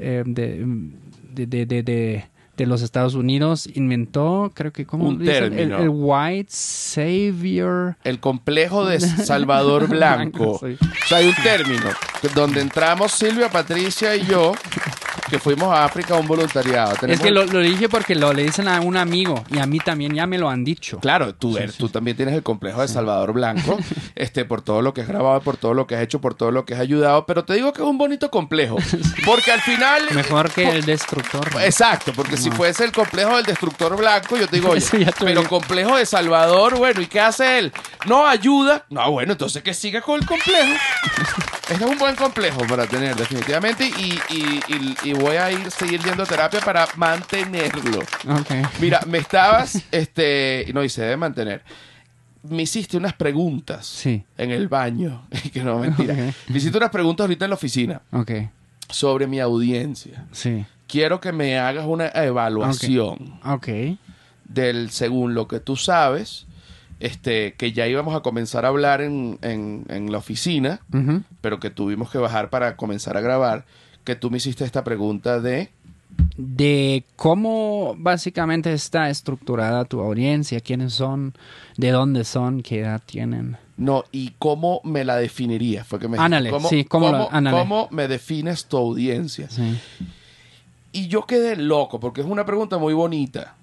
eh, 0.03 0.23
de, 0.27 0.67
de, 1.35 1.47
de, 1.67 1.83
de, 1.83 2.25
de- 2.57 2.67
los 2.67 2.83
Estados 2.83 3.15
Unidos, 3.15 3.69
inventó, 3.75 4.51
creo 4.55 4.73
que, 4.73 4.87
¿cómo 4.87 5.09
Un? 5.09 5.21
El, 5.21 5.27
término. 5.27 5.79
el 5.79 5.89
white 5.91 6.51
savior. 6.51 7.97
El 8.05 8.21
complejo 8.21 8.85
de 8.87 9.01
Salvador 9.01 9.89
Blanco. 9.89 10.61
Sí. 10.63 10.77
O 10.81 11.07
sea, 11.09 11.19
hay 11.19 11.29
un 11.29 11.35
término 11.43 11.87
donde 12.35 12.61
entramos 12.61 13.13
Silvia, 13.13 13.51
Patricia 13.51 14.15
y 14.15 14.25
yo, 14.27 14.53
que 15.29 15.39
fuimos 15.39 15.69
a 15.75 15.85
África 15.85 16.15
a 16.15 16.19
un 16.21 16.27
voluntariado. 16.29 16.95
Es 17.09 17.21
que 17.21 17.31
lo, 17.31 17.45
lo 17.47 17.59
dije 17.61 17.89
porque 17.89 18.15
lo 18.15 18.33
le 18.33 18.45
dicen 18.45 18.69
a 18.69 18.81
un 18.81 18.97
amigo 18.97 19.43
y 19.51 19.59
a 19.59 19.67
mí 19.67 19.79
también 19.79 20.15
ya 20.15 20.27
me 20.27 20.39
lo 20.39 20.49
han 20.49 20.63
dicho. 20.63 20.99
Claro, 21.01 21.35
tú, 21.35 21.57
eres- 21.57 21.77
tú 21.77 21.89
también 21.89 22.17
tienes 22.17 22.35
el 22.35 22.43
complejo 22.43 22.81
de 22.83 22.89
Salvador 22.89 23.33
Blanco, 23.33 23.77
este, 24.15 24.45
por 24.45 24.63
todo 24.63 24.83
lo 24.83 24.95
que 24.95 25.01
has 25.01 25.09
grabado, 25.09 25.41
por 25.41 25.57
todo 25.57 25.75
lo 25.75 25.87
que 25.87 25.97
has 25.97 26.03
hecho, 26.03 26.21
por 26.21 26.35
todo 26.35 26.51
lo 26.53 26.65
que 26.65 26.75
has 26.75 26.81
ayudado, 26.81 27.27
pero 27.27 27.45
te 27.45 27.55
digo 27.55 27.73
que 27.73 27.83
es 27.83 27.89
un 27.89 27.99
bonito 27.99 28.31
complejo, 28.31 28.77
porque 29.27 29.51
al 29.51 29.61
final... 29.63 30.03
Mejor 30.15 30.51
que 30.51 30.65
por- 30.67 30.75
el 30.77 30.85
destructor. 30.85 31.53
¿no? 31.55 31.61
Exacto, 31.61 32.13
porque 32.15 32.37
si. 32.37 32.51
Fuese 32.57 32.85
el 32.85 32.93
complejo 32.93 33.37
del 33.37 33.45
destructor 33.45 33.97
blanco, 33.97 34.37
yo 34.37 34.47
te 34.49 34.57
digo, 34.57 34.71
oye, 34.71 34.85
pero 35.19 35.47
complejo 35.49 35.97
de 35.97 36.07
Salvador, 36.07 36.77
bueno, 36.79 37.01
¿y 37.01 37.07
qué 37.07 37.21
hace 37.21 37.59
él? 37.59 37.73
No 38.07 38.27
ayuda. 38.27 38.85
No, 38.91 39.11
bueno, 39.11 39.33
entonces 39.33 39.63
que 39.63 39.75
siga 39.75 40.01
con 40.01 40.21
el 40.21 40.27
complejo. 40.27 40.73
Este 41.73 41.85
es 41.85 41.91
un 41.91 41.97
buen 41.97 42.17
complejo 42.17 42.67
para 42.69 42.87
tener, 42.87 43.17
definitivamente, 43.17 43.87
y, 43.87 44.21
y- 44.29 44.61
y- 44.69 44.97
y 45.05 45.13
voy 45.15 45.37
a 45.37 45.51
ir 45.51 45.71
seguir 45.71 46.03
yendo 46.03 46.25
a 46.25 46.27
terapia 46.27 46.61
para 46.61 46.87
mantenerlo. 46.97 48.01
Ok. 48.29 48.51
Mira, 48.81 49.01
me 49.07 49.19
estabas, 49.19 49.79
este, 49.91 50.67
no, 50.75 50.85
y 50.85 50.91
se 50.91 51.01
debe 51.03 51.17
mantener. 51.17 51.63
Me 52.43 52.63
hiciste 52.65 52.97
unas 52.99 53.15
preguntas 53.15 53.87
Sí. 53.87 54.23
en 54.37 54.51
el 54.51 54.69
baño, 54.69 55.23
que 55.53 55.63
no, 55.63 55.79
mentira. 55.79 56.13
Ok. 56.13 56.35
Me 56.49 56.59
hiciste 56.59 56.77
unas 56.77 56.91
preguntas 56.91 57.25
ahorita 57.25 57.47
en 57.47 57.51
la 57.51 57.55
oficina 57.55 58.03
Ok. 58.13 58.33
sobre 58.91 59.27
mi 59.27 59.41
audiencia. 59.41 60.27
Sí. 60.33 60.67
Quiero 60.93 61.21
que 61.23 61.33
me 61.33 61.59
hagas 61.59 61.87
una 61.87 62.09
evaluación 62.09 63.41
Ok. 63.47 63.69
del, 64.45 64.91
según 64.91 65.33
lo 65.33 65.49
que 65.49 65.59
tú 65.59 65.75
sabes, 65.77 66.45
este, 67.01 67.55
que 67.55 67.73
ya 67.73 67.89
íbamos 67.89 68.15
a 68.15 68.21
comenzar 68.21 68.67
a 68.67 68.69
hablar 68.69 69.01
en, 69.01 69.39
en- 69.41 69.87
en 69.89 70.13
la 70.13 70.19
oficina, 70.19 70.81
pero 71.41 71.59
que 71.61 71.71
tuvimos 71.71 72.11
que 72.11 72.19
bajar 72.19 72.51
para 72.51 72.77
comenzar 72.77 73.17
a 73.17 73.23
grabar, 73.23 73.65
que 74.05 74.17
tú 74.17 74.31
me 74.31 74.37
hiciste 74.37 74.65
esta 74.65 74.85
pregunta 74.85 75.41
de... 75.41 75.71
De 76.37 77.05
cómo 77.17 77.95
básicamente 77.97 78.71
está 78.75 79.09
estructurada 79.09 79.87
tu 79.87 80.01
audiencia, 80.01 80.61
quiénes 80.61 80.93
son, 80.93 81.33
de 81.79 81.91
dónde 81.91 82.25
son, 82.25 82.63
qué 82.63 82.81
edad 82.81 83.01
tienen. 83.07 83.57
No, 83.79 84.05
y 84.13 84.33
cómo 84.39 84.83
me 84.85 85.07
la 85.07 85.17
definirías. 85.17 85.87
Fue 85.87 85.99
que 85.99 86.09
me 86.09 86.19
Ándale, 86.19 86.51
¿cómo, 86.51 86.69
sí, 86.69 86.85
cómo 86.85 87.11
cómo- 87.31 87.51
cómo 87.51 87.89
me 87.91 88.09
defines 88.09 88.67
tu 88.67 88.77
audiencia? 88.77 89.49
Sí. 89.49 89.79
Y 90.93 91.09
yo 91.09 91.27
quedé 91.27 91.57
loco, 91.57 91.99
porque 92.01 92.21
es 92.21 92.27
una 92.27 92.45
pregunta 92.45 92.79
muy 92.79 92.95
bonita. 92.95 93.55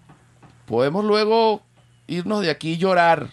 Podemos 0.65 1.06
luego 1.06 1.62
irnos 2.08 2.42
de 2.42 2.50
aquí 2.50 2.72
y 2.74 2.78
llorar, 2.78 3.30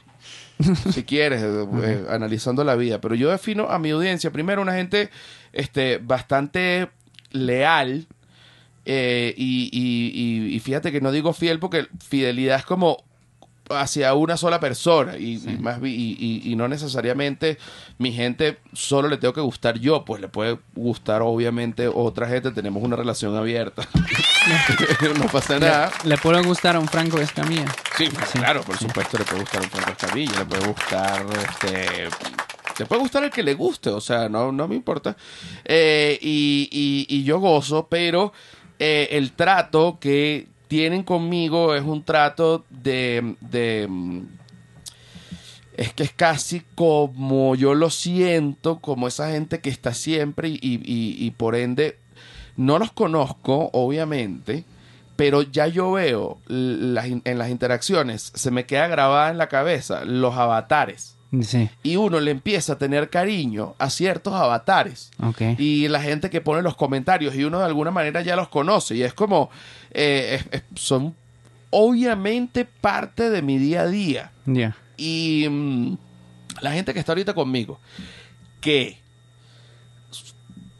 si 0.93 1.03
quieres, 1.05 1.43
eh, 1.43 1.67
eh, 1.83 2.07
analizando 2.11 2.63
la 2.65 2.75
vida. 2.77 3.01
Pero 3.01 3.15
yo 3.15 3.31
defino 3.31 3.71
a 3.71 3.79
mi 3.79 3.91
audiencia, 3.91 4.31
primero, 4.31 4.61
una 4.63 4.75
gente 4.75 5.11
este, 5.53 5.99
bastante 5.99 6.91
leal. 7.31 8.07
eh, 8.85 9.35
y, 9.37 9.69
y- 9.73 10.13
y- 10.51 10.55
y 10.55 10.61
fíjate 10.61 10.93
que 10.93 11.01
no 11.01 11.11
digo 11.11 11.33
fiel 11.33 11.59
porque 11.59 11.89
fidelidad 12.09 12.59
es 12.61 12.65
como 12.65 13.03
hacia 13.71 14.15
una 14.15 14.37
sola 14.37 14.61
persona 14.61 15.17
y, 15.17 15.35
y 15.45 15.57
más 15.59 15.79
y, 15.83 15.87
y- 15.87 16.53
y 16.53 16.57
no 16.57 16.69
necesariamente 16.69 17.59
mi 17.99 18.13
gente 18.13 18.59
solo 18.73 19.09
le 19.09 19.17
tengo 19.17 19.35
que 19.35 19.41
gustar 19.41 19.79
yo 19.79 20.05
pues 20.05 20.21
le 20.21 20.29
puede 20.29 20.59
gustar 20.75 21.23
obviamente 21.23 21.89
otra 21.89 22.29
gente 22.29 22.51
tenemos 22.53 22.83
una 22.83 22.97
relación 22.97 23.37
abierta. 23.37 23.83
No 25.19 25.27
pasa 25.27 25.59
nada. 25.59 25.91
Le, 26.05 26.11
le 26.11 26.19
puede 26.19 26.41
gustar 26.43 26.77
a 26.77 26.79
un 26.79 26.87
Franco 26.87 27.19
Escamilla. 27.19 27.67
sí, 27.97 28.09
claro 28.35 28.63
por 28.63 28.77
supuesto 28.79 29.19
le 29.19 29.25
puede 29.25 29.41
gustar 29.41 29.63
un 29.63 29.71
Franco 29.71 29.91
Escamilla 29.91 30.39
le 30.39 30.45
puede 30.45 30.67
gustar 30.69 31.27
este 31.51 32.09
le 32.79 32.87
puede 32.87 33.01
gustar 33.01 33.25
el 33.25 33.31
que 33.31 33.43
le 33.43 33.55
guste 33.55 33.91
o 33.91 34.01
sea 34.01 34.29
no, 34.29 34.53
no 34.53 34.69
me 34.69 34.77
importa. 34.77 35.17
Eh, 35.65 36.17
y, 36.23 36.69
y- 36.71 37.07
y 37.17 37.25
yo 37.25 37.41
gozo 37.41 37.89
pero 37.91 38.33
eh, 38.79 39.09
el 39.13 39.33
trato 39.33 39.99
que 40.01 40.47
tienen 40.69 41.03
conmigo 41.03 41.75
es 41.75 41.83
un 41.83 42.03
trato 42.03 42.65
de, 42.71 43.37
de 43.41 43.87
mm, 43.89 44.21
es 45.77 45.93
que 45.93 46.05
es 46.05 46.13
casi 46.13 46.63
como 46.75 47.55
yo 47.55 47.75
lo 47.75 47.91
siento, 47.91 48.79
como 48.81 49.09
esa 49.09 49.31
gente 49.31 49.61
que 49.61 49.69
está 49.71 49.93
siempre 49.95 50.49
y, 50.49 50.59
y- 50.63 51.17
y 51.27 51.31
por 51.33 51.55
ende 51.55 51.99
no 52.57 52.79
los 52.79 52.93
conozco, 52.93 53.69
obviamente, 53.75 54.65
pero 55.17 55.43
ya 55.43 55.67
yo 55.67 55.93
veo 55.93 56.39
las 56.47 57.07
en 57.07 57.39
las 57.39 57.51
interacciones, 57.51 58.33
se 58.35 58.51
me 58.51 58.65
queda 58.65 58.87
grabada 58.89 59.31
en 59.31 59.39
la 59.39 59.49
cabeza 59.49 60.05
los 60.07 60.35
avatares. 60.37 61.16
Sí, 61.43 61.69
Y 61.83 61.97
uno 61.97 62.21
le 62.21 62.31
empieza 62.31 62.75
a 62.75 62.79
tener 62.79 63.11
cariño 63.11 63.75
a 63.79 63.91
ciertos 63.91 64.33
avatares. 64.35 65.11
Y 65.59 65.89
la 65.89 66.01
gente 66.01 66.31
que 66.31 66.41
pone 66.41 66.63
los 66.63 66.77
comentarios 66.77 67.35
y 67.35 67.45
uno 67.45 67.59
de 67.59 67.65
alguna 67.67 67.91
manera 67.91 68.23
ya 68.23 68.37
los 68.37 68.49
conoce. 68.49 68.95
Y 68.97 69.03
es 69.03 69.13
como, 69.13 69.51
eh, 69.91 70.41
es- 70.51 70.61
es- 70.61 70.81
son 70.81 71.15
obviamente 71.71 72.65
parte 72.65 73.29
de 73.29 73.43
mi 73.43 73.59
día 73.59 73.83
a 73.83 73.87
día. 73.89 74.33
Ya. 74.47 74.77
Y 74.97 75.47
mm, 75.51 75.97
la 76.63 76.73
gente 76.73 76.95
que 76.95 77.01
está 77.01 77.13
ahorita 77.13 77.35
conmigo, 77.35 77.81
que 78.61 78.99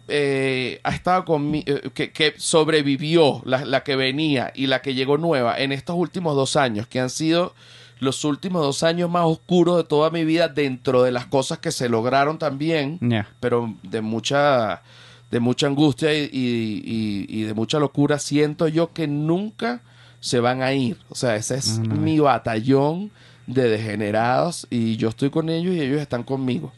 eh, 0.09 0.81
ha 0.85 0.91
estado 0.95 1.25
conmigo, 1.25 1.67
que, 1.93 2.13
que 2.13 2.35
sobrevivió, 2.37 3.43
la, 3.45 3.65
la 3.65 3.83
que 3.83 3.97
venía 3.97 4.53
y 4.55 4.69
la 4.69 4.81
que 4.81 4.95
llegó 4.95 5.19
nueva 5.19 5.59
en 5.59 5.73
estos 5.73 5.97
últimos 5.97 6.37
dos 6.37 6.55
años, 6.57 6.87
que 6.87 7.01
han 7.01 7.11
sido 7.11 7.55
los 7.99 8.25
últimos 8.25 8.63
dos 8.63 8.83
años 8.83 9.09
más 9.11 9.25
oscuros 9.25 9.77
de 9.79 9.85
toda 9.85 10.11
mi 10.11 10.25
vida 10.25 10.49
dentro 10.49 11.03
de 11.03 11.13
las 11.13 11.27
cosas 11.27 11.59
que 11.59 11.71
se 11.73 11.89
lograron 11.89 12.39
también, 12.39 12.99
pero 13.41 13.75
de 13.83 14.01
mucha 14.03 14.83
de 15.31 15.41
mucha 15.41 15.67
angustia 15.67 16.15
y, 16.15 16.29
y- 16.33 16.83
y- 16.85 17.27
y 17.41 17.43
de 17.43 17.53
mucha 17.55 17.79
locura 17.81 18.19
siento 18.21 18.69
yo 18.69 18.93
que 18.93 19.09
nunca 19.09 19.81
se 20.21 20.39
van 20.41 20.63
a 20.63 20.73
ir. 20.73 20.99
O 21.09 21.15
sea 21.17 21.35
ese 21.37 21.57
es 21.57 21.79
No, 21.81 21.95
no, 21.95 22.01
mi 22.01 22.19
batallón 22.21 23.11
de 23.47 23.69
degenerados 23.69 24.67
y 24.71 24.97
yo 24.97 25.09
estoy 25.09 25.31
con 25.31 25.49
ellos 25.49 25.75
y 25.75 25.81
ellos 25.81 26.01
están 26.01 26.23
conmigo. 26.23 26.73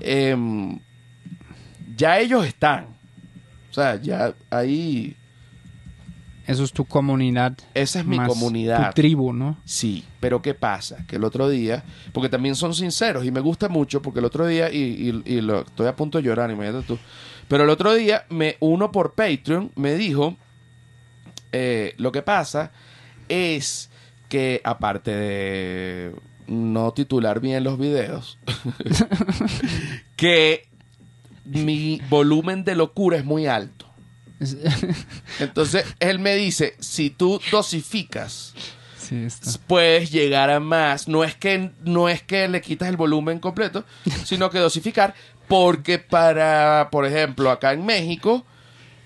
Em, 0.00 0.78
ya 1.96 2.18
ellos 2.18 2.44
están. 2.46 2.86
O 3.70 3.74
sea 3.74 3.96
ya 4.00 4.34
ahí 4.50 5.16
Eso 6.46 6.62
es 6.64 6.72
tu 6.72 6.84
comunidad. 6.84 7.56
esa 7.74 8.00
es 8.00 8.06
mi 8.06 8.16
más 8.16 8.28
comunidad 8.28 8.90
Tu 8.90 9.02
tribu, 9.02 9.32
¿no? 9.32 9.58
Sí, 9.64 10.04
pero 10.20 10.42
¿qué 10.42 10.54
pasa? 10.54 11.04
Que 11.06 11.16
el 11.16 11.24
otro 11.24 11.48
día, 11.48 11.84
porque 12.12 12.28
también 12.28 12.54
son 12.54 12.72
sinceros 12.74 13.24
y 13.24 13.30
me 13.30 13.40
gusta 13.40 13.68
mucho, 13.68 14.00
porque 14.02 14.20
el 14.20 14.24
otro 14.26 14.46
día, 14.46 14.70
y, 14.72 14.78
y- 15.26 15.32
y 15.34 15.40
lo, 15.40 15.62
estoy 15.62 15.86
a 15.88 15.96
punto 15.96 16.18
de 16.18 16.24
llorar, 16.24 16.50
imagínate 16.50 16.86
tú, 16.86 16.98
pero 17.48 17.64
el 17.64 17.70
otro 17.70 17.94
día 17.94 18.24
me, 18.30 18.56
uno 18.60 18.92
por 18.92 19.14
Patreon 19.14 19.72
me 19.76 19.94
dijo, 19.96 20.36
eh, 21.52 21.94
lo 21.98 22.12
que 22.12 22.22
pasa 22.22 22.70
es 23.28 23.90
que 24.28 24.60
aparte 24.64 25.10
de 25.12 26.12
no 26.46 26.92
titular 26.92 27.40
bien 27.40 27.64
los 27.64 27.76
videos, 27.78 28.38
que 30.16 30.66
mi 31.44 32.00
volumen 32.08 32.64
de 32.64 32.74
locura 32.74 33.16
es 33.16 33.24
muy 33.24 33.46
alto. 33.46 33.75
Es- 34.40 34.56
Entonces 35.40 35.84
él 36.00 36.18
me 36.18 36.34
dice, 36.36 36.76
si 36.80 37.10
tú 37.10 37.40
dosificas 37.50 38.54
sí, 38.98 39.24
está. 39.24 39.50
puedes 39.66 40.10
llegar 40.10 40.50
a 40.50 40.60
más. 40.60 41.08
No 41.08 41.24
es 41.24 41.34
que 41.34 41.70
no 41.84 42.08
es 42.08 42.22
que 42.22 42.48
le 42.48 42.60
quitas 42.60 42.88
el 42.88 42.96
volumen 42.96 43.38
completo, 43.38 43.84
sino 44.24 44.50
que 44.50 44.58
dosificar 44.58 45.14
porque 45.48 45.98
para, 45.98 46.88
por 46.90 47.06
ejemplo, 47.06 47.50
acá 47.52 47.72
en 47.72 47.86
México, 47.86 48.44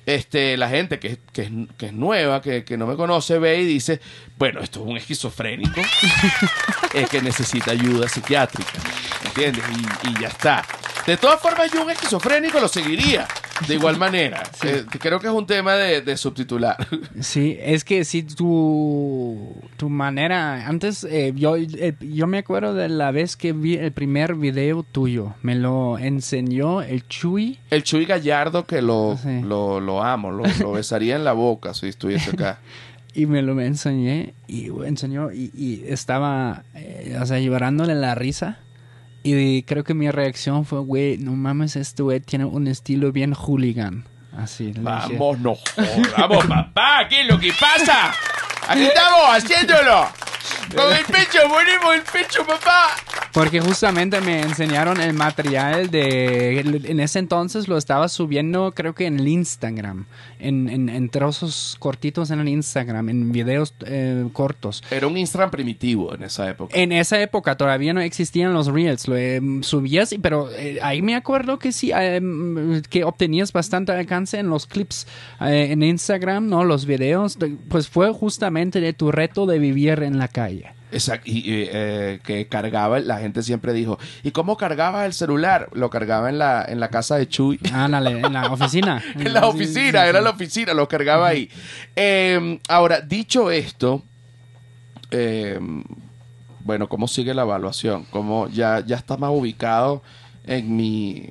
este, 0.06 0.56
la 0.56 0.70
gente 0.70 0.98
que, 0.98 1.18
que 1.34 1.42
es, 1.42 1.50
que 1.76 1.86
es 1.86 1.92
nueva, 1.92 2.40
que, 2.40 2.64
que 2.64 2.78
no 2.78 2.86
me 2.86 2.96
conoce, 2.96 3.38
ve 3.38 3.60
y 3.60 3.66
dice, 3.66 4.00
bueno, 4.38 4.60
esto 4.60 4.80
es 4.80 4.86
un 4.86 4.96
esquizofrénico, 4.96 5.82
es 6.94 7.08
que 7.10 7.20
necesita 7.20 7.72
ayuda 7.72 8.08
psiquiátrica, 8.08 8.72
¿entiendes? 9.26 9.62
Y, 10.02 10.08
y 10.08 10.20
ya 10.22 10.28
está. 10.28 10.64
De 11.06 11.18
todas 11.18 11.38
formas, 11.40 11.70
yo 11.72 11.82
un 11.84 11.90
esquizofrénico 11.90 12.58
lo 12.58 12.68
seguiría, 12.68 13.28
de 13.68 13.74
igual 13.74 13.98
manera. 13.98 14.42
Eh, 14.64 14.84
creo 14.98 15.20
que 15.20 15.26
es 15.26 15.32
un 15.32 15.46
tema 15.46 15.74
de, 15.74 16.00
de 16.00 16.16
subtitular. 16.16 16.76
Sí, 17.20 17.56
es 17.60 17.84
que 17.84 18.04
si 18.04 18.22
tu, 18.22 19.54
tu 19.76 19.88
manera, 19.90 20.66
antes 20.66 21.04
eh, 21.04 21.32
yo, 21.36 21.56
eh, 21.56 21.94
yo 22.00 22.26
me 22.26 22.38
acuerdo 22.38 22.74
de 22.74 22.88
la 22.88 23.10
vez 23.10 23.36
que 23.36 23.52
vi 23.52 23.74
el 23.76 23.92
primer 23.92 24.34
video 24.34 24.82
tuyo, 24.82 25.34
me 25.42 25.54
lo 25.54 25.98
enseñó 25.98 26.82
el 26.82 27.06
Chuy. 27.08 27.58
El 27.70 27.82
Chuy 27.82 28.06
Gallardo 28.06 28.66
que 28.66 28.80
lo, 28.82 29.18
Sí. 29.22 29.40
lo, 29.42 29.80
lo 29.80 30.02
amo, 30.02 30.30
lo, 30.32 30.44
lo 30.60 30.72
besaría 30.72 31.16
en 31.16 31.24
la 31.24 31.32
boca 31.32 31.74
si 31.74 31.88
estuviese 31.88 32.30
acá. 32.30 32.58
Y 33.12 33.26
me 33.26 33.42
lo 33.42 33.60
enseñé 33.60 34.34
y 34.46 34.68
enseñó 34.86 35.32
y, 35.32 35.50
y 35.54 35.82
estaba, 35.88 36.62
o 37.20 37.26
sea, 37.26 37.38
llorándole 37.40 37.94
la 37.96 38.14
risa. 38.14 38.58
Y 39.22 39.62
creo 39.64 39.84
que 39.84 39.94
mi 39.94 40.10
reacción 40.10 40.64
fue, 40.64 40.80
güey, 40.80 41.18
no 41.18 41.32
mames, 41.32 41.76
este 41.76 42.02
güey 42.02 42.20
tiene 42.20 42.46
un 42.46 42.66
estilo 42.66 43.12
bien 43.12 43.34
hooligan. 43.34 44.04
Así. 44.36 44.72
Vamos, 44.78 45.38
no 45.40 45.54
jodamos, 45.54 46.46
papá, 46.46 47.06
¿qué 47.08 47.22
es 47.22 47.26
lo 47.26 47.38
que 47.38 47.52
pasa? 47.52 48.12
Aquí 48.68 48.84
estamos 48.84 49.20
haciéndolo. 49.30 50.08
Con 50.74 50.92
el 50.92 51.04
pecho, 51.12 51.40
ponemos 51.48 51.94
el 51.96 52.02
pecho, 52.02 52.46
papá. 52.46 52.96
Porque 53.32 53.60
justamente 53.60 54.20
me 54.20 54.40
enseñaron 54.42 55.00
el 55.00 55.12
material 55.12 55.88
de... 55.90 56.58
En 56.84 56.98
ese 56.98 57.20
entonces 57.20 57.68
lo 57.68 57.76
estaba 57.76 58.08
subiendo 58.08 58.72
creo 58.72 58.92
que 58.94 59.06
en 59.06 59.20
el 59.20 59.28
Instagram. 59.28 60.06
En, 60.40 60.68
en, 60.68 60.88
en 60.88 61.08
trozos 61.10 61.76
cortitos 61.78 62.30
en 62.32 62.40
el 62.40 62.48
Instagram. 62.48 63.08
En 63.08 63.30
videos 63.30 63.72
eh, 63.86 64.26
cortos. 64.32 64.82
Era 64.90 65.06
un 65.06 65.16
Instagram 65.16 65.50
primitivo 65.50 66.12
en 66.14 66.24
esa 66.24 66.50
época. 66.50 66.76
En 66.76 66.90
esa 66.90 67.20
época 67.22 67.56
todavía 67.56 67.92
no 67.94 68.00
existían 68.00 68.52
los 68.52 68.66
reels, 68.66 69.06
lo 69.06 69.16
eh, 69.16 69.40
subías, 69.62 70.12
y- 70.12 70.18
pero 70.18 70.50
eh, 70.50 70.78
ahí 70.82 71.00
me 71.00 71.14
acuerdo 71.14 71.58
que 71.58 71.70
sí, 71.70 71.92
eh, 71.94 72.20
que 72.90 73.04
obtenías 73.04 73.52
bastante 73.52 73.92
alcance 73.92 74.38
en 74.38 74.48
los 74.50 74.66
clips 74.66 75.06
eh, 75.40 75.68
en 75.70 75.82
Instagram, 75.84 76.48
¿no? 76.48 76.64
Los 76.64 76.84
videos, 76.84 77.38
de- 77.38 77.56
pues 77.68 77.88
fue 77.88 78.12
justamente 78.12 78.80
de 78.80 78.92
tu 78.92 79.12
reto 79.12 79.46
de 79.46 79.58
vivir 79.60 80.02
en 80.02 80.18
la 80.18 80.26
calle. 80.28 80.72
Exacto. 80.92 81.30
Y, 81.30 81.44
eh, 81.46 82.20
que 82.24 82.46
cargaba, 82.46 83.00
la 83.00 83.18
gente 83.18 83.42
siempre 83.42 83.72
dijo, 83.72 83.98
¿y 84.22 84.30
cómo 84.30 84.56
cargaba 84.56 85.06
el 85.06 85.12
celular? 85.12 85.68
Lo 85.72 85.90
cargaba 85.90 86.28
en 86.28 86.38
la, 86.38 86.64
en 86.68 86.80
la 86.80 86.88
casa 86.88 87.16
de 87.16 87.28
Chuy. 87.28 87.58
Ándale, 87.72 88.20
en 88.20 88.32
la 88.32 88.52
oficina. 88.52 89.02
en 89.14 89.32
la 89.32 89.46
oficina, 89.46 90.06
era 90.06 90.20
la 90.20 90.30
oficina, 90.30 90.74
lo 90.74 90.88
cargaba 90.88 91.28
ahí. 91.28 91.50
Eh, 91.96 92.58
ahora, 92.68 93.00
dicho 93.00 93.50
esto, 93.50 94.02
eh, 95.10 95.58
bueno, 96.64 96.88
¿cómo 96.88 97.08
sigue 97.08 97.34
la 97.34 97.42
evaluación? 97.42 98.06
¿Cómo 98.10 98.48
ya, 98.48 98.80
ya 98.86 98.96
está 98.96 99.16
más 99.16 99.30
ubicado 99.30 100.02
en 100.46 100.76
mi, 100.76 101.30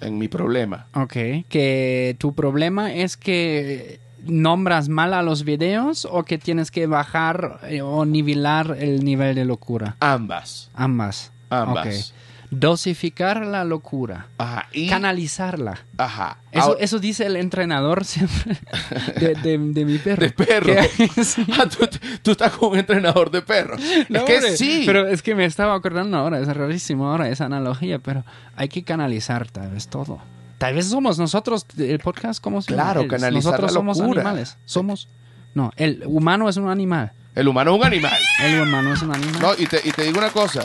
en 0.00 0.18
mi 0.18 0.28
problema? 0.28 0.86
Ok, 0.94 1.46
que 1.48 2.16
tu 2.18 2.34
problema 2.34 2.92
es 2.92 3.16
que 3.16 4.00
nombras 4.24 4.88
mal 4.88 5.14
a 5.14 5.22
los 5.22 5.44
videos 5.44 6.06
o 6.10 6.24
que 6.24 6.38
tienes 6.38 6.70
que 6.70 6.86
bajar 6.86 7.60
eh, 7.68 7.82
o 7.82 8.04
nivelar 8.04 8.76
el 8.78 9.04
nivel 9.04 9.34
de 9.34 9.44
locura. 9.44 9.96
Ambas. 10.00 10.70
Ambas. 10.74 11.32
Ambas. 11.50 12.14
Dosificar 12.50 13.44
la 13.46 13.62
locura. 13.64 14.26
Ajá. 14.38 14.68
Y, 14.72 14.88
Canalizarla. 14.88 15.80
ajá. 15.98 16.38
Eso, 16.50 16.64
Ahora- 16.68 16.80
eso 16.80 16.98
dice 16.98 17.26
el 17.26 17.36
entrenador 17.36 18.06
siempre 18.06 18.56
de, 19.20 19.34
de- 19.34 19.58
de 19.58 19.84
mi 19.84 19.98
perro. 19.98 20.22
de 20.22 20.30
perro. 20.30 20.72
Sí. 21.22 21.46
Ah, 21.58 21.66
tú, 21.68 21.86
tú 22.22 22.30
estás 22.30 22.52
con 22.52 22.72
un 22.72 22.78
entrenador 22.78 23.30
de 23.30 23.42
perros. 23.42 23.80
No, 24.08 24.20
es 24.20 24.24
que 24.24 24.34
hombre, 24.36 24.56
sí. 24.56 24.82
Pero 24.86 25.06
es 25.08 25.20
que 25.22 25.34
me 25.34 25.44
estaba 25.44 25.74
acordando 25.74 26.16
ahora, 26.16 26.40
es 26.40 26.48
rarísimo 26.48 27.10
ahora 27.10 27.28
esa 27.28 27.44
analogía, 27.44 27.98
pero 27.98 28.24
hay 28.56 28.68
que 28.68 28.82
canalizar 28.82 29.50
tal 29.50 29.70
vez 29.70 29.88
todo. 29.88 30.18
Tal 30.58 30.74
vez 30.74 30.86
somos 30.88 31.18
nosotros, 31.18 31.64
el 31.78 31.98
podcast, 32.00 32.42
como 32.42 32.60
si 32.62 32.72
Claro, 32.72 33.06
canalizar 33.06 33.52
Nosotros 33.52 33.70
la 33.72 33.78
somos 33.78 33.98
locura. 33.98 34.22
animales. 34.22 34.56
Somos. 34.64 35.08
No, 35.54 35.70
el 35.76 36.02
humano 36.06 36.48
es 36.48 36.56
un 36.56 36.68
animal. 36.68 37.12
El 37.34 37.46
humano 37.48 37.72
es 37.74 37.80
un 37.80 37.86
animal. 37.86 38.18
El 38.40 38.60
humano 38.62 38.92
es 38.92 39.02
un 39.02 39.14
animal. 39.14 39.40
No, 39.40 39.52
y 39.56 39.66
te, 39.66 39.80
y 39.84 39.92
te 39.92 40.02
digo 40.02 40.18
una 40.18 40.30
cosa. 40.30 40.62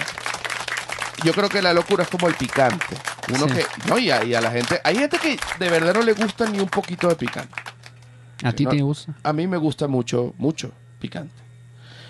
Yo 1.24 1.32
creo 1.34 1.48
que 1.48 1.62
la 1.62 1.74
locura 1.74 2.04
es 2.04 2.10
como 2.10 2.28
el 2.28 2.34
picante. 2.34 2.98
Uno 3.30 3.48
Sí. 3.48 3.54
que. 3.56 3.66
No, 3.88 3.98
y 3.98 4.10
a, 4.12 4.24
y 4.24 4.34
a 4.34 4.42
la 4.42 4.52
gente. 4.52 4.82
Hay 4.84 4.96
gente 4.98 5.18
que 5.20 5.38
de 5.60 5.70
verdad 5.70 5.94
no 5.94 6.02
le 6.02 6.14
gusta 6.14 6.50
ni 6.50 6.60
un 6.60 6.68
poquito 6.68 7.08
de 7.08 7.16
picante. 7.16 7.54
¿A 8.44 8.52
ti 8.52 8.66
no. 8.66 8.72
te 8.72 8.82
gusta? 8.82 9.14
A 9.24 9.32
mí 9.32 9.48
me 9.48 9.58
gusta 9.58 9.88
mucho, 9.88 10.34
mucho 10.38 10.72
picante. 11.00 11.34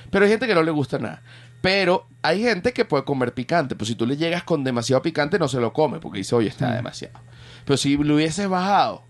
Pero 0.10 0.26
hay 0.26 0.32
gente 0.32 0.48
que 0.48 0.56
no 0.56 0.64
le 0.64 0.72
gusta 0.72 0.98
nada. 0.98 1.22
Pero 1.62 2.08
hay 2.22 2.42
gente 2.42 2.74
que 2.74 2.86
puede 2.86 3.04
comer 3.04 3.34
picante. 3.34 3.76
Pues 3.76 3.88
si 3.90 3.96
tú 3.96 4.06
le 4.08 4.18
llegas 4.18 4.44
con 4.44 4.64
demasiado 4.64 5.02
picante, 5.02 5.38
no 5.38 5.48
se 5.48 5.60
lo 5.60 5.74
come. 5.74 6.00
Porque 6.00 6.20
dice, 6.20 6.34
oye, 6.36 6.50
está 6.50 6.72
demasiado. 6.74 7.20
Pero 7.66 7.78
si 7.78 7.98
lo 7.98 8.16
hubieses 8.16 8.48
bajado, 8.48 9.04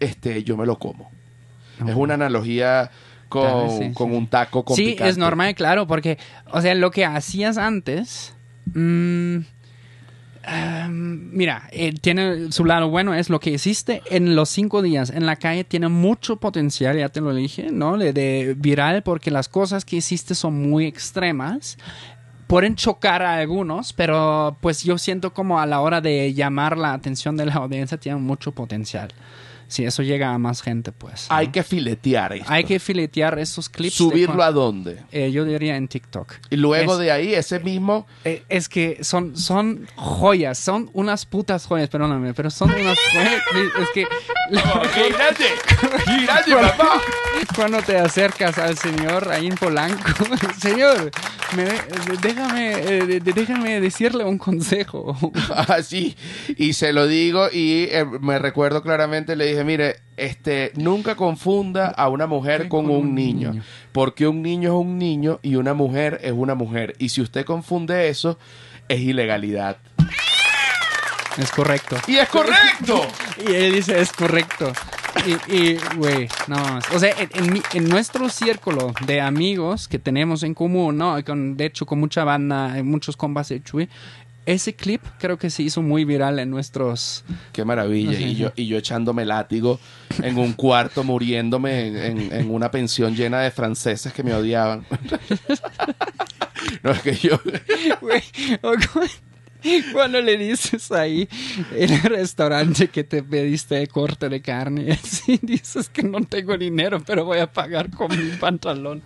este, 0.00 0.42
yo 0.42 0.56
me 0.56 0.66
lo 0.66 0.78
como. 0.78 1.10
Es 1.86 1.94
una 1.94 2.14
analogía 2.14 2.90
con, 3.28 3.70
sí, 3.70 3.92
con 3.92 4.10
sí, 4.10 4.16
un 4.16 4.26
taco 4.28 4.64
con 4.64 4.76
sí, 4.76 4.86
picante. 4.86 5.10
es 5.10 5.18
normal, 5.18 5.54
claro, 5.54 5.86
porque, 5.86 6.18
o 6.50 6.60
sea, 6.60 6.74
lo 6.74 6.90
que 6.90 7.04
hacías 7.04 7.58
antes, 7.58 8.34
mm, 8.72 9.36
em, 10.44 11.30
mira, 11.32 11.68
eh, 11.72 11.92
tiene 12.00 12.50
su 12.50 12.64
lado 12.64 12.88
bueno, 12.88 13.14
es 13.14 13.28
lo 13.28 13.40
que 13.40 13.50
hiciste 13.50 14.02
en 14.10 14.36
los 14.36 14.48
cinco 14.48 14.80
días 14.80 15.10
en 15.10 15.26
la 15.26 15.36
calle, 15.36 15.64
tiene 15.64 15.88
mucho 15.88 16.36
potencial, 16.36 16.96
ya 16.96 17.08
te 17.10 17.20
lo 17.20 17.34
dije, 17.34 17.70
¿no? 17.70 17.98
De, 17.98 18.12
de 18.12 18.54
viral, 18.56 19.02
porque 19.02 19.30
las 19.30 19.48
cosas 19.48 19.84
que 19.84 19.96
hiciste 19.96 20.34
son 20.34 20.70
muy 20.70 20.86
extremas. 20.86 21.76
Pueden 22.46 22.76
chocar 22.76 23.22
a 23.22 23.36
algunos, 23.36 23.92
pero 23.92 24.56
pues 24.60 24.84
yo 24.84 24.98
siento 24.98 25.32
como 25.32 25.58
a 25.58 25.66
la 25.66 25.80
hora 25.80 26.00
de 26.00 26.32
llamar 26.32 26.78
la 26.78 26.92
atención 26.92 27.36
de 27.36 27.46
la 27.46 27.54
audiencia 27.54 27.98
tiene 27.98 28.18
mucho 28.18 28.52
potencial. 28.52 29.08
Sí, 29.68 29.84
eso 29.84 30.02
llega 30.02 30.32
a 30.32 30.38
más 30.38 30.62
gente, 30.62 30.92
pues. 30.92 31.26
Hay 31.28 31.46
¿no? 31.46 31.52
que 31.52 31.62
filetear 31.62 32.32
esto. 32.34 32.46
Hay 32.52 32.64
que 32.64 32.78
filetear 32.78 33.38
esos 33.38 33.68
clips. 33.68 33.94
¿Subirlo 33.94 34.42
a 34.42 34.52
dónde? 34.52 35.02
Eh, 35.12 35.30
yo 35.32 35.44
diría 35.44 35.76
en 35.76 35.88
TikTok. 35.88 36.34
Y 36.50 36.56
luego 36.56 36.94
Es- 36.94 36.98
de 37.00 37.10
ahí, 37.12 37.34
ese 37.34 37.58
mismo... 37.60 38.06
Eh, 38.24 38.42
es 38.48 38.68
que 38.68 39.02
son, 39.02 39.36
son 39.36 39.86
joyas, 39.96 40.58
son 40.58 40.90
unas 40.92 41.26
putas 41.26 41.66
joyas, 41.66 41.88
perdóname, 41.88 42.32
pero 42.34 42.50
son 42.50 42.70
unas 42.70 42.96
joyas. 43.12 43.42
Es 43.80 43.88
que 43.94 44.06
¡Gírate! 44.94 45.44
¡Gírate, 46.04 46.52
papá! 46.54 47.00
cuando 47.54 47.80
te 47.82 47.96
acercas 47.98 48.58
al 48.58 48.76
señor 48.78 49.30
ahí 49.30 49.46
en 49.46 49.54
Polanco, 49.56 50.02
señor, 50.58 51.10
me 51.54 51.64
de- 51.64 51.80
déjame, 52.22 52.72
eh, 52.72 53.20
déjame 53.22 53.80
decirle 53.80 54.24
un 54.24 54.38
consejo. 54.38 55.16
Así. 55.68 56.16
Y 56.56 56.72
se 56.72 56.92
lo 56.92 57.06
digo 57.06 57.48
y 57.52 57.88
eh, 57.90 58.04
me 58.20 58.38
recuerdo 58.38 58.82
claramente, 58.82 59.36
le 59.36 59.46
dije, 59.46 59.55
mire, 59.64 59.96
este, 60.16 60.72
nunca 60.76 61.14
confunda 61.16 61.88
a 61.88 62.08
una 62.08 62.26
mujer 62.26 62.68
con, 62.68 62.88
un 62.90 63.14
niño, 63.14 63.52
niño. 63.52 63.62
Porque 63.92 64.26
un 64.26 64.42
niño 64.42 64.70
es 64.70 64.74
un 64.86 64.98
niño 64.98 65.38
y 65.42 65.56
una 65.56 65.74
mujer 65.74 66.20
es 66.22 66.32
una 66.32 66.54
mujer. 66.54 66.94
Y 66.98 67.08
si 67.10 67.20
usted 67.20 67.44
confunde 67.44 68.08
eso, 68.08 68.38
es 68.88 69.00
ilegalidad. 69.00 69.78
Es 71.38 71.50
correcto. 71.50 71.96
¡Y 72.06 72.16
es 72.16 72.28
correcto! 72.28 73.06
Y 73.46 73.52
él 73.52 73.74
dice, 73.74 74.00
es 74.00 74.10
correcto. 74.12 74.72
Y, 75.48 75.74
güey, 75.96 76.26
no, 76.46 76.56
o 76.94 76.98
sea, 76.98 77.14
en, 77.18 77.28
en 77.34 77.52
mi- 77.52 77.62
en 77.74 77.86
nuestro 77.88 78.28
círculo 78.30 78.94
de 79.06 79.20
amigos 79.20 79.88
que 79.88 79.98
tenemos 79.98 80.42
en 80.42 80.54
común, 80.54 80.96
¿no? 80.96 81.22
Con, 81.24 81.56
de 81.56 81.66
hecho, 81.66 81.84
con 81.84 81.98
mucha 82.00 82.24
banda, 82.24 82.74
muchos 82.82 83.16
compas 83.16 83.48
de 83.50 83.62
Chuy, 83.62 83.88
ese 84.46 84.74
clip 84.74 85.02
creo 85.18 85.36
que 85.38 85.50
se 85.50 85.62
hizo 85.64 85.82
muy 85.82 86.04
viral 86.04 86.38
en 86.38 86.50
nuestros... 86.50 87.24
Qué 87.52 87.64
maravilla. 87.64 88.18
Y 88.18 88.36
yo, 88.36 88.52
y 88.56 88.66
yo 88.66 88.78
echándome 88.78 89.24
látigo 89.24 89.78
en 90.22 90.38
un 90.38 90.52
cuarto, 90.54 91.02
muriéndome 91.04 91.88
en, 91.88 91.96
en- 91.96 92.32
en 92.32 92.50
una 92.50 92.70
pensión 92.70 93.14
llena 93.16 93.40
de 93.40 93.50
franceses 93.50 94.12
que 94.12 94.22
me 94.22 94.32
odiaban. 94.32 94.86
no, 96.82 96.90
es 96.92 97.02
que 97.02 97.14
yo... 97.14 97.40
Cuando 99.92 100.20
le 100.20 100.36
dices 100.38 100.92
ahí 100.92 101.28
en 101.74 101.92
el 101.92 102.02
restaurante 102.02 102.86
que 102.88 103.02
te 103.02 103.22
pediste 103.24 103.74
de 103.74 103.86
corte 103.88 104.28
de 104.28 104.40
carne, 104.40 104.92
así 104.92 105.38
dices 105.42 105.88
que 105.88 106.02
no 106.04 106.20
tengo 106.22 106.56
dinero, 106.56 107.02
pero 107.04 107.24
voy 107.24 107.38
a 107.38 107.50
pagar 107.52 107.90
con 107.90 108.10
mi 108.16 108.30
pantalón. 108.36 109.02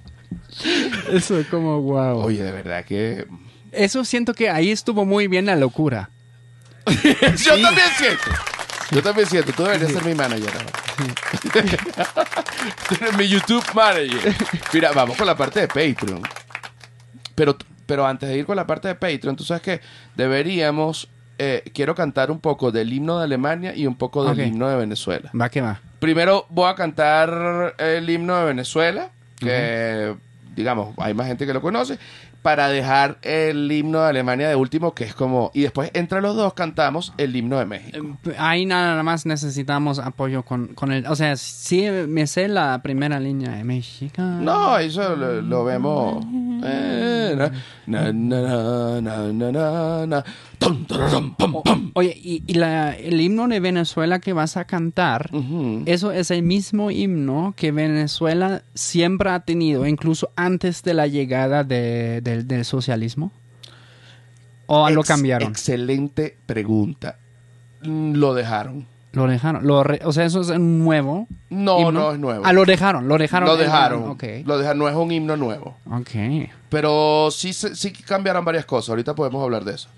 Eso 1.11 1.39
es 1.39 1.47
como 1.47 1.81
wow. 1.81 2.19
Oye, 2.19 2.43
de 2.43 2.53
verdad 2.53 2.85
que... 2.85 3.27
Eso 3.73 4.05
siento 4.05 4.35
que 4.35 4.51
ahí 4.51 4.71
estuvo 4.71 5.05
muy 5.05 5.27
bien 5.29 5.47
la 5.47 5.57
locura. 5.57 6.11
Yo 6.87 7.61
también 7.61 7.87
siento. 7.97 8.31
Yo 8.91 9.03
también 9.03 9.29
siento. 9.29 9.53
Tú 9.53 9.65
deberías 9.65 9.93
ser 9.93 10.05
mi 10.05 10.15
manager 10.15 10.51
ahora. 10.53 10.71
Tú 12.89 12.95
eres 13.01 13.17
mi 13.17 13.29
YouTube 13.29 13.65
manager. 13.75 14.35
Mira, 14.73 14.93
vamos 14.93 15.17
con 15.17 15.27
la 15.27 15.37
parte 15.37 15.61
de 15.61 15.69
Patreon. 15.69 16.23
Pero, 17.35 17.57
pero 17.87 18.07
antes 18.07 18.29
de 18.29 18.39
ir 18.39 18.45
con 18.47 18.57
la 18.57 18.67
parte 18.67 18.89
de 18.89 18.95
Patreon, 18.95 19.37
tú 19.37 19.45
sabes 19.45 19.63
que 19.63 19.81
deberíamos... 20.17 21.09
eh, 21.39 21.63
quiero 21.73 21.95
cantar 21.95 22.31
un 22.31 22.41
poco 22.41 22.71
del 22.73 22.93
himno 22.93 23.19
de 23.19 23.25
Alemania 23.25 23.75
y 23.75 23.87
un 23.87 23.95
poco 23.97 24.25
del 24.25 24.39
Ok. 24.41 24.47
himno 24.47 24.69
de 24.69 24.77
Venezuela. 24.77 25.31
Va 25.39 25.49
que 25.49 25.61
va. 25.61 25.81
Primero 26.01 26.47
voy 26.51 26.69
a 26.71 26.75
cantar 26.75 27.75
el 27.79 28.09
himno 28.11 28.37
de 28.39 28.45
Venezuela, 28.47 29.11
que 29.39 30.15
digamos, 30.57 30.95
hay 30.99 31.15
más 31.15 31.27
gente 31.29 31.47
que 31.47 31.55
lo 31.55 31.63
conoce, 31.63 31.99
para 32.43 32.69
dejar 32.69 33.19
el 33.23 33.71
himno 33.71 34.01
de 34.01 34.09
Alemania 34.09 34.49
de 34.49 34.57
último, 34.57 34.95
que 34.95 35.05
es 35.05 35.15
como... 35.15 35.51
Y 35.55 35.63
después 35.63 35.91
entre 35.95 36.21
los 36.21 36.37
dos 36.37 36.55
cantamos 36.55 37.13
el 37.19 37.37
himno 37.37 37.59
de 37.59 37.67
México. 37.67 38.19
Ahí 38.39 38.67
nada 38.67 39.03
más 39.03 39.27
necesitamos 39.27 39.99
apoyo 39.99 40.43
con, 40.43 40.69
con 40.69 40.93
el... 40.93 41.07
O 41.07 41.17
sea, 41.17 41.37
sí 41.37 41.87
me 42.09 42.27
sé 42.27 42.49
la 42.49 42.81
primera 42.83 43.21
línea 43.21 43.53
de 43.53 43.65
México. 43.65 44.23
No, 44.23 44.79
eso 44.79 45.17
lo, 45.17 45.43
lo 45.43 45.65
vemos... 45.65 46.25
Eh, 46.65 47.51
na, 47.87 48.13
na, 48.13 49.01
na, 50.07 50.25
pam, 50.61 51.35
pam. 51.65 51.91
Oye, 51.95 52.17
y, 52.23 52.45
y 52.47 52.55
la- 52.55 52.95
el 52.95 53.21
himno 53.21 53.49
de 53.49 53.59
Venezuela 53.61 54.19
que 54.21 54.33
vas 54.33 54.57
a 54.57 54.65
cantar, 54.67 55.31
eso 55.87 56.13
es 56.13 56.31
el 56.31 56.43
mismo 56.43 56.91
himno 56.93 57.55
que 57.57 57.73
Venezuela 57.73 58.63
siempre 58.75 59.31
ha 59.31 59.41
tenido, 59.41 59.87
incluso 59.87 60.31
antes 60.37 60.83
de 60.85 60.95
la 60.95 61.07
llegada 61.09 61.65
de- 61.65 62.21
del- 62.23 62.47
del 62.47 62.65
socialismo. 62.65 63.33
¿O 64.67 64.89
lo 64.91 65.03
cambiaron? 65.03 65.49
Excelente 65.51 66.37
pregunta. 66.47 67.17
Lo 67.83 68.35
dejaron. 68.35 68.87
Lo 69.13 69.27
dejaron. 69.27 69.67
Lo 69.67 69.83
re- 69.83 70.01
o 70.05 70.13
sea, 70.13 70.25
eso 70.25 70.41
es 70.43 70.57
nuevo. 70.61 71.27
No, 71.49 71.81
himno. 71.81 71.91
no 71.93 72.13
es 72.13 72.19
nuevo. 72.21 72.43
Ah, 72.47 72.53
lo 72.53 72.65
dejaron, 72.65 73.09
lo 73.09 73.19
dejaron. 73.19 73.49
Lo 73.49 73.57
dejaron. 73.57 74.11
Ok. 74.11 74.23
Lo 74.45 74.57
dejaron. 74.59 74.79
No 74.79 74.89
es 74.89 74.95
un 74.95 75.11
himno 75.11 75.37
nuevo. 75.37 75.77
Ok. 75.91 76.11
Pero 76.69 77.31
sí, 77.33 77.53
sí 77.53 77.91
cambiaron 77.93 78.45
varias 78.45 78.65
cosas. 78.67 78.91
Ahorita 78.91 79.17
podemos 79.17 79.43
hablar 79.43 79.65
de 79.65 79.75
eso. 79.75 79.89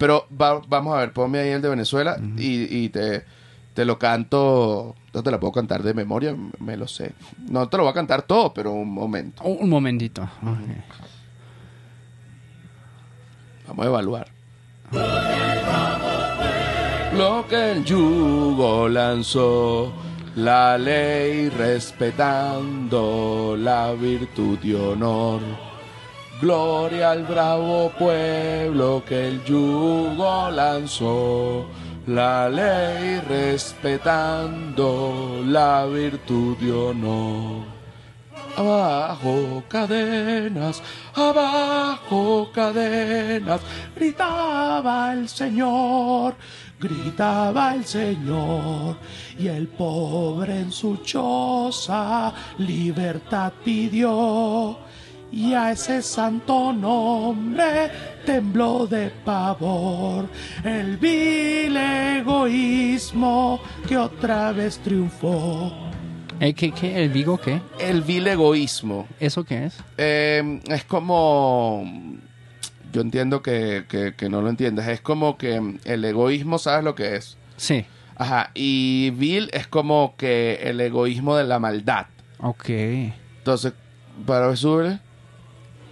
Pero 0.00 0.26
va- 0.32 0.62
vamos 0.66 0.96
a 0.96 1.00
ver, 1.00 1.12
ponme 1.12 1.40
ahí 1.40 1.50
el 1.50 1.60
de 1.60 1.68
Venezuela 1.68 2.16
y, 2.38 2.84
y 2.84 2.88
te, 2.88 3.22
te 3.74 3.84
lo 3.84 3.98
canto. 3.98 4.96
No 5.12 5.22
te 5.22 5.30
lo 5.30 5.38
puedo 5.38 5.52
cantar 5.52 5.82
de 5.82 5.92
memoria, 5.92 6.34
me 6.58 6.78
lo 6.78 6.88
sé. 6.88 7.12
No 7.50 7.68
te 7.68 7.76
lo 7.76 7.82
voy 7.82 7.90
a 7.90 7.94
cantar 7.94 8.22
todo, 8.22 8.54
pero 8.54 8.72
un 8.72 8.90
momento. 8.94 9.42
Un, 9.44 9.68
momentito. 9.68 10.26
Vamos 13.68 13.84
a 13.84 13.88
evaluar. 13.88 14.28
Lo 17.16 17.46
que 17.46 17.72
el 17.72 17.84
yugo 17.84 18.88
lanzó, 18.88 19.92
la 20.36 20.78
ley 20.78 21.50
respetando 21.50 23.54
la 23.58 23.92
virtud 23.92 24.58
y 24.62 24.72
honor. 24.72 25.40
Gloria 26.40 27.10
al 27.10 27.24
bravo 27.24 27.92
pueblo 27.98 29.02
que 29.06 29.28
el 29.28 29.44
yugo 29.44 30.50
lanzó, 30.50 31.66
la 32.06 32.48
ley 32.48 33.20
respetando 33.28 35.42
la 35.44 35.84
virtud 35.84 36.56
y 36.62 36.70
honor. 36.70 37.64
Abajo 38.56 39.62
cadenas, 39.68 40.82
abajo 41.14 42.50
cadenas, 42.54 43.60
gritaba 43.94 45.12
el 45.12 45.28
Señor, 45.28 46.36
gritaba 46.80 47.74
el 47.74 47.84
Señor, 47.84 48.96
y 49.38 49.48
el 49.48 49.68
pobre 49.68 50.60
en 50.60 50.72
su 50.72 50.96
choza 50.98 52.32
libertad 52.58 53.52
pidió, 53.62 54.78
y 55.32 55.52
a 55.54 55.70
ese 55.72 56.02
santo 56.02 56.72
nombre 56.72 57.90
tembló 58.26 58.86
de 58.86 59.10
pavor 59.24 60.28
el 60.64 60.96
vil 60.96 61.76
egoísmo 61.76 63.60
que 63.88 63.96
otra 63.96 64.52
vez 64.52 64.78
triunfó. 64.78 65.72
Eh, 66.40 66.54
¿qué, 66.54 66.72
qué? 66.72 67.02
¿El 67.02 67.10
Vigo 67.10 67.38
qué? 67.38 67.60
El 67.78 68.02
vil 68.02 68.26
egoísmo. 68.26 69.06
¿Eso 69.20 69.44
qué 69.44 69.66
es? 69.66 69.76
Eh, 69.98 70.60
es 70.68 70.84
como. 70.84 71.84
Yo 72.92 73.02
entiendo 73.02 73.42
que, 73.42 73.84
que- 73.88 74.14
que 74.14 74.28
no 74.28 74.40
lo 74.42 74.48
entiendes. 74.48 74.88
Es 74.88 75.00
como 75.00 75.36
que 75.36 75.78
el 75.84 76.04
egoísmo, 76.04 76.58
¿sabes 76.58 76.82
lo 76.82 76.94
que 76.94 77.16
es? 77.16 77.36
Sí. 77.56 77.84
Ajá. 78.16 78.50
Y 78.54 79.10
vil 79.10 79.50
es 79.52 79.66
como 79.68 80.14
que 80.16 80.60
el 80.62 80.80
egoísmo 80.80 81.36
de 81.36 81.44
la 81.44 81.58
maldad. 81.58 82.06
Ok. 82.38 82.68
Entonces, 82.70 83.74
para 84.26 84.48
ver. 84.48 84.98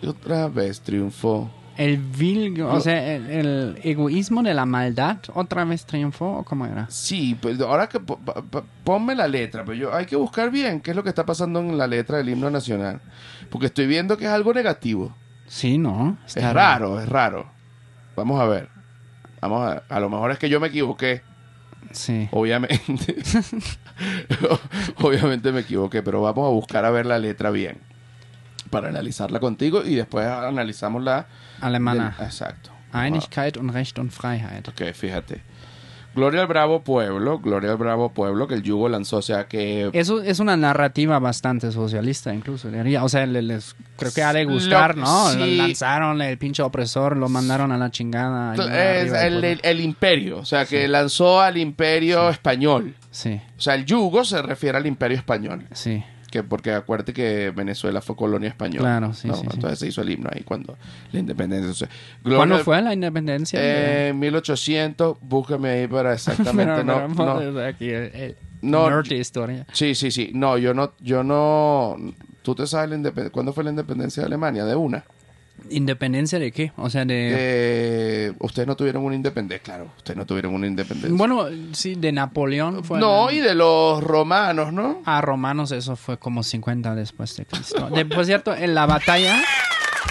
Y 0.02 0.06
otra 0.06 0.48
vez 0.48 0.80
triunfó. 0.80 1.50
El 1.76 1.96
vil, 1.98 2.60
o 2.62 2.80
sea, 2.80 3.14
el, 3.14 3.30
el 3.30 3.78
egoísmo 3.84 4.42
de 4.42 4.52
la 4.52 4.66
maldad 4.66 5.18
otra 5.32 5.64
vez 5.64 5.86
triunfó, 5.86 6.38
¿o 6.38 6.44
cómo 6.44 6.66
era? 6.66 6.86
Sí, 6.90 7.36
pues 7.40 7.60
ahora 7.60 7.88
que 7.88 8.00
po- 8.00 8.18
ponme 8.82 9.14
la 9.14 9.28
letra, 9.28 9.64
pero 9.64 9.74
yo 9.76 9.94
hay 9.94 10.04
que 10.06 10.16
buscar 10.16 10.50
bien 10.50 10.80
qué 10.80 10.90
es 10.90 10.96
lo 10.96 11.04
que 11.04 11.08
está 11.08 11.24
pasando 11.24 11.60
en 11.60 11.78
la 11.78 11.86
letra 11.86 12.16
del 12.18 12.30
himno 12.30 12.50
nacional. 12.50 13.00
Porque 13.48 13.66
estoy 13.66 13.86
viendo 13.86 14.16
que 14.16 14.24
es 14.24 14.30
algo 14.30 14.52
negativo. 14.52 15.14
Sí, 15.46 15.78
¿no? 15.78 16.18
Es 16.26 16.52
raro, 16.52 17.00
es 17.00 17.08
raro. 17.08 17.48
Vamos 18.16 18.40
a 18.40 18.44
ver. 18.46 18.68
Vamos 19.40 19.62
a 19.72 19.82
A 19.88 20.00
lo 20.00 20.10
mejor 20.10 20.32
es 20.32 20.38
que 20.40 20.48
yo 20.48 20.58
me 20.58 20.66
equivoqué. 20.66 21.22
Sí. 21.92 22.28
Obviamente. 22.32 23.16
Obviamente 25.00 25.52
me 25.52 25.60
equivoqué, 25.60 26.02
pero 26.02 26.22
vamos 26.22 26.46
a 26.46 26.50
buscar 26.50 26.84
a 26.84 26.90
ver 26.90 27.06
la 27.06 27.18
letra 27.18 27.50
bien. 27.50 27.78
Para 28.70 28.88
analizarla 28.88 29.40
contigo 29.40 29.82
y 29.84 29.94
después 29.94 30.26
analizamos 30.26 31.02
la... 31.02 31.26
Alemana. 31.60 32.14
del- 32.18 32.26
exacto. 32.26 32.70
Einigkeit 32.92 33.56
und 33.56 33.70
Recht 33.70 33.98
und 33.98 34.10
Freiheit. 34.12 34.68
Ok, 34.68 34.82
fíjate. 34.94 35.42
Gloria 36.14 36.40
al 36.40 36.46
bravo 36.48 36.82
pueblo, 36.82 37.38
gloria 37.38 37.70
al 37.70 37.76
bravo 37.76 38.08
pueblo 38.12 38.48
que 38.48 38.54
el 38.54 38.62
yugo 38.62 38.88
lanzó, 38.88 39.18
o 39.18 39.22
sea 39.22 39.46
que... 39.46 39.90
Eso 39.92 40.20
es 40.22 40.40
una 40.40 40.56
narrativa 40.56 41.18
bastante 41.20 41.70
socialista, 41.70 42.34
incluso. 42.34 42.70
diría. 42.70 43.04
O 43.04 43.08
sea, 43.08 43.24
le- 43.26 43.42
les, 43.42 43.76
creo 43.96 44.12
que 44.12 44.22
ha 44.22 44.32
de 44.32 44.44
Lo- 44.44 44.52
gustar, 44.52 44.96
¿no? 44.96 45.28
sí. 45.30 45.38
Lo 45.38 45.46
lanzaron 45.46 46.20
el 46.22 46.36
pinche 46.38 46.62
opresor, 46.62 47.16
lo 47.16 47.28
mandaron 47.28 47.70
a 47.70 47.76
la 47.78 47.90
chingada. 47.90 48.54
Es 48.54 49.12
el, 49.12 49.44
el- 49.44 49.60
el 49.62 49.80
imperio, 49.80 50.38
o 50.38 50.44
sea 50.46 50.64
que 50.64 50.88
lanzó 50.88 51.40
al 51.40 51.56
imperio 51.58 52.30
español. 52.30 52.94
Sí, 53.10 53.40
O 53.56 53.60
sea, 53.60 53.74
el 53.74 53.84
yugo 53.84 54.24
se 54.24 54.40
refiere 54.42 54.78
al 54.78 54.86
imperio 54.86 55.18
español. 55.18 55.66
sí. 55.72 56.02
Que 56.30 56.42
porque 56.42 56.72
acuérdate 56.72 57.12
que 57.14 57.50
Venezuela 57.50 58.02
fue 58.02 58.14
colonia 58.14 58.48
española. 58.50 58.80
Claro, 58.80 59.14
sí, 59.14 59.28
¿no? 59.28 59.34
sí, 59.34 59.40
sí. 59.42 59.48
Entonces 59.54 59.78
se 59.78 59.86
hizo 59.86 60.02
el 60.02 60.10
himno 60.10 60.28
ahí 60.32 60.42
cuando 60.42 60.76
la 61.12 61.20
independencia. 61.20 61.62
Entonces, 61.70 61.88
Gloria 62.22 62.36
¿Cuándo 62.38 62.58
fue 62.64 62.82
la 62.82 62.92
independencia? 62.92 63.58
Eh, 63.62 64.12
1800, 64.14 65.16
búscame 65.22 65.68
ahí 65.70 65.86
para 65.86 66.12
exactamente. 66.12 66.84
No, 66.84 67.06
pero, 67.16 67.52
no. 67.52 67.60
aquí, 67.60 67.88
el- 67.88 68.14
el 68.14 68.36
No, 68.60 68.90
norte 68.90 69.16
historia. 69.16 69.66
Sí, 69.72 69.94
sí, 69.94 70.10
sí. 70.10 70.30
No, 70.34 70.58
yo 70.58 70.74
no, 70.74 70.92
yo 71.00 71.22
no. 71.24 71.96
¿Tú 72.42 72.54
te 72.54 72.66
sabes 72.66 72.90
la 72.90 72.96
independencia? 72.96 73.32
¿Cuándo 73.32 73.52
fue 73.52 73.64
la 73.64 73.70
independencia 73.70 74.22
de 74.22 74.26
Alemania? 74.26 74.64
De 74.64 74.74
una. 74.74 75.04
¿Independencia 75.70 76.38
de 76.38 76.52
qué? 76.52 76.72
O 76.76 76.90
sea, 76.90 77.04
de... 77.04 77.30
Eh, 77.36 78.32
ustedes 78.40 78.66
no 78.66 78.76
tuvieron 78.76 79.04
una 79.04 79.14
independencia, 79.14 79.62
claro. 79.62 79.90
Ustedes 79.96 80.16
no 80.16 80.26
tuvieron 80.26 80.54
una 80.54 80.66
independencia. 80.66 81.16
Bueno, 81.16 81.46
sí, 81.72 81.94
de 81.94 82.12
Napoleón 82.12 82.84
fue... 82.84 82.98
no, 82.98 83.26
la- 83.26 83.32
y 83.32 83.38
de 83.40 83.54
los 83.54 84.02
romanos, 84.02 84.72
¿no? 84.72 85.02
A 85.04 85.20
romanos 85.20 85.72
eso 85.72 85.96
fue 85.96 86.18
como 86.18 86.42
50 86.42 86.94
después 86.94 87.36
de 87.36 87.46
Cristo. 87.46 87.88
De- 87.90 88.04
por 88.06 88.24
cierto, 88.24 88.54
en 88.54 88.74
la 88.74 88.86
batalla 88.86 89.36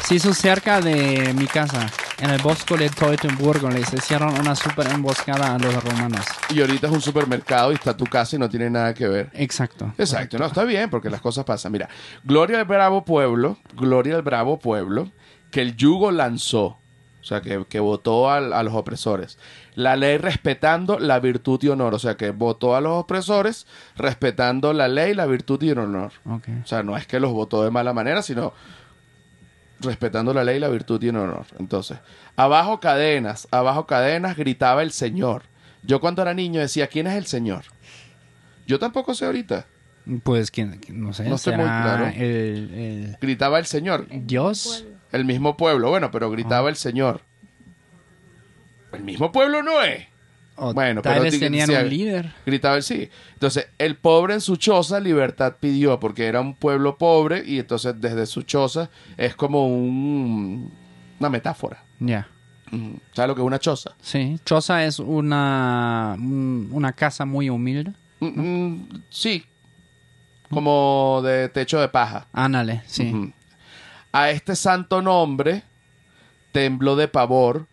se 0.06 0.16
hizo 0.16 0.34
cerca 0.34 0.80
de 0.82 1.34
mi 1.34 1.46
casa, 1.48 1.88
en 2.20 2.30
el 2.30 2.42
bosque 2.42 2.78
de 2.78 2.90
Teutoburgo. 2.90 3.70
Les 3.70 3.92
hicieron 3.94 4.40
una 4.40 4.56
super 4.56 4.88
emboscada 4.88 5.56
a 5.56 5.60
los 5.60 5.84
romanos. 5.84 6.26
Y 6.54 6.62
ahorita 6.62 6.88
es 6.88 6.94
un 6.94 7.02
supermercado 7.02 7.72
y 7.72 7.76
está 7.76 7.96
tu 7.98 8.06
casa 8.06 8.36
y 8.36 8.40
no 8.40 8.50
tiene 8.50 8.70
nada 8.70 8.94
que 8.94 9.08
ver. 9.08 9.30
Exacto. 9.34 9.92
Exacto, 9.98 10.38
no, 10.38 10.46
está 10.46 10.64
bien 10.64 10.90
porque 10.90 11.10
las 11.10 11.22
cosas 11.22 11.44
pasan. 11.46 11.72
Mira, 11.72 11.90
gloria 12.24 12.60
al 12.60 12.66
bravo 12.66 13.04
pueblo, 13.04 13.58
gloria 13.76 14.16
al 14.16 14.22
bravo 14.22 14.60
pueblo, 14.60 15.10
que 15.52 15.62
el 15.62 15.76
yugo 15.76 16.12
lanzó, 16.12 16.78
o 17.22 17.24
sea, 17.24 17.42
que, 17.42 17.66
que 17.68 17.80
votó 17.80 18.30
al- 18.32 18.54
a 18.54 18.64
los 18.64 18.74
opresores. 18.74 19.38
La 19.76 19.96
ley 19.96 20.18
respetando 20.18 20.98
la 21.00 21.20
virtud 21.20 21.60
y 21.64 21.68
honor, 21.70 21.94
o 21.94 22.00
sea, 22.00 22.16
que 22.18 22.32
votó 22.32 22.76
a 22.76 22.82
los 22.82 22.94
opresores 22.94 23.68
respetando 23.96 24.74
la 24.74 24.88
ley, 24.88 25.14
la 25.14 25.26
virtud 25.26 25.62
y 25.62 25.70
el 25.70 25.80
honor. 25.80 26.12
O 26.26 26.42
sea, 26.66 26.84
no 26.84 26.98
es 26.98 27.06
que 27.06 27.20
los 27.20 27.32
votó 27.32 27.64
de 27.64 27.70
mala 27.72 27.94
manera, 27.94 28.22
sino 28.24 28.54
respetando 29.80 30.34
la 30.34 30.44
ley, 30.44 30.60
la 30.60 30.70
virtud 30.70 31.02
y 31.04 31.10
el 31.10 31.18
honor. 31.18 31.46
Entonces, 31.60 32.00
abajo 32.36 32.80
cadenas, 32.80 33.48
abajo 33.52 33.86
cadenas, 33.86 34.36
gritaba 34.36 34.82
el 34.84 34.92
Señor. 34.92 35.44
Yo 35.84 36.00
cuando 36.00 36.22
era 36.24 36.34
niño 36.34 36.60
decía, 36.60 36.88
¿quién 36.88 37.08
es 37.08 37.14
el 37.16 37.26
Señor? 37.28 37.64
Yo 38.66 38.80
tampoco 38.80 39.14
sé 39.14 39.26
ahorita. 39.26 39.66
Pues, 40.24 40.50
¿quién- 40.52 40.82
no 40.90 41.14
sé, 41.14 41.26
No 41.30 41.38
será 41.38 41.58
muy 41.58 41.66
claro. 41.68 42.08
el, 42.08 42.74
el 42.74 43.18
Gritaba 43.22 43.60
el 43.60 43.66
Señor. 43.66 44.08
Dios. 44.10 44.86
El 45.12 45.26
mismo 45.26 45.56
pueblo, 45.58 45.90
bueno, 45.90 46.12
pero 46.12 46.30
gritaba 46.30 46.70
el 46.70 46.76
Señor. 46.76 47.22
El 48.92 49.04
mismo 49.04 49.32
pueblo 49.32 49.64
no 49.64 49.82
es. 49.82 50.06
O 50.60 50.74
Bueno, 50.74 51.02
tal 51.04 51.14
pero 51.14 51.24
vez 51.26 51.40
tenían 51.40 51.70
un 51.70 51.90
líder. 51.90 52.34
Gritaba 52.46 52.78
el 52.78 52.84
sí. 52.84 53.10
Entonces, 53.34 53.68
el 53.78 53.96
pobre 53.96 54.34
en 54.34 54.42
su 54.42 54.56
choza 54.56 55.00
libertad 55.00 55.56
pidió, 55.60 56.00
porque 56.00 56.26
era 56.26 56.42
un 56.42 56.56
pueblo 56.56 56.98
pobre 56.98 57.44
y 57.46 57.60
entonces 57.60 57.94
desde 58.02 58.26
su 58.26 58.42
choza 58.42 58.90
es 59.18 59.36
como 59.36 59.68
un, 59.68 60.72
una 61.20 61.30
metáfora. 61.30 61.84
Ya. 62.00 62.28
Ujú. 62.72 63.00
¿Sabes 63.14 63.30
lo 63.30 63.36
que 63.36 63.42
es 63.42 63.48
una 63.48 63.60
choza? 63.60 63.92
Sí. 64.02 64.40
Choza 64.46 64.84
es 64.84 64.98
una, 65.00 66.16
un- 66.18 66.70
una 66.72 66.92
casa 66.92 67.24
muy 67.26 67.50
humilde. 67.50 67.94
Mm, 68.20 68.26
mm, 68.42 69.04
sí, 69.12 69.46
como 70.50 71.22
de 71.24 71.50
techo 71.50 71.80
de 71.80 71.88
paja. 71.90 72.26
Ándale, 72.34 72.82
sí. 72.88 73.34
A 74.20 74.32
este 74.32 74.56
santo 74.56 75.04
nombre 75.04 75.62
tembló 76.52 76.96
de 76.96 77.08
pavor. 77.08 77.68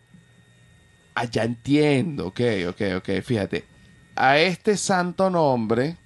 Ah, 1.15 1.25
ya 1.25 1.43
entiendo. 1.43 2.27
Ok, 2.27 2.39
ok, 2.69 2.81
ok. 2.97 3.09
Fíjate. 3.23 3.65
A 4.15 4.37
este 4.37 4.77
santo 4.77 5.31
nombre 5.31 5.97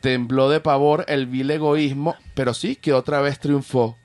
tembló 0.00 0.48
de 0.48 0.60
pavor 0.60 1.04
el 1.08 1.26
vil 1.26 1.50
egoísmo, 1.50 2.14
pero 2.34 2.54
sí 2.54 2.76
que 2.76 2.92
otra 2.92 3.20
vez 3.20 3.40
triunfó. 3.40 3.98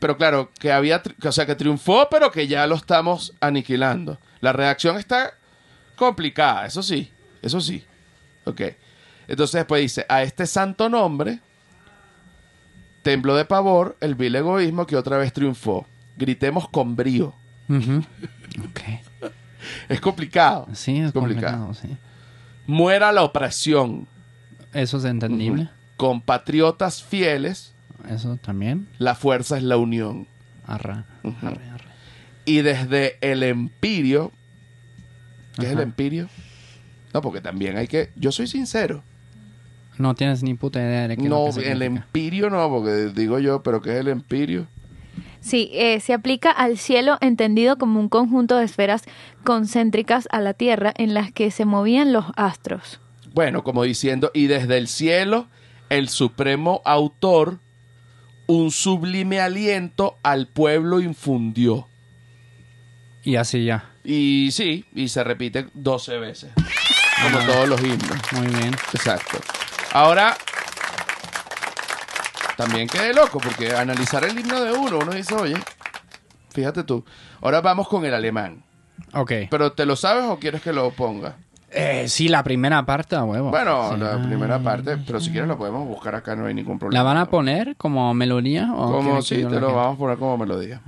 Pero 0.00 0.16
claro, 0.16 0.50
que 0.58 0.72
había, 0.72 1.00
o 1.22 1.30
sea, 1.30 1.46
que 1.46 1.54
triunfó, 1.54 2.08
pero 2.10 2.32
que 2.32 2.48
ya 2.48 2.66
lo 2.66 2.74
estamos 2.74 3.32
aniquilando. 3.38 4.18
La 4.40 4.52
reacción 4.52 4.98
está 4.98 5.34
complicada, 5.94 6.66
eso 6.66 6.82
sí, 6.82 7.12
eso 7.42 7.60
sí. 7.60 7.84
Ok. 8.44 8.62
Entonces 9.28 9.60
después 9.60 9.82
dice, 9.82 10.04
a 10.08 10.24
este 10.24 10.48
santo 10.48 10.88
nombre 10.88 11.38
tembló 13.06 13.36
de 13.36 13.44
pavor 13.44 13.96
el 14.00 14.16
vil 14.16 14.34
egoísmo 14.34 14.84
que 14.86 14.96
otra 14.96 15.16
vez 15.16 15.32
triunfó. 15.32 15.86
Gritemos 16.16 16.68
con 16.68 16.96
brío. 16.96 17.34
Ujú. 17.68 18.02
Ok. 18.68 18.80
Es 19.88 20.00
complicado. 20.00 20.66
Sí, 20.72 20.98
es 20.98 21.12
complicado. 21.12 21.66
complicado, 21.66 21.74
sí. 21.96 21.96
Muera 22.66 23.12
la 23.12 23.22
opresión. 23.22 24.08
Eso 24.72 24.98
es 24.98 25.04
entendible. 25.04 25.68
Compatriotas 25.96 27.02
fieles, 27.04 27.72
Eso 28.10 28.36
también. 28.38 28.88
la 28.98 29.14
fuerza 29.14 29.56
es 29.56 29.62
la 29.62 29.76
unión. 29.76 30.26
Arra, 30.66 31.04
Ujú. 31.22 31.46
arre, 31.46 31.70
arre. 31.70 31.84
Y 32.44 32.62
desde 32.62 33.18
el 33.20 33.42
empirio, 33.44 34.32
¿qué 35.58 35.66
es 35.66 35.72
el 35.72 35.80
empirio? 35.80 36.28
No, 37.14 37.22
porque 37.22 37.40
también 37.40 37.76
hay 37.76 37.86
que, 37.86 38.10
yo 38.16 38.32
soy 38.32 38.46
sincero. 38.48 39.02
No 39.98 40.14
tienes 40.14 40.42
ni 40.42 40.54
puta 40.54 40.78
idea 40.80 41.08
de 41.08 41.16
qué 41.16 41.22
es 41.24 41.28
lo 41.28 41.36
No, 41.36 41.44
que 41.44 41.48
el 41.70 41.78
significa. 41.78 41.84
empirio 41.86 42.50
no, 42.50 42.68
porque 42.68 42.90
digo 43.14 43.38
yo, 43.38 43.62
pero 43.62 43.80
¿qué 43.80 43.90
es 43.94 43.96
el 44.00 44.08
empirio? 44.08 44.66
Sí, 45.40 45.70
eh, 45.72 46.00
se 46.00 46.12
aplica 46.12 46.50
al 46.50 46.76
cielo 46.76 47.18
entendido 47.20 47.78
como 47.78 48.00
un 48.00 48.08
conjunto 48.08 48.56
de 48.56 48.64
esferas 48.64 49.02
concéntricas 49.44 50.28
a 50.32 50.40
la 50.40 50.54
Tierra 50.54 50.92
en 50.96 51.14
las 51.14 51.30
que 51.32 51.50
se 51.50 51.64
movían 51.64 52.12
los 52.12 52.24
astros. 52.36 53.00
Bueno, 53.32 53.62
como 53.62 53.84
diciendo, 53.84 54.30
y 54.34 54.46
desde 54.48 54.76
el 54.76 54.88
cielo, 54.88 55.46
el 55.88 56.08
supremo 56.08 56.82
autor, 56.84 57.58
un 58.46 58.70
sublime 58.72 59.40
aliento 59.40 60.18
al 60.22 60.46
pueblo 60.48 61.00
infundió. 61.00 61.86
Y 63.22 63.36
así 63.36 63.64
ya. 63.64 63.90
Y 64.04 64.50
sí, 64.52 64.84
y 64.94 65.08
se 65.08 65.22
repite 65.24 65.66
12 65.74 66.18
veces, 66.18 66.50
como 67.22 67.38
todos 67.44 67.68
los 67.68 67.80
himnos. 67.82 68.18
Muy 68.32 68.46
bien. 68.48 68.74
Exacto. 68.94 69.38
Ahora, 69.92 70.36
también 72.56 72.88
quedé 72.88 73.12
loco, 73.14 73.38
porque 73.38 73.74
analizar 73.74 74.24
el 74.24 74.38
himno 74.38 74.60
de 74.62 74.72
uno, 74.72 74.98
uno 74.98 75.12
dice, 75.12 75.34
oye, 75.34 75.56
fíjate 76.50 76.84
tú. 76.84 77.04
Ahora 77.40 77.60
vamos 77.60 77.88
con 77.88 78.04
el 78.04 78.14
alemán. 78.14 78.62
Ok. 79.14 79.32
¿Pero 79.50 79.72
te 79.72 79.86
lo 79.86 79.96
sabes 79.96 80.24
o 80.24 80.38
quieres 80.38 80.62
que 80.62 80.72
lo 80.72 80.90
ponga? 80.90 81.36
Eh, 81.70 82.06
sí, 82.08 82.28
la 82.28 82.42
primera 82.42 82.84
parte, 82.86 83.16
huevo. 83.18 83.50
Bueno, 83.50 83.90
Sí. 83.92 83.98
la 84.00 84.22
primera 84.22 84.58
parte, 84.58 84.96
pero 84.98 85.20
si 85.20 85.30
quieres 85.30 85.48
lo 85.48 85.58
podemos 85.58 85.86
buscar 85.86 86.14
acá, 86.14 86.34
no 86.36 86.46
hay 86.46 86.54
ningún 86.54 86.78
problema. 86.78 87.02
¿La 87.02 87.08
van 87.08 87.18
a 87.18 87.26
poner 87.26 87.76
como 87.76 88.12
melodía? 88.14 88.70
O 88.74 88.92
Como 88.92 89.20
sí, 89.20 89.36
te 89.36 89.42
la 89.50 89.60
lo 89.60 89.74
vamos 89.74 89.96
a 89.96 89.98
poner 89.98 90.18
como 90.18 90.38
melodía. 90.38 90.80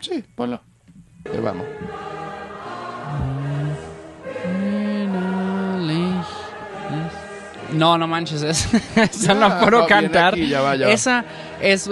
Sí, 0.00 0.24
ponlo. 0.34 0.60
Ahí 1.30 1.40
vamos. 1.40 1.66
No, 7.72 7.98
no 7.98 8.06
manches, 8.06 8.42
es- 8.42 8.68
esa 8.96 9.34
no 9.34 9.58
puedo 9.60 9.86
cantar. 9.86 10.34
aquí, 10.34 10.48
ya 10.48 10.60
va, 10.60 10.76
ya 10.76 10.86
va. 10.86 10.92
Esa 10.92 11.24
es 11.60 11.88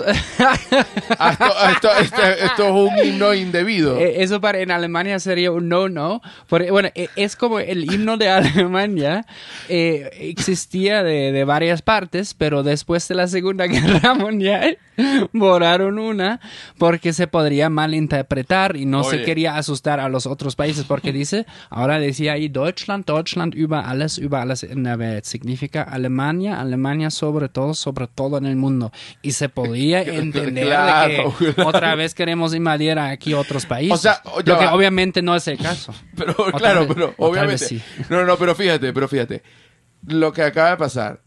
Ah, 1.19 1.33
esto, 1.73 1.89
esto- 1.89 1.91
este- 2.01 2.45
esto 2.45 2.65
es 2.65 2.71
un 2.71 3.07
himno 3.07 3.35
indebido. 3.35 3.99
Eh, 3.99 4.23
Eso 4.23 4.41
para 4.41 4.61
en 4.61 4.71
Alemania 4.71 5.19
sería 5.19 5.51
un 5.51 5.69
no-no. 5.69 6.21
Porque, 6.49 6.71
Bueno, 6.71 6.89
eh, 6.95 7.09
es 7.17 7.37
como 7.37 7.59
el 7.61 7.91
himno 7.93 8.17
de 8.17 8.29
Alemania 8.69 9.27
eh, 9.69 10.11
existía 10.21 11.03
de, 11.03 11.33
de 11.33 11.45
varias 11.45 11.83
partes, 11.83 12.35
pero 12.35 12.63
después 12.63 13.07
de 13.09 13.15
la 13.15 13.29
Segunda 13.29 13.67
Guerra 13.69 14.15
Mundial 14.15 14.79
borraron 15.33 15.99
una 15.99 16.41
porque 16.79 17.13
se 17.13 17.27
podría 17.27 17.69
malinterpretar 17.71 18.77
y 18.77 18.87
no 18.87 19.03
se 19.05 19.17
Oye. 19.17 19.25
quería 19.25 19.57
asustar 19.57 19.99
a 20.01 20.09
los 20.09 20.27
otros 20.27 20.55
países 20.57 20.85
porque 20.85 21.13
dice, 21.13 21.47
ahora 21.71 21.99
decía 21.99 22.33
ahí 22.35 22.49
Deutschland, 22.49 23.05
Deutschland 23.05 23.55
über 23.55 23.85
alles, 23.85 24.19
über 24.19 24.41
alles 24.41 24.63
in 24.63 24.85
der 24.85 24.99
Welt. 24.99 25.25
Significa 25.25 25.83
Alemania, 25.83 26.61
Alemania 26.61 27.11
sobre 27.11 27.49
todo, 27.49 27.75
sobre 27.75 28.07
todo 28.07 28.39
en 28.39 28.47
el 28.47 28.57
mundo. 28.57 28.93
Y 29.23 29.33
se 29.33 29.49
podía 29.55 30.03
entender 30.03 30.67
Claro, 30.67 31.09
de 31.09 31.47
que 31.47 31.55
claro. 31.55 31.69
otra 31.71 31.95
vez 31.95 32.15
queremos 32.15 32.55
invadir 32.55 32.99
aquí 32.99 33.33
otros 33.35 33.65
países. 33.67 33.93
O 33.93 33.97
sea, 33.97 34.21
lo 34.25 34.43
que 34.59 34.67
va. 34.67 34.75
obviamente 34.75 35.23
no 35.23 35.35
es 35.37 35.47
el 35.49 35.57
caso. 35.59 35.95
Pero 36.17 36.35
claro, 36.53 36.81
vez- 36.87 36.95
pero 36.95 37.15
obviamente. 37.19 37.59
sí. 37.65 37.83
No, 38.11 38.25
no, 38.25 38.37
pero 38.37 38.55
fíjate, 38.55 38.93
pero 38.93 39.09
fíjate. 39.09 39.43
Lo 40.07 40.33
que 40.33 40.43
acaba 40.43 40.71
de 40.71 40.77
pasar. 40.77 41.21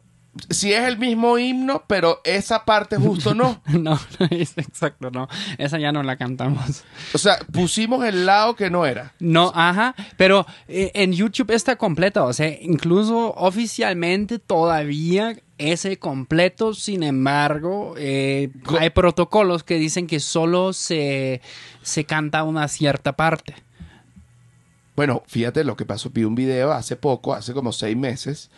Si 0.50 0.74
es 0.74 0.84
el 0.88 0.98
mismo 0.98 1.38
himno, 1.38 1.84
pero 1.88 2.22
esa 2.24 2.66
parte 2.66 2.98
justo 2.98 3.34
no. 3.34 3.62
No, 3.68 4.00
no 4.20 4.28
es 4.32 4.58
exacto, 4.58 5.12
no. 5.12 5.28
Esa 5.58 5.78
ya 5.78 5.92
no 5.92 6.04
la 6.04 6.18
cantamos. 6.18 6.84
O 7.14 7.18
sea, 7.18 7.38
pusimos 7.52 8.04
el 8.06 8.26
lado 8.26 8.56
que 8.56 8.70
no 8.70 8.86
era. 8.86 9.14
No, 9.20 9.52
ajá, 9.56 9.96
pero 10.18 10.46
eh, 10.68 10.92
en 10.94 11.14
YouTube 11.14 11.52
está 11.52 11.76
completo, 11.76 12.26
o 12.26 12.34
sea, 12.34 12.50
incluso 12.62 13.34
oficialmente 13.36 14.40
todavía 14.40 15.38
ese 15.58 15.98
completo, 15.98 16.74
sin 16.74 17.04
embargo, 17.04 17.96
eh, 17.98 18.50
hay 18.80 18.90
protocolos 18.92 19.64
que 19.64 19.76
dicen 19.76 20.08
que 20.08 20.20
solo 20.20 20.74
se, 20.74 21.42
se 21.82 22.06
canta 22.06 22.44
una 22.44 22.68
cierta 22.68 23.16
parte. 23.16 23.56
Bueno, 24.96 25.24
fíjate 25.28 25.64
lo 25.64 25.78
que 25.78 25.86
pasó. 25.86 26.10
Vi 26.10 26.24
un 26.24 26.36
video 26.36 26.72
hace 26.72 26.96
poco, 26.96 27.34
hace 27.34 27.54
como 27.54 27.72
seis 27.72 27.96
meses. 27.96 28.50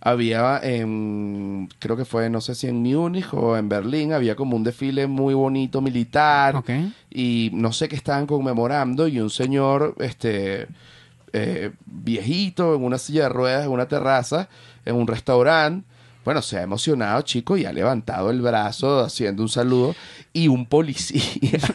Había 0.00 0.60
en, 0.62 1.68
creo 1.78 1.96
que 1.96 2.04
fue, 2.04 2.30
no 2.30 2.40
sé 2.40 2.54
si 2.54 2.68
en 2.68 2.82
Múnich 2.82 3.32
o 3.32 3.56
en 3.56 3.68
Berlín, 3.68 4.12
había 4.12 4.36
como 4.36 4.56
un 4.56 4.62
desfile 4.62 5.06
muy 5.06 5.34
bonito 5.34 5.80
militar. 5.80 6.56
Ok. 6.56 6.70
Y 7.10 7.50
no 7.52 7.72
sé 7.72 7.88
qué 7.88 7.96
estaban 7.96 8.26
conmemorando. 8.26 9.08
Y 9.08 9.20
un 9.20 9.30
señor, 9.30 9.94
este, 9.98 10.68
eh, 11.32 11.72
viejito, 11.86 12.74
en 12.74 12.84
una 12.84 12.98
silla 12.98 13.24
de 13.24 13.28
ruedas, 13.30 13.64
en 13.64 13.72
una 13.72 13.88
terraza, 13.88 14.48
en 14.84 14.96
un 14.96 15.06
restaurante. 15.06 15.86
Bueno, 16.26 16.42
se 16.42 16.58
ha 16.58 16.62
emocionado, 16.62 17.22
chico, 17.22 17.56
y 17.56 17.64
ha 17.64 17.72
levantado 17.72 18.30
el 18.30 18.42
brazo 18.42 19.00
haciendo 19.00 19.42
un 19.42 19.48
saludo. 19.48 19.94
Y 20.34 20.48
un 20.48 20.66
policía 20.66 21.22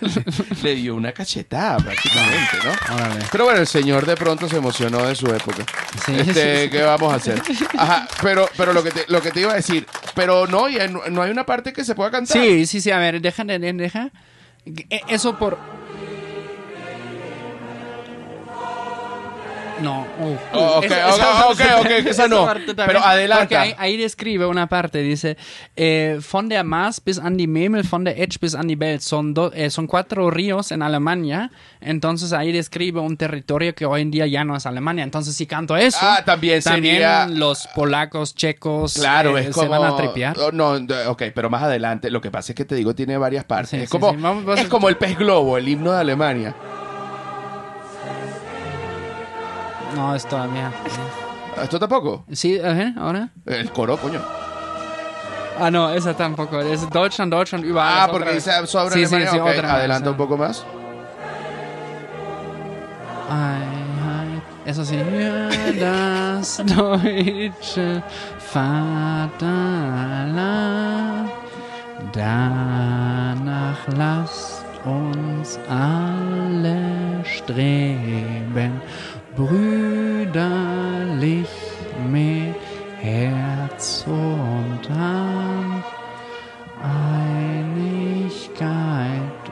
le, 0.02 0.64
le 0.64 0.76
dio 0.76 0.94
una 0.94 1.12
cachetada 1.14 1.78
prácticamente, 1.78 2.58
¿no? 2.64 2.96
Órale. 2.96 3.26
Pero 3.32 3.46
bueno, 3.46 3.60
el 3.62 3.66
señor 3.68 4.06
de 4.06 4.16
pronto 4.16 4.48
se 4.48 4.58
emocionó 4.58 5.04
de 5.08 5.16
su 5.16 5.26
época. 5.28 5.66
Sí, 6.06 6.14
este, 6.16 6.66
sí, 6.66 6.70
¿qué 6.70 6.84
vamos 6.84 7.12
a 7.12 7.16
hacer? 7.16 7.42
Ajá, 7.78 8.08
pero, 8.22 8.48
pero 8.58 8.74
lo 8.74 8.84
que 8.84 8.92
te, 8.92 9.06
lo 9.08 9.20
que 9.22 9.32
te 9.32 9.40
iba 9.42 9.54
a 9.54 9.56
decir, 9.56 9.88
pero 10.14 10.46
no, 10.46 10.70
y 10.70 10.78
no, 11.10 11.22
hay 11.24 11.32
una 11.32 11.46
parte 11.46 11.74
que 11.74 11.84
se 11.84 11.96
pueda 11.96 12.12
cantar. 12.12 12.38
Sí, 12.40 12.66
sí, 12.68 12.82
sí, 12.82 12.92
a 12.92 13.00
ver, 13.00 13.20
deja, 13.20 13.44
de- 13.44 13.58
de- 13.58 13.74
deja. 13.74 14.10
Eh, 14.66 15.02
Eso 15.08 15.40
por... 15.40 15.58
No. 19.82 20.02
uh, 20.20 20.36
Oh, 20.54 20.78
ok, 20.78 20.84
esa- 20.86 21.08
ok, 21.08 21.14
esa 21.16 21.48
ok, 21.48 21.58
parte- 21.58 22.00
ok, 22.02 22.08
esa 22.08 22.28
no. 22.28 22.46
también, 22.46 22.76
Pero 22.76 23.00
adelanta. 23.04 23.42
Porque 23.44 23.58
ahí, 23.58 23.76
ahí 23.78 23.98
describe 23.98 24.46
una 24.46 24.68
parte, 24.68 25.00
dice, 25.02 25.38
eh, 25.76 26.20
von 26.32 26.50
der 26.50 26.64
Maas 26.64 27.02
bis 27.04 27.18
an 27.20 27.38
die 27.38 27.48
Memel, 27.48 27.84
von 27.84 28.04
der 28.04 28.20
Etsch 28.22 28.40
bis 28.40 28.54
an 28.56 28.68
die 28.68 28.76
Welt. 28.76 29.02
Son, 29.02 29.34
do- 29.34 29.52
eh, 29.54 29.70
son 29.70 29.88
cuatro 29.88 30.30
ríos 30.30 30.72
en 30.72 30.82
Alemania. 30.82 31.52
Entonces 31.80 32.34
ahí 32.34 32.52
describe 32.52 33.00
un 33.00 33.18
territorio 33.18 33.74
que 33.74 33.86
hoy 33.86 34.02
en 34.02 34.12
día 34.12 34.28
ya 34.28 34.44
no 34.44 34.56
es 34.56 34.66
Alemania. 34.66 35.04
Entonces 35.04 35.36
si 35.36 35.46
canto 35.48 35.76
eso, 35.76 35.98
Ah, 36.02 36.22
también 36.26 36.62
sería- 36.62 37.28
los 37.28 37.68
polacos, 37.76 38.36
checos, 38.36 38.94
Claro, 38.96 39.38
eh, 39.38 39.48
es 39.48 39.50
como... 39.56 39.64
se 39.64 39.70
van 39.70 39.84
a 39.84 39.96
tripear. 39.96 40.38
Oh, 40.40 40.52
No, 40.52 40.80
de- 40.80 41.08
ok, 41.08 41.24
pero 41.34 41.50
más 41.50 41.64
adelante. 41.64 42.10
Lo 42.12 42.22
que 42.22 42.30
pasa 42.30 42.52
es 42.52 42.56
que 42.56 42.66
te 42.66 42.76
digo, 42.76 42.94
tiene 42.94 43.18
varias 43.18 43.46
partes. 43.46 43.70
Sí, 43.72 43.78
es 43.78 43.84
sí, 43.84 43.88
como, 43.90 44.12
sí, 44.12 44.18
vamos- 44.20 44.46
vamos 44.46 44.60
es 44.60 44.66
a- 44.68 44.70
como 44.70 44.90
el 44.90 44.98
pez 44.98 45.18
globo, 45.18 45.58
el 45.58 45.68
himno 45.68 45.92
de 45.94 46.00
Alemania. 46.00 46.56
No, 49.96 50.16
es 50.16 50.26
todavía. 50.28 50.72
¿Esto 51.62 51.80
tampoco? 51.80 52.26
Sí, 52.32 52.60
ajá, 52.60 52.94
ahora. 52.98 53.30
El 53.46 53.72
coro, 53.72 53.98
coño. 53.98 54.22
Ah, 55.60 55.70
no, 55.70 55.90
esa 55.92 56.14
tampoco. 56.16 56.60
Es 56.62 56.90
Deutschland, 56.90 57.32
Deutschland, 57.34 57.66
überall. 57.66 58.00
Ah, 58.04 58.08
porque 58.12 58.32
dice 58.34 58.52
sobre 58.68 58.96
Sí, 58.96 59.06
sí, 59.06 59.16
Alemania. 59.16 59.32
sí, 59.32 59.40
ok, 59.40 59.48
otra, 59.58 59.74
adelanta 59.76 60.10
un 60.12 60.18
poco 60.18 60.38
más. 60.38 60.66
Eso 64.66 64.86
sí. 64.86 64.96
Das 65.80 66.58
deutsche 66.66 68.02
Vaterland. 68.54 70.12
Danach 72.14 73.88
lasst 73.98 74.64
uns 74.86 75.60
alle 75.70 77.24
streben, 77.26 78.82
brüderlich 79.36 80.34
mit 82.12 82.56
Herz 83.00 84.06
und 84.08 84.90
Hand. 84.90 85.84
Einigkeit 87.54 88.62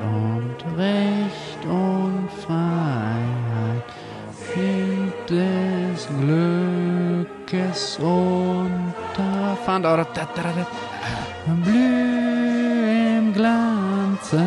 und 0.02 0.58
Recht 0.78 1.66
und 1.66 2.30
Freiheit 2.46 3.84
Kind 4.54 5.14
des 5.30 6.08
Glückes 6.20 8.00
Unterpfand. 8.00 9.86
Oder. 9.86 10.08
Blüh 11.64 13.18
im 13.18 13.34
Glanze 13.34 14.42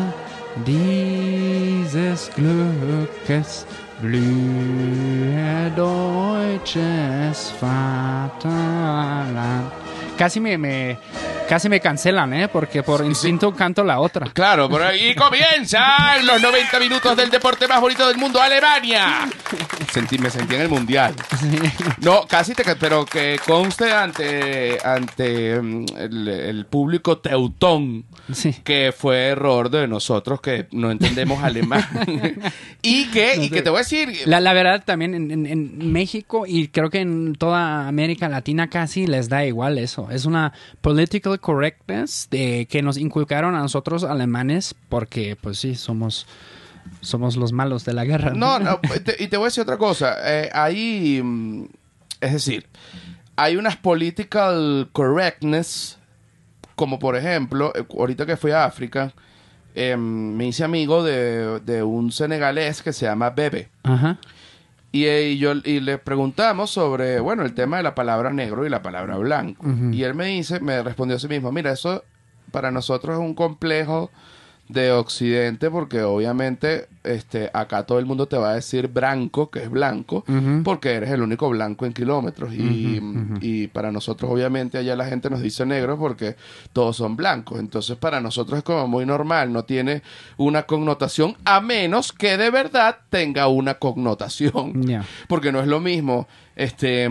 dieses 0.65 2.29
Glückes, 2.35 3.65
blühe 4.03 5.71
deutsches 5.75 7.53
Vaterland. 7.61 8.43
Casi 10.17 10.39
me, 10.41 10.57
me, 10.57 10.97
casi 11.53 11.69
me 11.69 11.79
cancelan, 11.79 12.33
¿eh? 12.33 12.47
Porque 12.47 12.81
por 12.81 13.05
instinto 13.05 13.53
canto 13.53 13.83
la 13.83 13.99
otra. 13.99 14.25
Claro, 14.33 14.67
por 14.67 14.81
ahí 14.81 15.13
comienzan 15.57 16.25
los 16.25 16.41
90 16.41 16.79
minutos 16.79 17.15
del 17.15 17.29
deporte 17.29 17.67
más 17.67 17.79
bonito 17.79 18.07
del 18.07 18.17
mundo, 18.17 18.41
Alemania. 18.41 19.29
Sentí, 19.91 20.17
me 20.17 20.31
sentí 20.31 20.55
en 20.55 20.61
el 20.61 20.69
mundial. 20.69 21.13
No, 22.01 22.25
casi 22.27 22.55
te, 22.55 22.63
pero 22.77 23.05
que 23.05 23.39
conste 23.45 23.91
ante, 23.91 24.79
ante 24.83 25.61
mm, 25.61 25.85
el, 25.95 26.27
el 26.27 26.65
público 26.65 27.19
teutón 27.19 28.05
Sí. 28.31 28.55
que 28.63 28.91
fue 28.97 29.27
error 29.27 29.69
de 29.69 29.87
nosotros 29.87 30.41
que 30.41 30.67
no 30.71 30.89
entendemos 30.89 31.43
alemán. 31.43 31.85
y 32.81 33.11
que, 33.11 33.35
y 33.35 33.49
que 33.51 33.61
te 33.61 33.69
voy 33.69 33.77
a 33.77 33.81
decir, 33.81 34.21
La, 34.25 34.39
la 34.39 34.53
verdad, 34.53 34.81
también 34.83 35.13
en, 35.13 35.29
en- 35.29 35.45
en 35.45 35.91
México 35.91 36.45
y 36.47 36.69
creo 36.69 36.89
que 36.89 37.01
en 37.01 37.35
toda 37.35 37.87
América 37.87 38.27
Latina 38.27 38.69
casi 38.71 39.05
les 39.05 39.29
da 39.29 39.45
igual 39.45 39.77
eso. 39.77 40.09
Es 40.09 40.25
una 40.25 40.51
political 40.81 41.39
correctness 41.43 42.27
de 42.31 42.67
que 42.69 42.81
nos 42.81 42.97
inculcaron 42.97 43.53
a 43.53 43.59
nosotros 43.59 44.03
alemanes 44.03 44.73
porque, 44.89 45.35
pues 45.39 45.59
sí, 45.59 45.75
somos, 45.75 46.25
somos 47.01 47.35
los 47.35 47.51
malos 47.51 47.85
de 47.85 47.93
la 47.93 48.05
guerra. 48.05 48.31
No, 48.33 48.57
no, 48.59 48.79
te- 49.03 49.21
y 49.23 49.27
te 49.27 49.37
voy 49.37 49.45
a 49.45 49.47
decir 49.47 49.61
otra 49.61 49.77
cosa. 49.77 50.15
Eh, 50.23 50.49
hay, 50.53 51.21
mm, 51.23 51.65
es 52.21 52.33
decir, 52.33 52.65
hay 53.35 53.57
unas 53.57 53.75
political 53.77 54.89
correctness, 54.93 55.97
como 56.75 56.97
por 56.97 57.15
ejemplo, 57.15 57.71
eh, 57.75 57.85
ahorita 57.97 58.25
que 58.25 58.37
fui 58.37 58.51
a 58.51 58.65
África, 58.65 59.13
eh, 59.75 59.97
me 59.97 60.47
hice 60.47 60.63
amigo 60.63 61.03
de, 61.03 61.59
de 61.61 61.83
un 61.83 62.11
senegalés 62.11 62.81
que 62.81 62.93
se 62.93 63.05
llama 63.05 63.29
Bebe. 63.31 63.69
Ajá. 63.83 64.17
Y 64.93 65.37
yo 65.39 65.53
y 65.65 65.79
le 65.79 65.97
preguntamos 65.97 66.69
sobre, 66.69 67.19
bueno, 67.19 67.43
el 67.43 67.55
tema 67.55 67.77
de 67.77 67.83
la 67.83 67.95
palabra 67.95 68.31
negro 68.31 68.63
y 68.65 68.69
la 68.69 68.83
palabra 68.83 69.17
blanco. 69.17 69.65
Y 69.91 70.03
él 70.03 70.13
me 70.13 70.27
dice, 70.27 70.59
me 70.59 70.83
respondió 70.83 71.17
a 71.17 71.19
sí 71.19 71.27
mismo, 71.27 71.51
mira, 71.51 71.71
eso 71.71 72.03
para 72.51 72.69
nosotros 72.69 73.15
es 73.15 73.19
un 73.19 73.33
complejo 73.33 74.11
de 74.73 74.91
Occidente 74.91 75.69
porque 75.69 76.01
obviamente 76.01 76.87
este 77.03 77.49
acá 77.53 77.83
todo 77.85 77.99
el 77.99 78.05
mundo 78.05 78.27
te 78.27 78.37
va 78.37 78.51
a 78.51 78.55
decir 78.55 78.87
blanco, 78.87 79.49
que 79.49 79.59
es 79.63 79.69
blanco, 79.69 80.23
porque 80.63 80.91
eres 80.93 81.11
el 81.11 81.21
único 81.21 81.49
blanco 81.49 81.85
en 81.85 81.93
kilómetros. 81.93 82.53
Y, 82.53 82.99
y 83.41 83.67
para 83.67 83.91
nosotros 83.91 84.31
obviamente 84.31 84.77
allá 84.77 84.95
la 84.95 85.05
gente 85.05 85.29
nos 85.29 85.41
dice 85.41 85.65
negro 85.65 85.97
porque 85.99 86.35
todos 86.73 86.97
son 86.97 87.15
blancos. 87.15 87.59
Entonces 87.59 87.97
para 87.97 88.19
nosotros 88.21 88.57
es 88.57 88.63
como 88.63 88.87
muy 88.87 89.05
normal, 89.05 89.51
no 89.53 89.63
tiene 89.63 90.01
una 90.37 90.63
connotación 90.63 91.35
a 91.45 91.61
menos 91.61 92.11
que 92.11 92.37
de 92.37 92.49
verdad 92.49 92.97
tenga 93.09 93.47
una 93.47 93.75
connotación. 93.75 94.73
Porque 95.27 95.51
no 95.51 95.59
es 95.61 95.67
lo 95.67 95.79
mismo. 95.79 96.27
Este 96.55 97.09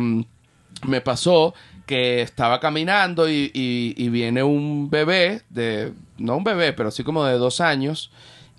me 0.87 1.01
pasó 1.01 1.55
que 1.87 2.23
estaba 2.23 2.61
caminando 2.61 3.29
y, 3.29 3.51
y- 3.55 3.95
y 3.97 4.09
viene 4.09 4.43
un 4.43 4.89
bebé 4.89 5.43
de, 5.51 5.93
no 6.23 6.37
un 6.37 6.45
bebé, 6.45 6.73
pero 6.73 6.89
así 6.89 7.03
como 7.05 7.25
de 7.25 7.35
dos 7.39 7.61
años, 7.61 8.11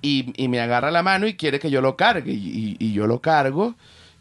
y, 0.01 0.34
y 0.41 0.47
me 0.49 0.59
agarra 0.59 0.91
la 0.91 1.01
mano 1.03 1.28
y 1.28 1.36
quiere 1.36 1.59
que 1.59 1.70
yo 1.72 1.82
lo 1.82 1.95
cargue. 1.95 2.32
Y, 2.34 2.76
y- 2.80 2.88
y 2.88 2.93
yo 2.93 3.07
lo 3.07 3.22
cargo 3.22 3.76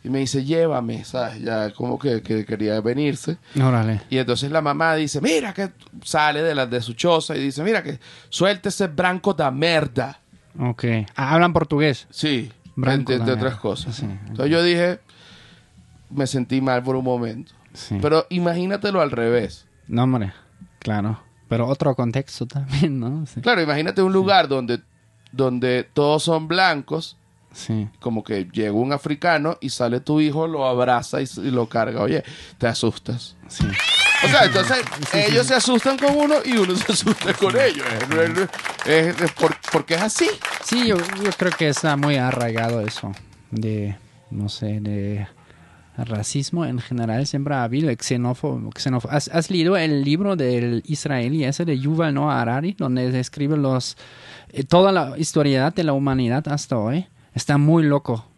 y 0.04 0.08
me 0.10 0.18
dice, 0.20 0.44
llévame, 0.44 1.04
¿sabes? 1.04 1.40
Ya 1.42 1.70
como 1.72 1.98
que, 1.98 2.22
que 2.22 2.44
quería 2.44 2.80
venirse. 2.80 3.36
Órale. 3.60 4.00
Y 4.10 4.18
entonces 4.18 4.50
la 4.50 4.60
mamá 4.62 4.94
dice, 4.96 5.20
mira 5.20 5.52
que 5.52 5.70
sale 6.04 6.42
de, 6.42 6.54
la, 6.54 6.66
de 6.66 6.80
su 6.80 6.92
choza 6.94 7.36
y 7.36 7.40
dice, 7.40 7.62
mira 7.62 7.82
que 7.82 7.98
suelte 8.28 8.68
ese 8.68 8.86
branco 8.88 9.34
da 9.34 9.50
merda. 9.50 10.18
Ok. 10.58 10.84
Ah, 11.16 11.34
Hablan 11.34 11.52
portugués. 11.52 12.06
Sí, 12.10 12.50
Branco 12.76 13.12
entre, 13.12 13.32
otras 13.32 13.56
cosas. 13.56 13.94
Sí, 13.96 14.06
Entonces 14.06 14.50
yo 14.50 14.62
dije, 14.62 15.00
me 16.10 16.26
sentí 16.26 16.60
mal 16.60 16.82
por 16.82 16.96
un 16.96 17.04
momento. 17.04 17.52
Sí. 17.74 17.98
Pero 18.02 18.26
imagínatelo 18.30 19.00
al 19.00 19.10
revés. 19.10 19.66
No, 19.88 20.04
hombre. 20.04 20.32
Claro. 20.78 21.20
Pero 21.52 21.68
otro 21.68 21.94
contexto 21.94 22.46
también, 22.46 22.98
¿no? 22.98 23.26
Sí. 23.26 23.40
Claro, 23.40 23.60
imagínate 23.62 24.00
un 24.02 24.12
lugar 24.12 24.48
donde, 24.48 24.80
donde 25.32 25.84
todos 25.92 26.22
son 26.22 26.48
blancos, 26.48 27.16
Sí. 27.54 27.86
como 28.00 28.24
que 28.24 28.48
llega 28.50 28.72
un 28.72 28.94
africano 28.94 29.58
y 29.60 29.68
sale 29.68 30.00
tu 30.00 30.20
hijo, 30.22 30.46
lo 30.46 30.64
abraza 30.66 31.20
y, 31.20 31.28
y 31.36 31.50
lo 31.50 31.68
carga. 31.68 32.00
Oye, 32.00 32.24
te 32.56 32.66
asustas. 32.66 33.36
Sí. 33.48 33.66
O 34.24 34.28
sea, 34.28 34.44
entonces 34.46 34.78
ellos 35.12 35.46
se 35.46 35.54
asustan 35.56 35.98
con 35.98 36.16
uno 36.16 36.36
y 36.44 36.52
uno 36.56 36.74
se 36.76 36.92
asusta 36.92 37.34
con 37.34 37.54
ellos. 37.60 37.84
Es, 38.86 38.88
es- 38.88 39.20
es 39.20 39.32
por- 39.32 39.54
porque 39.70 39.94
es 39.96 40.00
así. 40.02 40.30
Sí, 40.64 40.86
yo, 40.86 40.96
yo 40.96 41.30
creo 41.36 41.52
que 41.52 41.68
está 41.68 41.94
muy 41.98 42.16
arraigado 42.16 42.80
eso 42.80 43.12
de, 43.50 43.96
no 44.30 44.48
sé, 44.48 44.80
de 44.80 45.26
racismo 45.96 46.64
en 46.64 46.78
general. 46.78 47.26
Siempre 47.26 47.54
ha 47.54 47.64
habido 47.64 47.90
xenófobo. 48.00 48.70
xenófobo. 48.76 49.12
¿Has, 49.12 49.28
has 49.28 49.50
leído 49.50 49.76
el 49.76 50.04
libro 50.04 50.36
del 50.36 50.82
israelí 50.86 51.44
ese 51.44 51.64
de 51.64 51.78
Yuval 51.78 52.14
Noah 52.14 52.40
Harari, 52.40 52.74
donde 52.78 53.10
describe 53.10 53.56
los, 53.56 53.96
eh, 54.50 54.64
toda 54.64 54.92
la 54.92 55.18
historiedad 55.18 55.74
de 55.74 55.84
la 55.84 55.92
humanidad 55.92 56.46
hasta 56.48 56.78
hoy? 56.78 57.06
Está 57.34 57.58
muy 57.58 57.82
loco. 57.82 58.31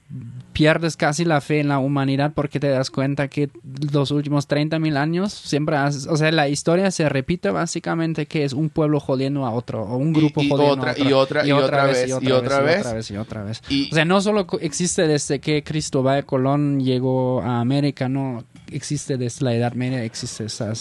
Pierdes 0.55 0.97
casi 0.97 1.27
la 1.27 1.43
fe 1.43 1.61
en 1.61 1.69
la 1.69 1.79
humanidad 1.79 2.33
porque 2.35 2.59
te 2.59 2.69
das 2.69 2.91
cuenta 2.91 3.29
que 3.29 3.51
los 3.93 4.11
últimos 4.11 4.47
30 4.47 4.79
mil 4.79 4.97
años 4.97 5.33
siempre 5.35 5.77
has, 5.77 6.07
o 6.07 6.17
sea, 6.17 6.33
la 6.33 6.49
historia 6.49 6.91
se 6.91 7.07
repite 7.11 7.51
básicamente 7.51 8.25
que 8.25 8.45
es 8.45 8.55
un 8.55 8.71
pueblo 8.71 9.01
jodiendo 9.01 9.45
a 9.45 9.51
otro 9.51 9.83
o 9.83 9.97
un 9.99 10.13
grupo 10.15 10.43
y 10.43 10.49
jodiendo 10.49 10.73
otra- 10.81 10.91
a 10.93 10.95
otro. 10.95 11.05
y 11.09 11.13
otra- 11.13 11.47
y 11.47 11.53
otra 11.53 11.85
vez, 11.85 12.09
y 12.09 12.13
otra 12.33 12.61
vez. 12.61 12.79
y 12.79 12.81
otra 12.81 12.93
vez 12.95 13.11
y 13.11 13.17
otra 13.19 13.43
vez. 13.45 13.63
Y- 13.69 13.91
o 13.91 13.95
sea, 13.95 14.07
no 14.07 14.23
solo 14.23 14.47
existe 14.63 15.07
desde 15.07 15.41
que 15.41 15.63
Cristóbal 15.63 16.25
Colón 16.25 16.81
llegó 16.81 17.43
a 17.43 17.61
América, 17.61 18.09
no 18.09 18.45
existe 18.71 19.19
desde 19.19 19.45
la 19.45 19.55
Edad 19.55 19.75
Media, 19.75 20.03
existe 20.05 20.45
esa, 20.45 20.73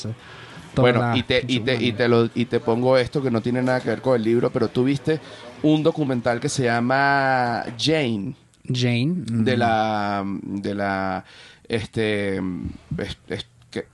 Bueno, 0.76 1.16
y 1.16 1.24
te, 1.24 1.44
y, 1.48 1.60
te, 1.60 1.76
y, 1.84 1.92
te 1.92 2.08
lo, 2.08 2.30
y 2.34 2.46
te 2.46 2.60
pongo 2.60 2.98
esto 2.98 3.22
que 3.22 3.30
no 3.30 3.42
tiene 3.42 3.62
nada 3.62 3.80
que 3.82 3.90
ver 3.90 4.02
con 4.02 4.16
el 4.16 4.24
libro, 4.24 4.50
pero 4.52 4.68
tú 4.70 4.84
viste 4.84 5.20
un 5.62 5.84
documental 5.84 6.40
que 6.40 6.50
se 6.50 6.64
llama 6.64 7.64
Jane, 7.78 8.34
Jane 8.72 9.08
mm, 9.08 9.44
de 9.44 9.58
la, 9.58 10.24
de 10.26 10.76
la, 10.76 11.26
este, 11.68 12.38
es- 12.38 13.18
es- 13.28 13.48
que- 13.72 13.88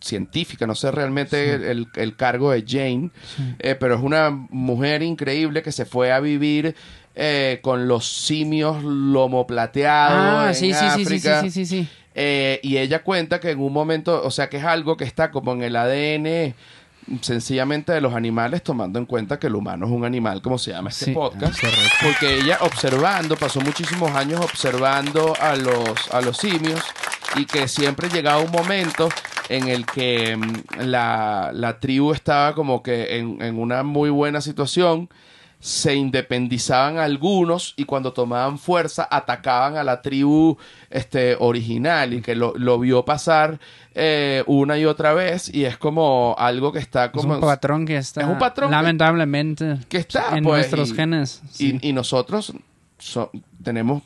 científica, 0.00 0.66
no 0.66 0.74
sé 0.74 0.90
realmente 0.90 1.54
el, 1.70 1.88
el 1.94 2.16
cargo 2.16 2.50
de 2.50 2.64
Jane, 2.66 3.10
eh, 3.58 3.74
pero 3.78 3.94
es 3.96 4.00
una 4.02 4.30
mujer 4.30 5.02
increíble 5.02 5.62
que 5.62 5.72
se 5.72 5.84
fue 5.84 6.12
a 6.12 6.20
vivir 6.20 6.74
eh, 7.14 7.60
con 7.62 7.88
los 7.88 8.06
simios 8.06 8.82
lomo 8.84 9.46
plateado 9.46 10.38
Ah, 10.40 10.48
en 10.48 10.54
sí, 10.54 10.72
sí, 10.72 10.78
sí, 10.78 10.88
sí, 10.90 11.04
sí, 11.04 11.28
África. 11.28 11.40
sí, 11.42 11.50
sí, 11.50 11.66
sí. 11.66 11.88
Eh, 12.14 12.60
y 12.62 12.78
ella 12.78 13.02
cuenta 13.02 13.40
que 13.40 13.50
en 13.50 13.58
un 13.60 13.72
momento, 13.72 14.22
o 14.24 14.30
sea, 14.30 14.48
que 14.48 14.56
es 14.56 14.64
algo 14.64 14.96
que 14.96 15.04
está 15.04 15.30
como 15.30 15.52
en 15.52 15.62
el 15.62 15.76
ADN 15.76 16.54
sencillamente 17.20 17.92
de 17.92 18.00
los 18.00 18.14
animales, 18.14 18.62
tomando 18.62 18.98
en 18.98 19.06
cuenta 19.06 19.38
que 19.38 19.46
el 19.46 19.54
humano 19.54 19.86
es 19.86 19.92
un 19.92 20.04
animal, 20.04 20.42
como 20.42 20.58
se 20.58 20.72
llama 20.72 20.90
este 20.90 21.06
Sí, 21.06 21.12
podcast. 21.12 21.60
Porque 22.02 22.38
ella 22.38 22.58
observando, 22.60 23.36
pasó 23.36 23.60
muchísimos 23.60 24.10
años 24.12 24.40
observando 24.40 25.34
a 25.40 25.54
los, 25.56 26.10
a 26.12 26.20
los 26.20 26.36
simios 26.36 26.80
y 27.36 27.44
que 27.44 27.68
siempre 27.68 28.08
llegaba 28.08 28.40
un 28.40 28.50
momento 28.50 29.08
en 29.48 29.68
el 29.68 29.86
que 29.86 30.36
mm, 30.36 30.80
la, 30.86 31.50
la 31.52 31.78
tribu 31.78 32.12
estaba 32.12 32.54
como 32.54 32.82
que 32.82 33.18
en, 33.18 33.40
en 33.40 33.58
una 33.58 33.82
muy 33.82 34.10
buena 34.10 34.40
situación 34.40 35.08
se 35.66 35.96
independizaban 35.96 36.98
algunos 36.98 37.74
y 37.76 37.86
cuando 37.86 38.12
tomaban 38.12 38.56
fuerza 38.56 39.08
atacaban 39.10 39.76
a 39.76 39.82
la 39.82 40.00
tribu 40.00 40.56
este 40.90 41.34
original 41.40 42.14
y 42.14 42.22
que 42.22 42.36
lo, 42.36 42.52
lo 42.56 42.78
vio 42.78 43.04
pasar 43.04 43.58
eh, 43.92 44.44
una 44.46 44.78
y 44.78 44.84
otra 44.84 45.12
vez 45.12 45.52
y 45.52 45.64
es 45.64 45.76
como 45.76 46.36
algo 46.38 46.70
que 46.70 46.78
está 46.78 47.06
Es 47.06 47.10
como 47.10 47.34
un 47.34 47.40
patrón 47.40 47.84
que 47.84 47.96
está 47.96 48.20
es 48.20 48.28
un 48.28 48.38
patrón 48.38 48.68
que- 48.70 48.76
lamentablemente 48.76 49.78
que 49.88 49.96
está 49.96 50.36
en 50.36 50.44
pues, 50.44 50.58
nuestros 50.70 50.90
y- 50.90 50.94
genes. 50.94 51.42
sí. 51.50 51.78
y, 51.82 51.88
y 51.88 51.92
nosotros 51.92 52.52
so- 53.00 53.32
tenemos 53.64 54.02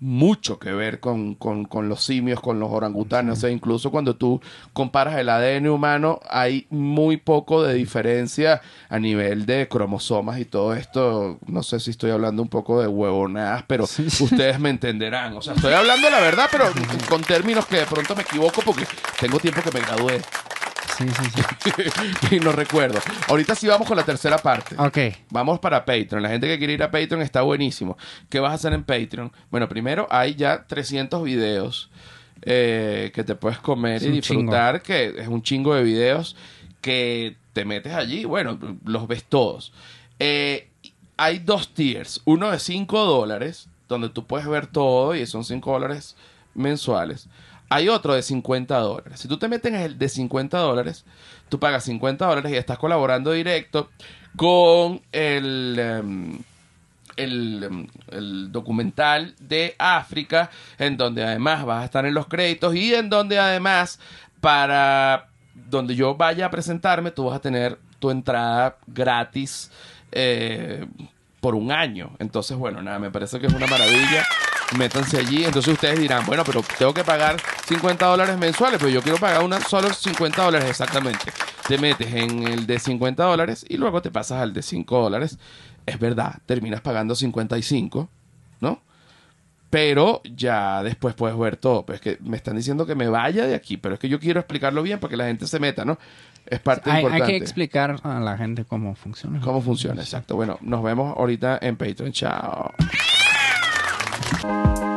mucho 0.00 0.58
que 0.58 0.72
ver 0.72 1.00
con, 1.00 1.34
con- 1.34 1.64
con 1.64 1.88
los 1.88 2.02
simios, 2.02 2.40
con 2.40 2.60
los 2.60 2.70
orangutanes. 2.70 3.38
O 3.38 3.40
sea, 3.40 3.50
incluso 3.50 3.90
cuando 3.90 4.14
tú 4.16 4.40
comparas 4.72 5.16
el 5.18 5.28
ADN 5.28 5.68
humano, 5.68 6.20
hay 6.28 6.66
muy 6.70 7.16
poco 7.16 7.62
de 7.62 7.74
diferencia 7.74 8.60
a 8.88 8.98
nivel 8.98 9.46
de 9.46 9.68
cromosomas 9.68 10.38
y 10.38 10.44
todo 10.44 10.74
esto. 10.74 11.38
No 11.46 11.62
sé 11.62 11.80
si 11.80 11.90
estoy 11.90 12.10
hablando 12.10 12.42
un 12.42 12.48
poco 12.48 12.80
de 12.80 12.88
huevonadas, 12.88 13.64
pero 13.66 13.84
ustedes 13.84 14.60
me 14.60 14.70
entenderán. 14.70 15.34
O 15.36 15.42
sea, 15.42 15.54
estoy 15.54 15.72
hablando 15.72 16.10
la 16.10 16.20
verdad, 16.20 16.48
pero 16.50 16.66
con 17.08 17.22
términos 17.22 17.66
que 17.66 17.76
de 17.76 17.86
pronto 17.86 18.14
me 18.14 18.22
equivoco 18.22 18.60
porque 18.64 18.86
tengo 19.20 19.38
tiempo 19.38 19.62
que 19.62 19.70
me 19.70 19.80
gradué 19.80 20.20
Sí, 20.96 21.04
sí, 21.08 21.42
sí. 22.30 22.36
y 22.36 22.40
no 22.40 22.52
recuerdo. 22.52 22.98
Ahorita 23.28 23.54
sí 23.54 23.66
vamos 23.66 23.86
con 23.86 23.96
la 23.96 24.04
tercera 24.04 24.38
parte. 24.38 24.76
Ok. 24.78 24.98
Vamos 25.30 25.58
para 25.58 25.84
Patreon. 25.84 26.22
La 26.22 26.28
gente 26.28 26.46
que 26.46 26.58
quiere 26.58 26.72
ir 26.72 26.82
a 26.82 26.90
Patreon 26.90 27.22
está 27.22 27.42
buenísimo. 27.42 27.96
¿Qué 28.28 28.40
vas 28.40 28.52
a 28.52 28.54
hacer 28.54 28.72
en 28.72 28.84
Patreon? 28.84 29.32
Bueno, 29.50 29.68
primero 29.68 30.06
hay 30.10 30.34
ya 30.34 30.66
300 30.66 31.22
videos 31.22 31.90
eh, 32.42 33.10
que 33.14 33.24
te 33.24 33.34
puedes 33.34 33.58
comer 33.58 34.02
y 34.02 34.10
disfrutar, 34.10 34.82
que 34.82 35.14
es 35.18 35.28
un 35.28 35.42
chingo 35.42 35.74
de 35.74 35.82
videos 35.82 36.36
que 36.80 37.36
te 37.52 37.64
metes 37.64 37.94
allí, 37.94 38.24
bueno, 38.24 38.58
los 38.84 39.08
ves 39.08 39.24
todos. 39.24 39.72
Eh, 40.18 40.68
hay 41.16 41.38
dos 41.38 41.72
tiers. 41.74 42.20
Uno 42.24 42.50
de 42.50 42.58
5 42.58 43.04
dólares, 43.04 43.68
donde 43.88 44.08
tú 44.10 44.26
puedes 44.26 44.46
ver 44.46 44.66
todo 44.66 45.14
y 45.14 45.26
son 45.26 45.44
5 45.44 45.72
dólares 45.72 46.16
mensuales. 46.54 47.28
Hay 47.68 47.88
otro 47.88 48.14
de 48.14 48.22
50 48.22 48.76
dólares. 48.78 49.20
Si 49.20 49.28
tú 49.28 49.38
te 49.38 49.48
metes 49.48 49.72
en 49.72 49.80
el 49.80 49.98
de 49.98 50.08
50 50.08 50.58
dólares, 50.58 51.04
tú 51.48 51.58
pagas 51.58 51.84
50 51.84 52.26
dólares 52.26 52.52
y 52.52 52.56
estás 52.56 52.78
colaborando 52.78 53.32
directo 53.32 53.90
con 54.36 55.02
el, 55.12 56.40
el, 57.16 57.62
em, 57.64 57.86
el 58.10 58.52
documental 58.52 59.34
de 59.40 59.74
África, 59.78 60.50
en 60.78 60.96
donde 60.96 61.24
además 61.24 61.64
vas 61.64 61.82
a 61.82 61.84
estar 61.86 62.06
en 62.06 62.14
los 62.14 62.26
créditos 62.26 62.74
y 62.74 62.94
en 62.94 63.10
donde 63.10 63.38
además 63.38 63.98
para 64.40 65.28
donde 65.54 65.94
yo 65.94 66.14
vaya 66.14 66.46
a 66.46 66.50
presentarme, 66.50 67.10
tú 67.10 67.24
vas 67.24 67.36
a 67.36 67.40
tener 67.40 67.78
tu 67.98 68.10
entrada 68.10 68.76
gratis 68.86 69.70
eh, 70.12 70.86
por 71.40 71.54
un 71.54 71.72
año. 71.72 72.10
Entonces, 72.18 72.56
bueno, 72.56 72.82
nada, 72.82 72.98
me 72.98 73.10
parece 73.10 73.40
que 73.40 73.46
es 73.46 73.54
una 73.54 73.66
maravilla. 73.66 74.24
Métanse 74.76 75.18
allí. 75.18 75.44
Entonces 75.44 75.72
ustedes 75.74 75.98
dirán, 76.00 76.26
bueno, 76.26 76.42
pero 76.44 76.62
tengo 76.78 76.92
que 76.92 77.04
pagar 77.04 77.36
50 77.66 78.04
dólares 78.06 78.36
mensuales, 78.38 78.78
pero 78.78 78.90
yo 78.90 79.00
quiero 79.02 79.18
pagar 79.18 79.42
una, 79.44 79.60
solo 79.60 79.92
50 79.92 80.42
dólares 80.42 80.68
exactamente. 80.70 81.32
Te 81.68 81.78
metes 81.78 82.12
en 82.12 82.42
el 82.46 82.66
de 82.66 82.78
50 82.78 83.22
dólares 83.24 83.64
y 83.68 83.76
luego 83.76 84.02
te 84.02 84.10
pasas 84.10 84.42
al 84.42 84.52
de 84.52 84.62
5 84.62 85.00
dólares. 85.02 85.38
Es 85.86 85.98
verdad, 86.00 86.34
terminas 86.46 86.80
pagando 86.80 87.14
55, 87.14 88.08
¿no? 88.60 88.80
Pero 89.70 90.20
ya 90.24 90.82
después 90.82 91.14
puedes 91.14 91.38
ver 91.38 91.56
todo. 91.56 91.84
Pero 91.86 91.94
es 91.96 92.00
que 92.00 92.18
me 92.20 92.36
están 92.36 92.56
diciendo 92.56 92.86
que 92.86 92.94
me 92.94 93.08
vaya 93.08 93.46
de 93.46 93.54
aquí, 93.54 93.76
pero 93.76 93.94
es 93.94 94.00
que 94.00 94.08
yo 94.08 94.18
quiero 94.18 94.40
explicarlo 94.40 94.82
bien 94.82 94.98
para 94.98 95.10
que 95.10 95.16
la 95.16 95.26
gente 95.26 95.46
se 95.46 95.60
meta, 95.60 95.84
¿no? 95.84 95.98
Es 96.46 96.60
parte 96.60 96.90
Hay, 96.90 96.96
hay 96.98 97.02
importante. 97.02 97.32
que 97.32 97.36
explicar 97.38 98.00
a 98.04 98.20
la 98.20 98.36
gente 98.36 98.64
cómo 98.64 98.94
funciona. 98.94 99.40
¿Cómo 99.40 99.60
funciona? 99.60 100.00
Exacto. 100.02 100.36
Bueno, 100.36 100.58
nos 100.60 100.82
vemos 100.82 101.16
ahorita 101.16 101.58
en 101.62 101.76
Patreon. 101.76 102.12
Chao. 102.12 102.72
Música 104.46 104.95